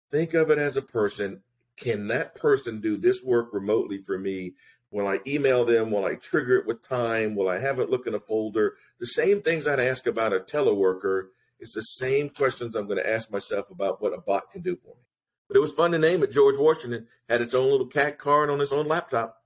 Think 0.09 0.33
of 0.33 0.49
it 0.49 0.57
as 0.57 0.77
a 0.77 0.81
person. 0.81 1.41
Can 1.77 2.07
that 2.07 2.35
person 2.35 2.81
do 2.81 2.97
this 2.97 3.21
work 3.23 3.53
remotely 3.53 3.97
for 3.99 4.17
me? 4.17 4.53
Will 4.89 5.07
I 5.07 5.19
email 5.27 5.65
them? 5.65 5.91
Will 5.91 6.05
I 6.05 6.15
trigger 6.15 6.57
it 6.57 6.65
with 6.65 6.87
time? 6.87 7.35
Will 7.35 7.49
I 7.49 7.59
have 7.59 7.79
it 7.79 7.89
look 7.89 8.07
in 8.07 8.15
a 8.15 8.19
folder? 8.19 8.75
The 8.99 9.07
same 9.07 9.41
things 9.41 9.67
I'd 9.67 9.79
ask 9.79 10.07
about 10.07 10.33
a 10.33 10.39
teleworker 10.39 11.27
is 11.59 11.71
the 11.71 11.81
same 11.81 12.29
questions 12.29 12.75
I'm 12.75 12.87
going 12.87 12.99
to 12.99 13.09
ask 13.09 13.31
myself 13.31 13.69
about 13.69 14.01
what 14.01 14.13
a 14.13 14.21
bot 14.21 14.51
can 14.51 14.61
do 14.61 14.75
for 14.75 14.95
me. 14.95 15.06
But 15.47 15.57
it 15.57 15.61
was 15.61 15.71
fun 15.71 15.91
to 15.91 15.99
name 15.99 16.23
it. 16.23 16.31
George 16.31 16.57
Washington 16.57 17.07
had 17.29 17.41
its 17.41 17.53
own 17.53 17.71
little 17.71 17.89
CAC 17.89 18.17
card 18.17 18.49
on 18.49 18.59
his 18.59 18.71
own 18.71 18.87
laptop. 18.87 19.41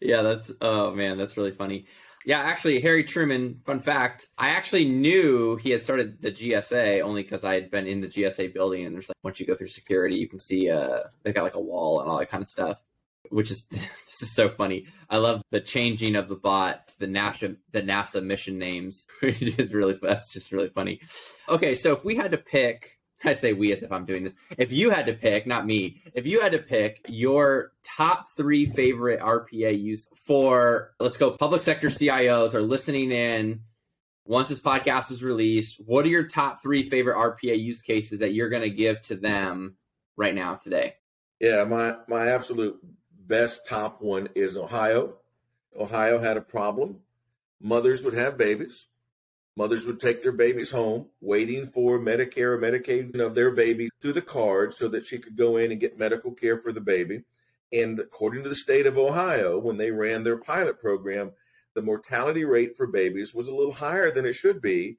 Yeah, 0.00 0.22
that's 0.22 0.50
oh 0.60 0.92
man, 0.92 1.18
that's 1.18 1.36
really 1.36 1.52
funny. 1.52 1.86
Yeah, 2.24 2.40
actually, 2.40 2.80
Harry 2.80 3.04
Truman. 3.04 3.60
Fun 3.64 3.80
fact: 3.80 4.28
I 4.38 4.50
actually 4.50 4.88
knew 4.88 5.56
he 5.56 5.70
had 5.70 5.82
started 5.82 6.22
the 6.22 6.30
GSA 6.30 7.02
only 7.02 7.22
because 7.22 7.44
I 7.44 7.54
had 7.54 7.70
been 7.70 7.86
in 7.86 8.00
the 8.00 8.08
GSA 8.08 8.54
building, 8.54 8.86
and 8.86 8.94
there's 8.94 9.08
like 9.08 9.16
once 9.22 9.40
you 9.40 9.46
go 9.46 9.54
through 9.54 9.68
security, 9.68 10.16
you 10.16 10.28
can 10.28 10.38
see 10.38 10.70
uh 10.70 11.00
they 11.22 11.32
got 11.32 11.44
like 11.44 11.54
a 11.54 11.60
wall 11.60 12.00
and 12.00 12.10
all 12.10 12.18
that 12.18 12.30
kind 12.30 12.42
of 12.42 12.48
stuff. 12.48 12.82
Which 13.30 13.50
is 13.50 13.64
this 13.70 14.22
is 14.22 14.34
so 14.34 14.48
funny. 14.48 14.86
I 15.10 15.18
love 15.18 15.42
the 15.50 15.60
changing 15.60 16.16
of 16.16 16.28
the 16.28 16.36
bot 16.36 16.88
to 16.88 16.98
the 17.00 17.06
NASA 17.06 17.56
the 17.72 17.82
NASA 17.82 18.22
mission 18.24 18.58
names, 18.58 19.06
which 19.20 19.42
is 19.42 19.72
really 19.72 19.98
that's 20.00 20.32
just 20.32 20.52
really 20.52 20.68
funny. 20.68 21.00
Okay, 21.48 21.74
so 21.74 21.92
if 21.92 22.04
we 22.04 22.16
had 22.16 22.30
to 22.32 22.38
pick 22.38 22.98
I 23.24 23.32
say 23.32 23.52
we 23.52 23.72
as 23.72 23.82
if 23.82 23.92
I'm 23.92 24.04
doing 24.04 24.24
this. 24.24 24.34
If 24.58 24.72
you 24.72 24.90
had 24.90 25.06
to 25.06 25.12
pick, 25.12 25.46
not 25.46 25.66
me, 25.66 26.02
if 26.14 26.26
you 26.26 26.40
had 26.40 26.52
to 26.52 26.58
pick 26.58 27.04
your 27.08 27.72
top 27.82 28.30
three 28.36 28.66
favorite 28.66 29.20
RPA 29.20 29.80
use 29.80 30.08
for, 30.14 30.92
let's 31.00 31.16
go, 31.16 31.32
public 31.32 31.62
sector 31.62 31.88
CIOs 31.88 32.54
are 32.54 32.62
listening 32.62 33.12
in 33.12 33.60
once 34.24 34.48
this 34.48 34.60
podcast 34.60 35.10
is 35.10 35.22
released, 35.22 35.80
what 35.84 36.04
are 36.04 36.10
your 36.10 36.26
top 36.26 36.62
three 36.62 36.88
favorite 36.88 37.16
RPA 37.16 37.58
use 37.58 37.82
cases 37.82 38.20
that 38.20 38.34
you're 38.34 38.48
going 38.48 38.62
to 38.62 38.70
give 38.70 39.02
to 39.02 39.16
them 39.16 39.76
right 40.16 40.34
now 40.34 40.54
today? 40.54 40.94
Yeah, 41.40 41.64
my, 41.64 41.96
my 42.06 42.28
absolute 42.30 42.78
best 43.26 43.66
top 43.66 44.00
one 44.00 44.28
is 44.34 44.56
Ohio. 44.56 45.14
Ohio 45.78 46.18
had 46.20 46.36
a 46.36 46.42
problem. 46.42 47.00
Mothers 47.60 48.04
would 48.04 48.14
have 48.14 48.36
babies 48.36 48.88
Mothers 49.56 49.86
would 49.86 50.00
take 50.00 50.22
their 50.22 50.32
babies 50.32 50.70
home, 50.70 51.08
waiting 51.20 51.64
for 51.66 51.98
Medicare 51.98 52.54
or 52.54 52.58
Medicaid 52.58 53.18
of 53.20 53.34
their 53.34 53.50
baby 53.50 53.90
through 54.00 54.14
the 54.14 54.22
card 54.22 54.72
so 54.72 54.88
that 54.88 55.06
she 55.06 55.18
could 55.18 55.36
go 55.36 55.58
in 55.58 55.70
and 55.70 55.80
get 55.80 55.98
medical 55.98 56.32
care 56.32 56.56
for 56.56 56.72
the 56.72 56.80
baby. 56.80 57.22
And 57.72 57.98
according 57.98 58.42
to 58.44 58.48
the 58.48 58.54
state 58.54 58.86
of 58.86 58.96
Ohio, 58.96 59.58
when 59.58 59.76
they 59.76 59.90
ran 59.90 60.22
their 60.22 60.38
pilot 60.38 60.80
program, 60.80 61.32
the 61.74 61.82
mortality 61.82 62.44
rate 62.44 62.76
for 62.76 62.86
babies 62.86 63.34
was 63.34 63.48
a 63.48 63.54
little 63.54 63.72
higher 63.72 64.10
than 64.10 64.26
it 64.26 64.34
should 64.34 64.60
be 64.62 64.98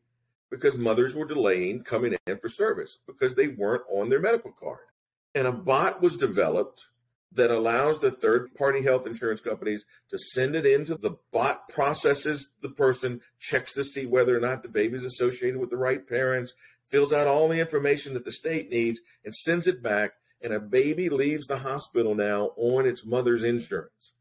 because 0.49 0.77
mothers 0.77 1.15
were 1.15 1.25
delaying 1.25 1.83
coming 1.83 2.15
in 2.27 2.37
for 2.37 2.49
service 2.49 2.99
because 3.07 3.33
they 3.33 3.47
weren't 3.47 3.83
on 3.91 4.09
their 4.09 4.19
medical 4.19 4.51
card. 4.51 4.85
And 5.33 5.47
a 5.47 5.51
bot 5.51 6.01
was 6.01 6.15
developed 6.17 6.85
that 7.35 7.51
allows 7.51 7.99
the 7.99 8.11
third 8.11 8.53
party 8.55 8.83
health 8.83 9.07
insurance 9.07 9.41
companies 9.41 9.85
to 10.09 10.17
send 10.17 10.55
it 10.55 10.65
into 10.65 10.95
the 10.95 11.17
bot 11.31 11.67
processes 11.69 12.49
the 12.61 12.69
person 12.69 13.21
checks 13.39 13.73
to 13.73 13.83
see 13.83 14.05
whether 14.05 14.35
or 14.35 14.39
not 14.39 14.63
the 14.63 14.69
baby 14.69 14.97
is 14.97 15.03
associated 15.03 15.59
with 15.59 15.69
the 15.69 15.77
right 15.77 16.07
parents 16.07 16.53
fills 16.89 17.11
out 17.11 17.27
all 17.27 17.47
the 17.47 17.59
information 17.59 18.13
that 18.13 18.25
the 18.25 18.31
state 18.31 18.69
needs 18.69 18.99
and 19.25 19.33
sends 19.33 19.67
it 19.67 19.81
back 19.81 20.13
and 20.43 20.53
a 20.53 20.59
baby 20.59 21.09
leaves 21.09 21.47
the 21.47 21.57
hospital 21.57 22.13
now 22.13 22.51
on 22.57 22.85
its 22.85 23.05
mother's 23.05 23.43
insurance. 23.43 24.11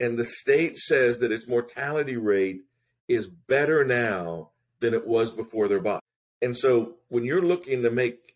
And 0.00 0.18
the 0.18 0.24
state 0.24 0.78
says 0.78 1.18
that 1.20 1.30
its 1.30 1.46
mortality 1.46 2.16
rate 2.16 2.62
is 3.06 3.28
better 3.28 3.84
now 3.84 4.50
than 4.80 4.94
it 4.94 5.06
was 5.06 5.32
before 5.32 5.68
their 5.68 5.80
bot. 5.80 6.02
And 6.40 6.56
so 6.56 6.94
when 7.08 7.24
you're 7.24 7.42
looking 7.42 7.82
to 7.82 7.90
make 7.90 8.34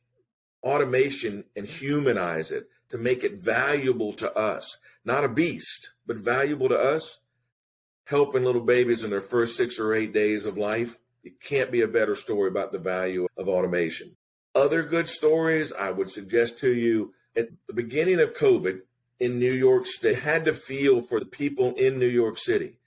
automation 0.63 1.45
and 1.57 1.67
humanize 1.67 2.53
it 2.53 2.69
to 2.91 2.99
make 2.99 3.25
it 3.25 3.43
valuable 3.43 4.13
to 4.15 4.33
us, 4.37 4.79
not 5.05 5.25
a 5.25 5.29
beast, 5.29 5.91
but 6.07 6.17
valuable 6.17 6.69
to 6.69 6.79
us, 6.79 7.21
helping 8.05 8.45
little 8.45 8.63
babies 8.63 9.03
in 9.03 9.11
their 9.11 9.21
first 9.21 9.57
six 9.57 9.79
or 9.79 9.95
eight 9.95 10.13
days 10.13 10.45
of 10.45 10.57
life. 10.57 10.99
It 11.25 11.41
can't 11.41 11.73
be 11.73 11.83
a 11.83 11.89
better 11.89 12.15
story 12.15 12.49
about 12.49 12.73
the 12.73 12.79
value 12.79 13.27
of 13.37 13.49
automation. 13.49 14.17
Other 14.55 14.83
good 14.83 15.09
stories 15.09 15.73
I 15.73 15.91
would 15.91 16.09
suggest 16.09 16.59
to 16.59 16.73
you 16.73 17.13
at 17.37 17.49
the 17.67 17.75
beginning 17.75 18.21
of 18.21 18.35
COVID 18.35 18.81
in 19.19 19.39
New 19.39 19.53
York 19.53 19.87
State, 19.87 20.19
had 20.19 20.45
to 20.45 20.53
feel 20.53 21.01
for 21.01 21.21
the 21.21 21.27
people 21.27 21.75
in 21.75 21.99
New 21.99 22.09
York 22.09 22.39
City. 22.39 22.79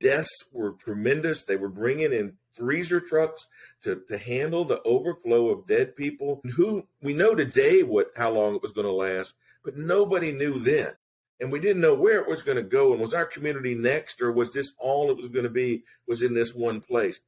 Deaths 0.00 0.44
were 0.52 0.72
tremendous. 0.72 1.42
They 1.42 1.56
were 1.56 1.68
bringing 1.68 2.12
in 2.12 2.34
freezer 2.56 3.00
trucks 3.00 3.46
to, 3.82 4.02
to 4.08 4.18
handle 4.18 4.64
the 4.64 4.82
overflow 4.82 5.48
of 5.48 5.66
dead 5.66 5.96
people 5.96 6.40
who 6.56 6.86
we 7.02 7.14
know 7.14 7.34
today 7.34 7.82
what 7.82 8.12
how 8.16 8.30
long 8.30 8.54
it 8.54 8.62
was 8.62 8.72
going 8.72 8.86
to 8.86 8.92
last, 8.92 9.34
but 9.64 9.76
nobody 9.76 10.32
knew 10.32 10.58
then. 10.58 10.92
And 11.40 11.52
we 11.52 11.60
didn't 11.60 11.82
know 11.82 11.94
where 11.94 12.20
it 12.20 12.28
was 12.28 12.42
going 12.42 12.56
to 12.56 12.64
go. 12.64 12.92
And 12.92 13.00
was 13.00 13.14
our 13.14 13.26
community 13.26 13.74
next, 13.74 14.20
or 14.20 14.32
was 14.32 14.52
this 14.52 14.72
all 14.78 15.10
it 15.10 15.16
was 15.16 15.28
going 15.28 15.44
to 15.44 15.50
be 15.50 15.84
was 16.06 16.20
in 16.22 16.34
this 16.34 16.54
one 16.54 16.80
place? 16.80 17.20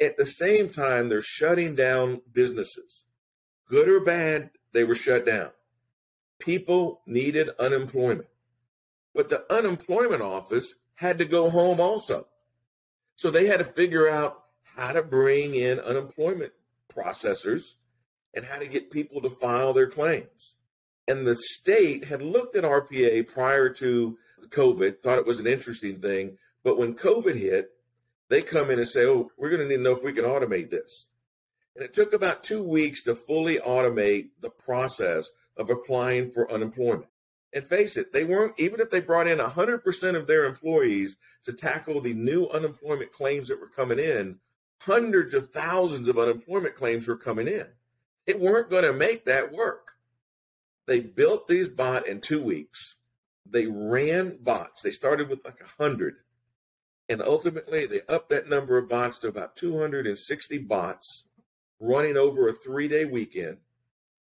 At 0.00 0.16
the 0.16 0.26
same 0.26 0.68
time, 0.68 1.08
they're 1.08 1.20
shutting 1.20 1.74
down 1.74 2.22
businesses. 2.32 3.04
Good 3.68 3.88
or 3.88 4.00
bad, 4.00 4.50
they 4.72 4.84
were 4.84 4.94
shut 4.94 5.26
down. 5.26 5.50
People 6.38 7.00
needed 7.06 7.50
unemployment. 7.58 8.28
But 9.14 9.30
the 9.30 9.50
unemployment 9.52 10.22
office 10.22 10.74
had 10.96 11.18
to 11.18 11.24
go 11.24 11.48
home 11.50 11.80
also. 11.80 12.26
So 13.14 13.30
they 13.30 13.46
had 13.46 13.58
to 13.58 13.64
figure 13.64 14.08
out 14.08 14.42
how 14.76 14.92
to 14.92 15.02
bring 15.02 15.54
in 15.54 15.80
unemployment 15.80 16.52
processors 16.94 17.74
and 18.34 18.44
how 18.44 18.58
to 18.58 18.66
get 18.66 18.90
people 18.90 19.22
to 19.22 19.30
file 19.30 19.72
their 19.72 19.88
claims. 19.88 20.54
And 21.08 21.26
the 21.26 21.36
state 21.36 22.04
had 22.04 22.20
looked 22.20 22.56
at 22.56 22.64
RPA 22.64 23.28
prior 23.28 23.70
to 23.70 24.18
COVID, 24.48 25.02
thought 25.02 25.18
it 25.18 25.26
was 25.26 25.40
an 25.40 25.46
interesting 25.46 26.00
thing. 26.00 26.36
But 26.64 26.78
when 26.78 26.94
COVID 26.94 27.36
hit, 27.36 27.70
they 28.28 28.42
come 28.42 28.70
in 28.70 28.78
and 28.78 28.88
say, 28.88 29.06
oh, 29.06 29.30
we're 29.38 29.50
going 29.50 29.62
to 29.62 29.68
need 29.68 29.76
to 29.76 29.82
know 29.82 29.92
if 29.92 30.02
we 30.02 30.12
can 30.12 30.24
automate 30.24 30.70
this. 30.70 31.06
And 31.74 31.84
it 31.84 31.94
took 31.94 32.12
about 32.12 32.42
two 32.42 32.62
weeks 32.62 33.02
to 33.04 33.14
fully 33.14 33.58
automate 33.58 34.30
the 34.40 34.50
process 34.50 35.28
of 35.56 35.70
applying 35.70 36.30
for 36.32 36.50
unemployment. 36.50 37.06
And 37.56 37.64
face 37.64 37.96
it, 37.96 38.12
they 38.12 38.22
weren't, 38.22 38.52
even 38.58 38.80
if 38.80 38.90
they 38.90 39.00
brought 39.00 39.26
in 39.26 39.38
100% 39.38 40.14
of 40.14 40.26
their 40.26 40.44
employees 40.44 41.16
to 41.44 41.54
tackle 41.54 42.02
the 42.02 42.12
new 42.12 42.48
unemployment 42.48 43.12
claims 43.12 43.48
that 43.48 43.58
were 43.58 43.70
coming 43.70 43.98
in, 43.98 44.40
hundreds 44.82 45.32
of 45.32 45.48
thousands 45.48 46.06
of 46.06 46.18
unemployment 46.18 46.76
claims 46.76 47.08
were 47.08 47.16
coming 47.16 47.48
in. 47.48 47.64
It 48.26 48.38
weren't 48.38 48.68
going 48.68 48.84
to 48.84 48.92
make 48.92 49.24
that 49.24 49.52
work. 49.52 49.92
They 50.86 51.00
built 51.00 51.48
these 51.48 51.70
bots 51.70 52.06
in 52.06 52.20
two 52.20 52.42
weeks. 52.42 52.96
They 53.50 53.64
ran 53.64 54.36
bots. 54.42 54.82
They 54.82 54.90
started 54.90 55.30
with 55.30 55.42
like 55.42 55.60
100. 55.60 56.16
And 57.08 57.22
ultimately, 57.22 57.86
they 57.86 58.02
upped 58.06 58.28
that 58.28 58.50
number 58.50 58.76
of 58.76 58.90
bots 58.90 59.16
to 59.20 59.28
about 59.28 59.56
260 59.56 60.58
bots 60.58 61.24
running 61.80 62.18
over 62.18 62.50
a 62.50 62.52
three 62.52 62.86
day 62.86 63.06
weekend. 63.06 63.56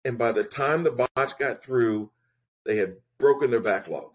And 0.05 0.19
by 0.19 0.33
the 0.33 0.43
time 0.43 0.83
the 0.83 1.09
bots 1.15 1.33
got 1.33 1.63
through, 1.63 2.11
they 2.63 2.77
had 2.77 2.97
broken 3.17 3.49
their 3.49 3.59
backlog. 3.59 4.11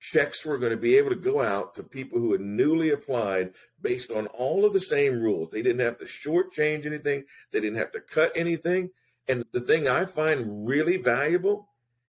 Checks 0.00 0.44
were 0.44 0.58
going 0.58 0.70
to 0.70 0.76
be 0.76 0.96
able 0.96 1.10
to 1.10 1.16
go 1.16 1.40
out 1.40 1.74
to 1.74 1.82
people 1.82 2.18
who 2.18 2.32
had 2.32 2.40
newly 2.40 2.90
applied 2.90 3.54
based 3.80 4.10
on 4.10 4.26
all 4.26 4.64
of 4.64 4.72
the 4.72 4.80
same 4.80 5.20
rules. 5.20 5.50
They 5.50 5.62
didn't 5.62 5.80
have 5.80 5.98
to 5.98 6.04
shortchange 6.04 6.84
anything, 6.84 7.24
they 7.52 7.60
didn't 7.60 7.78
have 7.78 7.92
to 7.92 8.00
cut 8.00 8.32
anything. 8.34 8.90
And 9.26 9.44
the 9.52 9.60
thing 9.60 9.88
I 9.88 10.04
find 10.04 10.66
really 10.66 10.98
valuable 10.98 11.68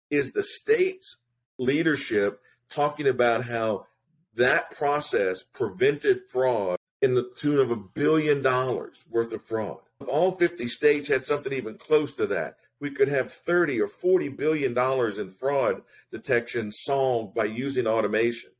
is 0.10 0.32
the 0.32 0.44
state's 0.44 1.18
leadership 1.58 2.42
talking 2.70 3.08
about 3.08 3.46
how 3.46 3.88
that 4.36 4.72
process 4.72 5.42
prevented 5.42 6.20
fraud 6.30 6.78
in 7.02 7.16
the 7.16 7.32
tune 7.38 7.60
of 7.60 7.72
a 7.72 7.76
billion 7.76 8.42
dollars 8.42 9.06
worth 9.10 9.32
of 9.34 9.44
fraud. 9.44 9.80
If 10.00 10.08
all 10.08 10.32
50 10.32 10.68
states 10.68 11.08
had 11.10 11.24
something 11.24 11.54
even 11.54 11.78
close 11.78 12.16
to 12.16 12.28
that, 12.28 12.58
we 12.80 12.92
could 12.92 13.08
have 13.08 13.32
30 13.32 13.82
or 13.82 13.88
40 13.88 14.30
billion 14.30 14.74
dollars 14.74 15.18
in 15.18 15.30
fraud 15.30 15.82
detection 16.12 16.72
solved 16.72 17.34
by 17.34 17.46
using 17.46 17.88
automation. 17.88 18.52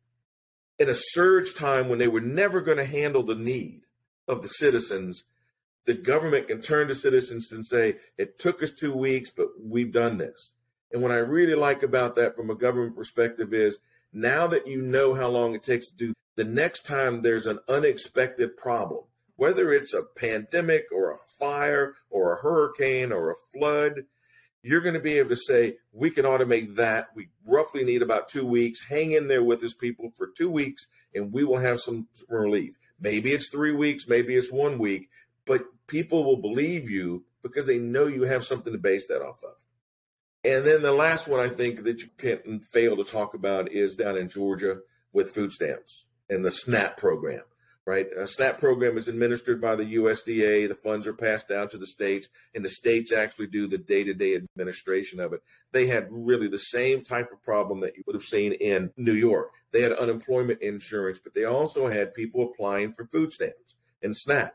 In 0.80 0.90
a 0.90 0.96
surge 0.96 1.56
time 1.56 1.90
when 1.90 2.00
they 2.00 2.08
were 2.08 2.22
never 2.22 2.62
going 2.62 2.78
to 2.78 2.86
handle 2.86 3.24
the 3.24 3.36
need 3.36 3.82
of 4.28 4.42
the 4.42 4.48
citizens, 4.48 5.24
the 5.86 5.94
government 5.94 6.48
can 6.48 6.62
turn 6.62 6.88
to 6.90 6.96
citizens 6.96 7.52
and 7.52 7.66
say, 7.66 7.96
it 8.18 8.38
took 8.38 8.62
us 8.62 8.72
two 8.72 8.94
weeks, 8.94 9.30
but 9.30 9.48
we've 9.60 9.94
done 9.94 10.18
this. 10.18 10.52
And 10.92 11.02
what 11.02 11.12
I 11.12 11.18
really 11.18 11.56
like 11.56 11.82
about 11.82 12.16
that 12.16 12.36
from 12.36 12.50
a 12.50 12.56
government 12.56 12.96
perspective 12.96 13.54
is 13.54 13.80
now 14.14 14.48
that 14.48 14.68
you 14.68 14.82
know 14.82 15.14
how 15.14 15.30
long 15.30 15.56
it 15.56 15.64
takes 15.64 15.90
to 15.90 15.96
do, 15.96 16.14
the 16.36 16.44
next 16.44 16.86
time 16.86 17.22
there's 17.22 17.46
an 17.46 17.60
unexpected 17.68 18.58
problem, 18.58 19.04
whether 19.38 19.72
it's 19.72 19.94
a 19.94 20.04
pandemic 20.04 20.86
or 20.92 21.12
a 21.12 21.18
fire 21.40 21.94
or 22.10 22.34
a 22.34 22.42
hurricane 22.42 23.12
or 23.12 23.32
a 23.32 23.36
flood, 23.54 24.04
you're 24.64 24.82
going 24.82 24.96
to 24.96 25.00
be 25.00 25.18
able 25.20 25.30
to 25.30 25.36
say, 25.36 25.78
we 25.94 26.12
can 26.12 26.26
automate 26.26 26.76
that. 26.76 27.10
We 27.16 27.30
roughly 27.46 27.84
need 27.84 28.02
about 28.02 28.28
two 28.28 28.46
weeks. 28.46 28.84
Hang 28.84 29.12
in 29.12 29.28
there 29.28 29.44
with 29.44 29.64
us, 29.64 29.74
people, 29.74 30.12
for 30.18 30.28
two 30.36 30.50
weeks, 30.50 30.88
and 31.16 31.32
we 31.32 31.44
will 31.44 31.60
have 31.60 31.80
some 31.80 32.08
relief. 32.28 32.78
Maybe 33.00 33.32
it's 33.32 33.48
three 33.48 33.72
weeks, 33.72 34.08
maybe 34.08 34.36
it's 34.36 34.52
one 34.52 34.80
week, 34.80 35.10
but 35.46 35.62
people 35.86 36.24
will 36.26 36.42
believe 36.42 36.90
you 36.90 37.24
because 37.44 37.68
they 37.68 37.78
know 37.78 38.08
you 38.08 38.24
have 38.24 38.44
something 38.44 38.74
to 38.74 38.80
base 38.80 39.08
that 39.08 39.22
off 39.22 39.44
of. 39.44 39.54
And 40.44 40.66
then 40.66 40.82
the 40.82 40.92
last 40.92 41.28
one 41.28 41.40
I 41.40 41.50
think 41.50 41.84
that 41.84 42.02
you 42.02 42.10
can't 42.18 42.64
fail 42.64 42.98
to 42.98 43.04
talk 43.04 43.34
about 43.36 43.72
is 43.72 43.96
down 43.96 44.18
in 44.18 44.30
Georgia 44.30 44.80
with 45.14 45.30
food 45.30 45.52
stamps 45.52 46.06
and 46.30 46.44
the 46.44 46.52
SNAP 46.52 46.98
program 46.98 47.44
right? 47.88 48.08
A 48.20 48.28
SNAP 48.28 48.60
program 48.60 48.98
is 48.98 49.08
administered 49.08 49.62
by 49.62 49.78
the 49.78 49.96
USDA. 49.96 50.68
The 50.68 50.76
funds 50.76 51.08
are 51.08 51.14
passed 51.14 51.48
down 51.48 51.70
to 51.70 51.78
the 51.78 51.88
states, 51.88 52.28
and 52.54 52.64
the 52.64 52.70
states 52.70 53.14
actually 53.14 53.48
do 53.48 53.66
the 53.66 53.78
day 53.78 54.04
to 54.04 54.14
day 54.14 54.36
administration 54.36 55.22
of 55.22 55.32
it. 55.32 55.42
They 55.72 55.88
had 55.88 56.10
really 56.12 56.50
the 56.50 56.60
same 56.60 57.06
type 57.06 57.32
of 57.32 57.42
problem 57.42 57.80
that 57.80 57.96
you 57.96 58.04
would 58.06 58.16
have 58.16 58.26
seen 58.26 58.52
in 58.52 58.92
New 58.98 59.14
York. 59.14 59.52
They 59.72 59.82
had 59.82 59.94
unemployment 59.94 60.62
insurance, 60.62 61.18
but 61.18 61.34
they 61.34 61.46
also 61.46 61.88
had 61.88 62.14
people 62.14 62.44
applying 62.44 62.92
for 62.92 63.06
food 63.06 63.32
stamps 63.32 63.76
and 64.04 64.16
SNAP. 64.16 64.54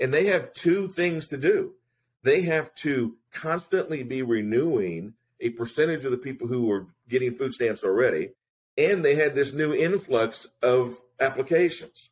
And 0.00 0.12
they 0.12 0.26
have 0.28 0.54
two 0.54 0.88
things 0.88 1.26
to 1.28 1.36
do. 1.36 1.74
They 2.22 2.40
have 2.42 2.74
to 2.76 3.16
constantly 3.32 4.02
be 4.02 4.22
renewing 4.22 5.12
a 5.40 5.50
percentage 5.50 6.06
of 6.06 6.10
the 6.10 6.16
people 6.16 6.48
who 6.48 6.64
were 6.64 6.86
getting 7.06 7.32
food 7.32 7.52
stamps 7.52 7.84
already. 7.84 8.30
And 8.78 9.04
they 9.04 9.14
had 9.14 9.34
this 9.34 9.52
new 9.52 9.74
influx 9.74 10.46
of 10.62 10.98
applications. 11.20 12.08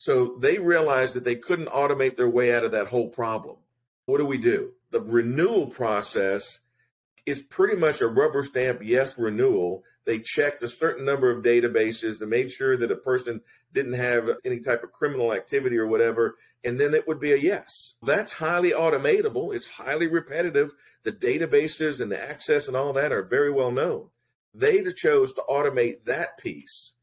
So 0.00 0.36
they 0.38 0.58
realized 0.58 1.12
that 1.12 1.24
they 1.24 1.36
couldn't 1.36 1.68
automate 1.68 2.16
their 2.16 2.30
way 2.30 2.54
out 2.54 2.64
of 2.64 2.72
that 2.72 2.86
whole 2.86 3.10
problem. 3.10 3.56
What 4.06 4.16
do 4.16 4.24
we 4.24 4.38
do? 4.38 4.72
The 4.92 5.02
renewal 5.02 5.66
process 5.66 6.60
is 7.26 7.42
pretty 7.42 7.76
much 7.76 8.00
a 8.00 8.06
rubber 8.06 8.42
stamp 8.42 8.80
yes 8.82 9.18
renewal. 9.18 9.84
They 10.06 10.18
checked 10.20 10.62
a 10.62 10.70
certain 10.70 11.04
number 11.04 11.30
of 11.30 11.44
databases 11.44 12.18
to 12.18 12.26
make 12.26 12.50
sure 12.50 12.78
that 12.78 12.90
a 12.90 12.96
person 12.96 13.42
didn't 13.74 13.92
have 13.92 14.30
any 14.42 14.60
type 14.60 14.82
of 14.82 14.90
criminal 14.90 15.34
activity 15.34 15.76
or 15.76 15.86
whatever, 15.86 16.36
and 16.64 16.80
then 16.80 16.94
it 16.94 17.06
would 17.06 17.20
be 17.20 17.34
a 17.34 17.36
yes. 17.36 17.96
That's 18.02 18.32
highly 18.32 18.70
automatable. 18.70 19.54
It's 19.54 19.70
highly 19.70 20.06
repetitive. 20.06 20.72
The 21.02 21.12
databases 21.12 22.00
and 22.00 22.10
the 22.10 22.18
access 22.18 22.68
and 22.68 22.76
all 22.76 22.94
that 22.94 23.12
are 23.12 23.22
very 23.22 23.52
well 23.52 23.70
known. 23.70 24.08
They 24.54 24.82
chose 24.94 25.34
to 25.34 25.44
automate 25.46 26.06
that 26.06 26.38
piece 26.38 26.94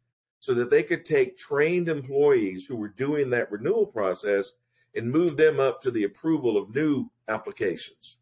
so 0.48 0.54
that 0.54 0.70
they 0.70 0.82
could 0.82 1.04
take 1.04 1.38
trained 1.38 1.90
employees 1.90 2.66
who 2.66 2.78
were 2.78 2.88
doing 2.88 3.32
that 3.32 3.52
renewal 3.52 3.86
process 3.86 4.54
and 4.96 5.12
move 5.12 5.36
them 5.36 5.60
up 5.60 5.82
to 5.82 5.92
the 5.92 6.06
approval 6.06 6.56
of 6.56 6.74
new 6.74 7.12
applications. 7.28 8.16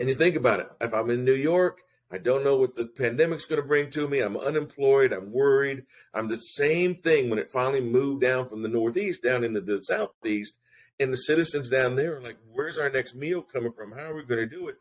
And 0.00 0.08
you 0.08 0.16
think 0.16 0.34
about 0.34 0.58
it 0.58 0.68
if 0.80 0.92
I'm 0.92 1.10
in 1.10 1.24
New 1.24 1.36
York, 1.36 1.82
I 2.10 2.18
don't 2.18 2.42
know 2.42 2.56
what 2.56 2.74
the 2.74 2.88
pandemic's 2.88 3.44
going 3.44 3.62
to 3.62 3.68
bring 3.68 3.88
to 3.90 4.08
me. 4.08 4.18
I'm 4.18 4.36
unemployed. 4.36 5.12
I'm 5.12 5.30
worried. 5.30 5.84
I'm 6.12 6.26
the 6.26 6.38
same 6.38 6.96
thing 6.96 7.30
when 7.30 7.38
it 7.38 7.52
finally 7.52 7.82
moved 7.82 8.22
down 8.22 8.48
from 8.48 8.62
the 8.62 8.68
Northeast 8.68 9.22
down 9.22 9.44
into 9.44 9.60
the 9.60 9.78
Southeast. 9.84 10.58
And 10.98 11.12
the 11.12 11.18
citizens 11.18 11.68
down 11.68 11.94
there 11.94 12.16
are 12.16 12.20
like, 12.20 12.38
where's 12.52 12.78
our 12.78 12.90
next 12.90 13.14
meal 13.14 13.42
coming 13.42 13.70
from? 13.70 13.92
How 13.92 14.10
are 14.10 14.16
we 14.16 14.24
going 14.24 14.40
to 14.40 14.56
do 14.56 14.66
it? 14.66 14.74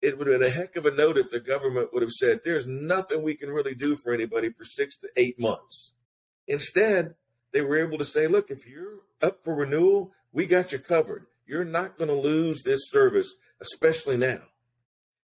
It 0.00 0.18
would 0.18 0.26
have 0.28 0.40
been 0.40 0.48
a 0.48 0.52
heck 0.52 0.76
of 0.76 0.86
a 0.86 0.90
note 0.90 1.16
if 1.16 1.30
the 1.30 1.40
government 1.40 1.92
would 1.92 2.02
have 2.02 2.12
said, 2.12 2.40
there's 2.44 2.66
nothing 2.66 3.22
we 3.22 3.34
can 3.34 3.50
really 3.50 3.74
do 3.74 3.96
for 3.96 4.12
anybody 4.12 4.50
for 4.50 4.64
six 4.64 4.96
to 4.98 5.08
eight 5.16 5.38
months. 5.40 5.92
Instead, 6.46 7.14
they 7.52 7.62
were 7.62 7.76
able 7.76 7.98
to 7.98 8.04
say, 8.04 8.26
look, 8.26 8.50
if 8.50 8.66
you're 8.66 9.00
up 9.22 9.44
for 9.44 9.54
renewal, 9.54 10.12
we 10.32 10.46
got 10.46 10.72
you 10.72 10.78
covered. 10.78 11.26
You're 11.46 11.64
not 11.64 11.98
going 11.98 12.08
to 12.08 12.14
lose 12.14 12.62
this 12.62 12.90
service, 12.90 13.34
especially 13.60 14.16
now. 14.16 14.40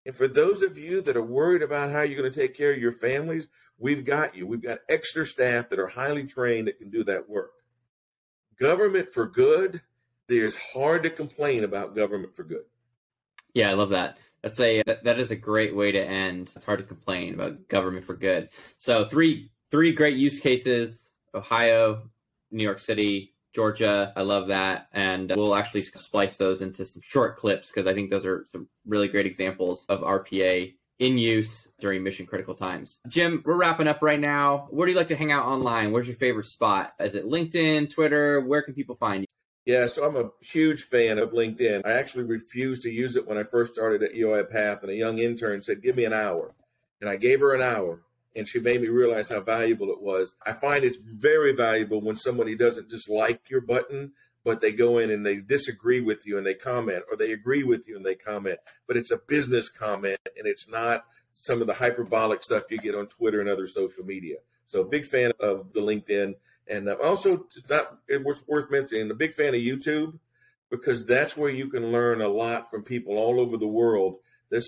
And 0.06 0.14
for 0.14 0.28
those 0.28 0.62
of 0.62 0.76
you 0.76 1.00
that 1.02 1.16
are 1.16 1.22
worried 1.22 1.62
about 1.62 1.90
how 1.90 2.02
you're 2.02 2.20
going 2.20 2.30
to 2.30 2.40
take 2.40 2.56
care 2.56 2.72
of 2.72 2.78
your 2.78 2.92
families, 2.92 3.46
we've 3.78 4.04
got 4.04 4.34
you. 4.34 4.46
We've 4.46 4.62
got 4.62 4.80
extra 4.88 5.24
staff 5.24 5.70
that 5.70 5.78
are 5.78 5.86
highly 5.88 6.24
trained 6.24 6.68
that 6.68 6.78
can 6.78 6.90
do 6.90 7.04
that 7.04 7.28
work. 7.28 7.52
Government 8.58 9.12
for 9.12 9.26
good, 9.26 9.82
there's 10.28 10.56
hard 10.56 11.02
to 11.02 11.10
complain 11.10 11.64
about 11.64 11.96
government 11.96 12.34
for 12.34 12.44
good. 12.44 12.64
Yeah, 13.54 13.70
I 13.70 13.74
love 13.74 13.90
that. 13.90 14.18
That's 14.44 14.60
a 14.60 14.82
that 14.84 15.18
is 15.18 15.30
a 15.30 15.36
great 15.36 15.74
way 15.74 15.90
to 15.90 15.98
end. 15.98 16.52
It's 16.54 16.66
hard 16.66 16.78
to 16.80 16.84
complain 16.84 17.32
about 17.32 17.66
government 17.68 18.04
for 18.04 18.12
good. 18.12 18.50
So 18.76 19.06
three 19.06 19.50
three 19.70 19.90
great 19.90 20.18
use 20.18 20.38
cases: 20.38 20.98
Ohio, 21.34 22.10
New 22.50 22.62
York 22.62 22.78
City, 22.78 23.32
Georgia. 23.54 24.12
I 24.14 24.20
love 24.20 24.48
that, 24.48 24.88
and 24.92 25.32
we'll 25.34 25.54
actually 25.54 25.80
splice 25.80 26.36
those 26.36 26.60
into 26.60 26.84
some 26.84 27.00
short 27.02 27.38
clips 27.38 27.70
because 27.70 27.86
I 27.86 27.94
think 27.94 28.10
those 28.10 28.26
are 28.26 28.44
some 28.52 28.68
really 28.84 29.08
great 29.08 29.24
examples 29.24 29.86
of 29.88 30.02
RPA 30.02 30.74
in 30.98 31.16
use 31.16 31.66
during 31.80 32.02
mission 32.02 32.26
critical 32.26 32.54
times. 32.54 33.00
Jim, 33.08 33.42
we're 33.46 33.56
wrapping 33.56 33.88
up 33.88 34.02
right 34.02 34.20
now. 34.20 34.68
Where 34.68 34.84
do 34.84 34.92
you 34.92 34.98
like 34.98 35.08
to 35.08 35.16
hang 35.16 35.32
out 35.32 35.46
online? 35.46 35.90
Where's 35.90 36.06
your 36.06 36.16
favorite 36.16 36.46
spot? 36.46 36.92
Is 37.00 37.14
it 37.14 37.24
LinkedIn, 37.24 37.88
Twitter? 37.88 38.42
Where 38.42 38.60
can 38.60 38.74
people 38.74 38.94
find 38.94 39.22
you? 39.22 39.26
Yeah, 39.64 39.86
so 39.86 40.04
I'm 40.04 40.16
a 40.16 40.30
huge 40.42 40.82
fan 40.82 41.18
of 41.18 41.32
LinkedIn. 41.32 41.86
I 41.86 41.92
actually 41.92 42.24
refused 42.24 42.82
to 42.82 42.90
use 42.90 43.16
it 43.16 43.26
when 43.26 43.38
I 43.38 43.44
first 43.44 43.72
started 43.72 44.02
at 44.02 44.12
UiPath, 44.14 44.82
and 44.82 44.90
a 44.90 44.94
young 44.94 45.18
intern 45.18 45.62
said, 45.62 45.82
Give 45.82 45.96
me 45.96 46.04
an 46.04 46.12
hour. 46.12 46.54
And 47.00 47.08
I 47.08 47.16
gave 47.16 47.40
her 47.40 47.54
an 47.54 47.62
hour, 47.62 48.02
and 48.36 48.46
she 48.46 48.60
made 48.60 48.82
me 48.82 48.88
realize 48.88 49.30
how 49.30 49.40
valuable 49.40 49.90
it 49.90 50.02
was. 50.02 50.34
I 50.44 50.52
find 50.52 50.84
it's 50.84 50.98
very 50.98 51.52
valuable 51.52 52.02
when 52.02 52.16
somebody 52.16 52.56
doesn't 52.56 52.90
just 52.90 53.08
like 53.08 53.48
your 53.48 53.62
button, 53.62 54.12
but 54.44 54.60
they 54.60 54.72
go 54.72 54.98
in 54.98 55.10
and 55.10 55.24
they 55.24 55.36
disagree 55.36 56.02
with 56.02 56.26
you 56.26 56.36
and 56.36 56.46
they 56.46 56.54
comment, 56.54 57.04
or 57.10 57.16
they 57.16 57.32
agree 57.32 57.64
with 57.64 57.88
you 57.88 57.96
and 57.96 58.04
they 58.04 58.14
comment. 58.14 58.58
But 58.86 58.98
it's 58.98 59.10
a 59.10 59.20
business 59.26 59.70
comment, 59.70 60.18
and 60.36 60.46
it's 60.46 60.68
not 60.68 61.06
some 61.32 61.62
of 61.62 61.66
the 61.66 61.74
hyperbolic 61.74 62.44
stuff 62.44 62.64
you 62.70 62.78
get 62.78 62.94
on 62.94 63.06
Twitter 63.06 63.40
and 63.40 63.48
other 63.48 63.66
social 63.66 64.04
media. 64.04 64.36
So, 64.66 64.84
big 64.84 65.06
fan 65.06 65.32
of 65.40 65.72
the 65.72 65.80
LinkedIn. 65.80 66.34
And 66.66 66.88
uh, 66.88 66.96
also, 67.02 67.46
not 67.68 67.98
it 68.08 68.24
was 68.24 68.46
worth 68.46 68.70
mentioning. 68.70 69.10
A 69.10 69.14
big 69.14 69.34
fan 69.34 69.54
of 69.54 69.60
YouTube 69.60 70.18
because 70.70 71.04
that's 71.04 71.36
where 71.36 71.50
you 71.50 71.68
can 71.68 71.92
learn 71.92 72.20
a 72.20 72.28
lot 72.28 72.70
from 72.70 72.82
people 72.82 73.16
all 73.16 73.38
over 73.38 73.56
the 73.56 73.68
world. 73.68 74.16
This 74.50 74.66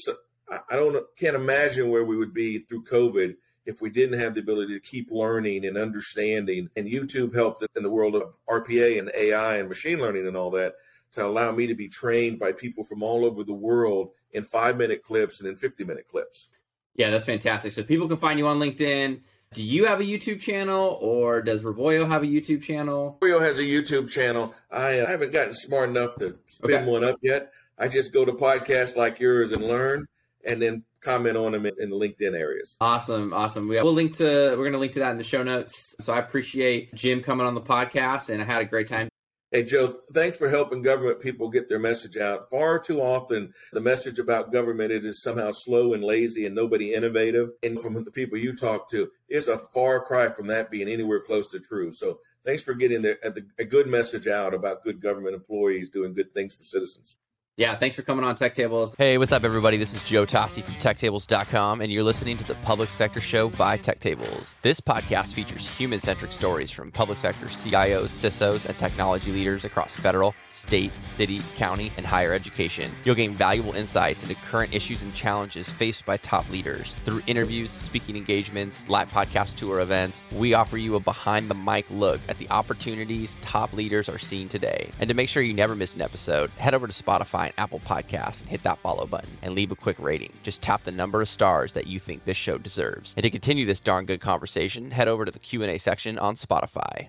I 0.51 0.77
don't 0.77 1.05
can't 1.17 1.37
imagine 1.37 1.91
where 1.91 2.05
we 2.05 2.17
would 2.17 2.35
be 2.35 2.59
through 2.61 2.85
COVID 2.85 3.37
if 3.65 3.83
we 3.83 3.91
didn't 3.91 4.19
have 4.21 4.35
the 4.35 4.41
ability 4.41 4.75
to 4.75 4.81
keep 4.81 5.11
learning 5.11 5.67
and 5.67 5.77
understanding. 5.77 6.71
And 6.77 6.87
YouTube 6.87 7.35
helped 7.35 7.67
in 7.75 7.83
the 7.83 7.91
world 7.91 8.15
of 8.15 8.37
RPA 8.49 8.99
and 8.99 9.11
AI 9.15 9.57
and 9.57 9.69
machine 9.69 9.99
learning 9.99 10.29
and 10.29 10.37
all 10.37 10.51
that 10.53 10.75
to 11.13 11.27
allow 11.27 11.51
me 11.51 11.67
to 11.67 11.75
be 11.75 11.89
trained 11.89 12.39
by 12.39 12.53
people 12.53 12.85
from 12.85 13.03
all 13.03 13.25
over 13.25 13.43
the 13.43 13.53
world 13.53 14.11
in 14.33 14.45
five 14.45 14.77
minute 14.77 15.03
clips 15.03 15.41
and 15.41 15.49
in 15.49 15.57
50 15.57 15.85
minute 15.85 16.07
clips. 16.09 16.49
Yeah, 16.95 17.11
that's 17.11 17.25
fantastic. 17.25 17.73
So 17.73 17.83
people 17.83 18.09
can 18.09 18.17
find 18.17 18.39
you 18.39 18.47
on 18.47 18.59
LinkedIn. 18.59 19.21
Do 19.57 19.63
you 19.63 19.87
have 19.87 20.01
a 20.01 20.03
YouTube 20.03 20.39
channel 20.39 20.99
or 21.01 21.41
does 21.41 21.63
Roboyo 21.63 22.07
have 22.07 22.23
a 22.23 22.27
YouTube 22.27 22.63
channel? 22.63 23.17
Roboyo 23.23 23.41
has 23.41 23.59
a 23.59 23.63
YouTube 23.63 24.11
channel. 24.11 24.53
I, 24.71 25.01
uh, 25.01 25.07
haven't 25.07 25.33
gotten 25.33 25.55
smart 25.55 25.89
enough 25.89 26.15
to 26.17 26.37
spin 26.45 26.75
okay. 26.75 26.85
one 26.85 27.03
up 27.03 27.17
yet. 27.23 27.55
I 27.79 27.89
just 27.89 28.13
go 28.13 28.27
to 28.27 28.33
podcasts 28.33 28.97
like 28.97 29.19
yours 29.19 29.53
and 29.53 29.65
learn 29.65 30.09
and 30.45 30.61
then 30.61 30.85
comment 31.01 31.39
on 31.39 31.53
them 31.53 31.65
in, 31.65 31.73
in 31.79 31.89
the 31.89 31.97
LinkedIn 31.97 32.39
areas. 32.39 32.77
Awesome. 32.83 33.33
Awesome. 33.33 33.67
We, 33.67 33.81
will 33.81 33.95
link 33.95 34.19
to, 34.19 34.25
we're 34.25 34.57
going 34.57 34.73
to 34.73 34.79
link 34.79 34.93
to 34.93 34.99
that 34.99 35.13
in 35.13 35.17
the 35.17 35.25
show 35.25 35.43
notes. 35.43 35.95
So 36.03 36.13
I 36.13 36.19
appreciate 36.19 36.95
Jim 36.95 37.23
coming 37.23 37.47
on 37.47 37.55
the 37.55 37.63
podcast 37.63 38.29
and 38.29 38.43
I 38.43 38.45
had 38.45 38.61
a 38.61 38.67
great 38.67 38.89
time. 38.89 39.09
Hey, 39.57 39.63
Joe, 39.63 39.89
thanks 40.13 40.37
for 40.37 40.51
helping 40.51 40.83
government 40.83 41.19
people 41.19 41.49
get 41.49 41.67
their 41.67 41.79
message 41.79 42.19
out. 42.19 42.51
Far 42.51 42.79
too 42.79 43.01
often, 43.01 43.55
the 43.73 43.81
message 43.81 44.19
about 44.19 44.53
government 44.53 44.93
it 44.93 45.03
is 45.03 45.23
somehow 45.23 45.51
slow 45.51 45.95
and 45.95 46.05
lazy 46.05 46.45
and 46.45 46.55
nobody 46.55 46.93
innovative. 46.93 47.53
And 47.63 47.81
from 47.81 47.95
the 47.95 48.11
people 48.11 48.37
you 48.37 48.55
talk 48.55 48.91
to, 48.91 49.11
it's 49.31 49.49
a 49.49 49.57
far 49.57 50.05
cry 50.05 50.29
from 50.29 50.49
that 50.49 50.71
being 50.71 50.91
anywhere 50.91 51.23
close 51.23 51.49
to 51.53 51.59
true. 51.59 51.91
So 51.91 52.19
thanks 52.45 52.63
for 52.63 52.75
getting 52.75 52.99
uh, 53.07 53.15
the, 53.23 53.47
a 53.59 53.65
good 53.65 53.87
message 53.87 54.27
out 54.27 54.53
about 54.53 54.85
good 54.85 55.01
government 55.01 55.35
employees 55.35 55.89
doing 55.89 56.13
good 56.13 56.35
things 56.35 56.55
for 56.55 56.63
citizens. 56.63 57.17
Yeah, 57.59 57.75
thanks 57.75 57.97
for 57.97 58.03
coming 58.03 58.23
on 58.23 58.37
Tech 58.37 58.53
Tables. 58.53 58.95
Hey, 58.99 59.17
what's 59.17 59.33
up, 59.33 59.43
everybody? 59.43 59.79
This 59.79 59.95
is 59.95 60.03
Joe 60.03 60.27
Toste 60.27 60.63
from 60.63 60.75
TechTables.com, 60.75 61.81
and 61.81 61.91
you're 61.91 62.03
listening 62.03 62.37
to 62.37 62.45
the 62.45 62.55
Public 62.57 62.91
Sector 62.91 63.23
Show 63.23 63.49
by 63.49 63.79
Tech 63.79 63.99
Tables. 63.99 64.57
This 64.61 64.79
podcast 64.79 65.33
features 65.33 65.67
human 65.67 65.99
centric 65.99 66.33
stories 66.33 66.71
from 66.71 66.93
public 66.93 67.17
sector 67.17 67.47
CIOs, 67.47 68.09
CISOs, 68.09 68.67
and 68.69 68.77
technology 68.77 69.33
leaders 69.33 69.65
across 69.65 69.97
federal, 69.97 70.35
state, 70.51 70.93
city, 71.15 71.41
county, 71.57 71.91
and 71.97 72.05
higher 72.05 72.35
education. 72.35 72.91
You'll 73.07 73.15
gain 73.15 73.31
valuable 73.31 73.73
insights 73.73 74.23
into 74.23 74.35
current 74.35 74.75
issues 74.75 75.01
and 75.01 75.15
challenges 75.15 75.67
faced 75.67 76.05
by 76.05 76.19
top 76.19 76.51
leaders. 76.51 76.95
Through 77.07 77.23
interviews, 77.27 77.71
speaking 77.71 78.19
engagements, 78.19 78.87
live 78.91 79.11
podcast 79.11 79.55
tour 79.55 79.81
events, 79.81 80.23
we 80.35 80.53
offer 80.53 80.77
you 80.77 80.97
a 80.97 81.01
behind 81.01 81.49
the 81.49 81.55
mic 81.55 81.87
look 81.91 82.21
at 82.29 82.37
the 82.37 82.51
opportunities 82.51 83.39
top 83.41 83.73
leaders 83.73 84.11
are 84.11 84.19
seeing 84.19 84.47
today. 84.47 84.91
And 85.01 85.09
to 85.09 85.15
make 85.15 85.31
sure 85.31 85.43
you 85.43 85.55
never 85.55 85.75
miss 85.75 85.95
an 85.95 86.03
episode, 86.03 86.51
head 86.59 86.75
over 86.75 86.87
to 86.87 86.93
Spotify 86.93 87.46
Apple 87.59 87.81
Podcasts 87.81 88.41
and 88.41 88.49
hit 88.49 88.63
that 88.63 88.79
follow 88.79 89.07
button 89.07 89.31
and 89.43 89.55
leave 89.55 89.71
a 89.71 89.77
quick 89.77 89.99
rating. 89.99 90.33
Just 90.43 90.63
tap 90.63 90.85
the 90.85 90.91
number 90.91 91.21
of 91.21 91.29
stars 91.29 91.75
that 91.75 91.87
you 91.87 92.01
think 92.01 92.25
this 92.25 92.37
show 92.37 92.57
deserves. 92.57 93.13
And 93.17 93.23
to 93.25 93.31
continue 93.31 93.67
this 93.67 93.81
darn 93.81 94.07
good 94.07 94.21
conversation, 94.21 94.91
head 94.91 95.09
over 95.09 95.27
to 95.27 95.31
the 95.31 95.39
Q&A 95.39 95.77
section 95.79 96.19
on 96.19 96.35
Spotify. 96.35 97.05